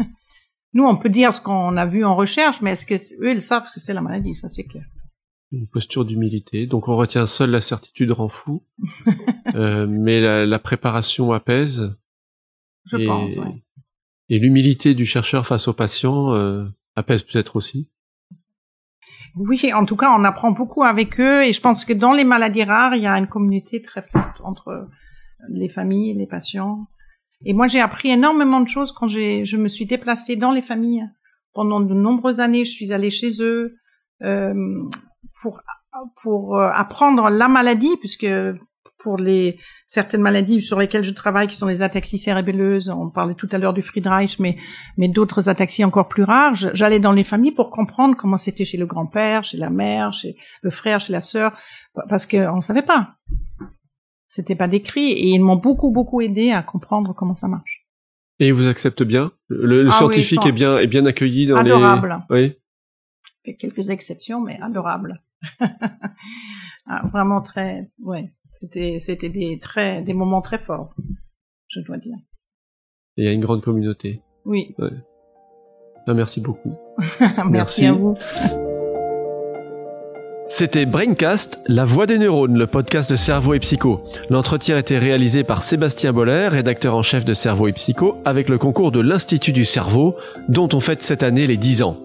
nous 0.73 0.83
on 0.83 0.97
peut 0.97 1.09
dire 1.09 1.33
ce 1.33 1.41
qu'on 1.41 1.77
a 1.77 1.85
vu 1.87 2.05
en 2.05 2.15
recherche, 2.15 2.61
mais 2.61 2.73
est-ce 2.73 2.85
que 2.85 3.23
eux 3.23 3.31
ils 3.31 3.41
savent 3.41 3.65
ce 3.65 3.73
que 3.73 3.79
c'est 3.79 3.93
la 3.93 4.01
maladie, 4.01 4.35
ça 4.35 4.49
c'est 4.49 4.65
clair. 4.65 4.85
Une 5.55 5.67
posture 5.67 6.03
d'humilité. 6.03 6.67
Donc 6.67 6.87
on 6.87 6.95
retient 6.97 7.25
seul 7.25 7.51
la 7.51 7.61
certitude 7.61 8.11
rend 8.11 8.29
fou. 8.29 8.63
Euh, 9.53 9.87
mais 9.87 10.19
la, 10.19 10.45
la 10.45 10.59
préparation 10.59 11.31
apaise. 11.31 11.95
Je 12.91 12.97
et, 12.97 13.05
pense. 13.05 13.31
ouais. 13.37 13.63
et 14.27 14.37
l'humilité 14.37 14.93
du 14.93 15.05
chercheur 15.05 15.45
face 15.45 15.69
au 15.69 15.73
patient 15.73 16.33
euh, 16.33 16.65
apaise 16.97 17.23
peut-être 17.23 17.55
aussi. 17.55 17.89
Oui, 19.35 19.71
en 19.73 19.85
tout 19.85 19.95
cas, 19.95 20.13
on 20.17 20.25
apprend 20.25 20.51
beaucoup 20.51 20.83
avec 20.83 21.21
eux 21.21 21.45
et 21.45 21.53
je 21.53 21.61
pense 21.61 21.85
que 21.85 21.93
dans 21.93 22.11
les 22.11 22.25
maladies 22.25 22.65
rares, 22.65 22.95
il 22.95 23.03
y 23.03 23.07
a 23.07 23.17
une 23.17 23.27
communauté 23.27 23.81
très 23.81 24.01
forte 24.01 24.41
entre 24.43 24.89
les 25.49 25.69
familles, 25.69 26.15
les 26.15 26.27
patients. 26.27 26.87
Et 27.45 27.53
moi, 27.53 27.67
j'ai 27.67 27.79
appris 27.79 28.09
énormément 28.09 28.59
de 28.59 28.67
choses 28.67 28.91
quand 28.91 29.07
j'ai, 29.07 29.45
je 29.45 29.55
me 29.55 29.67
suis 29.67 29.85
déplacée 29.85 30.35
dans 30.35 30.51
les 30.51 30.61
familles. 30.63 31.07
Pendant 31.53 31.79
de 31.79 31.93
nombreuses 31.93 32.39
années, 32.41 32.65
je 32.65 32.71
suis 32.71 32.91
allée 32.91 33.09
chez 33.09 33.41
eux 33.41 33.75
euh, 34.21 34.83
pour 35.41 35.61
pour 36.21 36.57
euh, 36.57 36.69
apprendre 36.73 37.29
la 37.29 37.47
maladie, 37.47 37.95
puisque 37.99 38.27
pour 38.99 39.17
les 39.17 39.59
certaines 39.87 40.21
maladies 40.21 40.61
sur 40.61 40.79
lesquelles 40.79 41.03
je 41.03 41.11
travaille, 41.11 41.47
qui 41.47 41.55
sont 41.55 41.67
les 41.67 41.81
ataxies 41.81 42.17
cérébelleuses, 42.17 42.89
on 42.89 43.09
parlait 43.09 43.35
tout 43.35 43.47
à 43.51 43.57
l'heure 43.57 43.73
du 43.73 43.81
Friedreich, 43.81 44.39
mais 44.39 44.57
mais 44.97 45.07
d'autres 45.07 45.49
ataxies 45.49 45.83
encore 45.83 46.07
plus 46.07 46.23
rares, 46.23 46.55
j'allais 46.55 46.99
dans 46.99 47.11
les 47.11 47.23
familles 47.23 47.51
pour 47.51 47.69
comprendre 47.69 48.15
comment 48.15 48.37
c'était 48.37 48.65
chez 48.65 48.77
le 48.77 48.85
grand-père, 48.85 49.43
chez 49.43 49.57
la 49.57 49.69
mère, 49.69 50.13
chez 50.13 50.35
le 50.61 50.69
frère, 50.69 50.99
chez 50.99 51.13
la 51.13 51.21
sœur, 51.21 51.53
parce 52.09 52.25
qu'on 52.25 52.55
ne 52.57 52.61
savait 52.61 52.81
pas. 52.81 53.15
C'était 54.27 54.55
pas 54.55 54.67
décrit 54.67 55.11
et 55.11 55.27
ils 55.29 55.39
m'ont 55.39 55.55
beaucoup 55.55 55.91
beaucoup 55.91 56.21
aidé 56.21 56.51
à 56.51 56.61
comprendre 56.63 57.13
comment 57.13 57.35
ça 57.35 57.47
marche. 57.47 57.85
Et 58.39 58.47
ils 58.47 58.53
vous 58.53 58.67
acceptent 58.67 59.03
bien? 59.03 59.31
Le, 59.47 59.83
le 59.83 59.89
Ah 59.91 59.91
oui, 59.91 59.91
scientifique 59.91 60.45
est 60.45 60.51
bien 60.51 60.77
est 60.77 60.87
bien 60.87 61.05
accueilli 61.05 61.47
dans 61.47 61.57
Adorable. 61.57 62.23
les. 62.29 62.35
Oui. 62.35 62.53
Il 63.45 63.51
y 63.51 63.53
a 63.53 63.57
quelques 63.57 63.89
exceptions, 63.91 64.41
mais 64.41 64.59
adorable. 64.61 65.21
Ah, 66.87 67.07
vraiment 67.11 67.41
très, 67.41 67.89
ouais. 68.03 68.31
C'était 68.53 68.97
c'était 68.99 69.29
des 69.29 69.57
très 69.59 70.01
des 70.03 70.13
moments 70.13 70.41
très 70.41 70.59
forts, 70.59 70.93
je 71.67 71.79
dois 71.81 71.97
dire. 71.97 72.15
Et 73.17 73.23
il 73.23 73.25
y 73.25 73.27
a 73.27 73.31
une 73.33 73.41
grande 73.41 73.61
communauté. 73.61 74.21
Oui. 74.45 74.75
Ah, 76.07 76.13
merci 76.13 76.41
beaucoup. 76.41 76.75
Merci, 77.19 77.49
Merci. 77.49 77.85
à 77.87 77.93
vous. 77.93 78.15
C'était 80.47 80.85
Braincast, 80.85 81.59
la 81.65 81.85
voix 81.85 82.05
des 82.05 82.19
neurones, 82.19 82.55
le 82.55 82.67
podcast 82.67 83.09
de 83.09 83.15
Cerveau 83.15 83.55
et 83.55 83.59
Psycho. 83.59 84.03
L'entretien 84.29 84.75
a 84.75 84.79
été 84.79 84.99
réalisé 84.99 85.43
par 85.43 85.63
Sébastien 85.63 86.13
Boller, 86.13 86.49
rédacteur 86.49 86.95
en 86.95 87.01
chef 87.01 87.25
de 87.25 87.33
Cerveau 87.33 87.67
et 87.67 87.73
Psycho, 87.73 88.17
avec 88.25 88.47
le 88.47 88.59
concours 88.59 88.91
de 88.91 88.99
l'Institut 88.99 89.53
du 89.53 89.65
Cerveau, 89.65 90.15
dont 90.47 90.69
on 90.73 90.79
fête 90.79 91.01
cette 91.01 91.23
année 91.23 91.47
les 91.47 91.57
10 91.57 91.81
ans. 91.81 91.97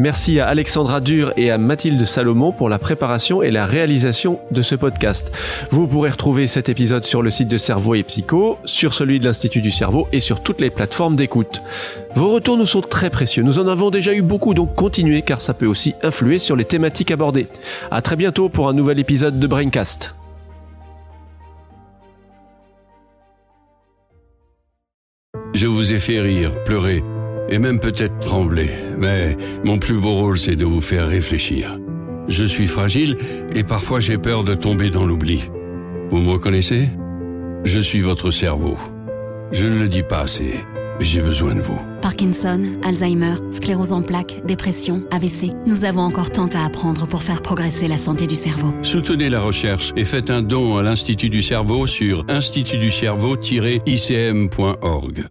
Merci 0.00 0.40
à 0.40 0.46
Alexandra 0.46 1.02
Dur 1.02 1.34
et 1.36 1.50
à 1.50 1.58
Mathilde 1.58 2.02
Salomon 2.06 2.52
pour 2.52 2.70
la 2.70 2.78
préparation 2.78 3.42
et 3.42 3.50
la 3.50 3.66
réalisation 3.66 4.40
de 4.50 4.62
ce 4.62 4.74
podcast. 4.74 5.30
Vous 5.70 5.86
pourrez 5.86 6.08
retrouver 6.08 6.46
cet 6.46 6.70
épisode 6.70 7.04
sur 7.04 7.20
le 7.20 7.28
site 7.28 7.48
de 7.48 7.58
Cerveau 7.58 7.94
et 7.94 8.02
Psycho, 8.02 8.56
sur 8.64 8.94
celui 8.94 9.20
de 9.20 9.26
l'Institut 9.26 9.60
du 9.60 9.70
Cerveau 9.70 10.08
et 10.10 10.20
sur 10.20 10.42
toutes 10.42 10.62
les 10.62 10.70
plateformes 10.70 11.16
d'écoute. 11.16 11.60
Vos 12.14 12.30
retours 12.30 12.56
nous 12.56 12.64
sont 12.64 12.80
très 12.80 13.10
précieux. 13.10 13.42
Nous 13.42 13.58
en 13.58 13.68
avons 13.68 13.90
déjà 13.90 14.14
eu 14.14 14.22
beaucoup, 14.22 14.54
donc 14.54 14.74
continuez 14.74 15.20
car 15.20 15.42
ça 15.42 15.52
peut 15.52 15.66
aussi 15.66 15.92
influer 16.02 16.38
sur 16.38 16.56
les 16.56 16.64
thématiques 16.64 17.10
abordées. 17.10 17.48
À 17.90 18.00
très 18.00 18.16
bientôt 18.16 18.48
pour 18.48 18.70
un 18.70 18.72
nouvel 18.72 18.98
épisode 19.00 19.38
de 19.38 19.46
Braincast. 19.46 20.14
Je 25.52 25.66
vous 25.66 25.92
ai 25.92 25.98
fait 25.98 26.20
rire, 26.20 26.52
pleurer, 26.64 27.02
et 27.50 27.58
même 27.58 27.80
peut-être 27.80 28.18
trembler, 28.20 28.70
mais 28.98 29.36
mon 29.64 29.78
plus 29.78 29.98
beau 29.98 30.14
rôle 30.14 30.38
c'est 30.38 30.56
de 30.56 30.64
vous 30.64 30.80
faire 30.80 31.08
réfléchir. 31.08 31.78
Je 32.28 32.44
suis 32.44 32.68
fragile 32.68 33.16
et 33.54 33.64
parfois 33.64 34.00
j'ai 34.00 34.18
peur 34.18 34.44
de 34.44 34.54
tomber 34.54 34.90
dans 34.90 35.04
l'oubli. 35.04 35.50
Vous 36.10 36.18
me 36.18 36.30
reconnaissez? 36.30 36.88
Je 37.64 37.80
suis 37.80 38.00
votre 38.00 38.30
cerveau. 38.30 38.76
Je 39.52 39.66
ne 39.66 39.80
le 39.80 39.88
dis 39.88 40.02
pas 40.02 40.20
assez, 40.20 40.54
mais 40.98 41.04
j'ai 41.04 41.22
besoin 41.22 41.56
de 41.56 41.60
vous. 41.60 41.78
Parkinson, 42.02 42.60
Alzheimer, 42.84 43.34
sclérose 43.50 43.92
en 43.92 44.02
plaques, 44.02 44.42
dépression, 44.46 45.02
AVC. 45.10 45.52
Nous 45.66 45.84
avons 45.84 46.02
encore 46.02 46.30
tant 46.30 46.48
à 46.54 46.64
apprendre 46.64 47.06
pour 47.06 47.22
faire 47.22 47.42
progresser 47.42 47.88
la 47.88 47.96
santé 47.96 48.26
du 48.26 48.36
cerveau. 48.36 48.72
Soutenez 48.82 49.28
la 49.28 49.40
recherche 49.40 49.92
et 49.96 50.04
faites 50.04 50.30
un 50.30 50.42
don 50.42 50.76
à 50.76 50.82
l'Institut 50.82 51.30
du 51.30 51.42
cerveau 51.42 51.86
sur 51.86 52.24
institutducerveau-icm.org. 52.28 55.24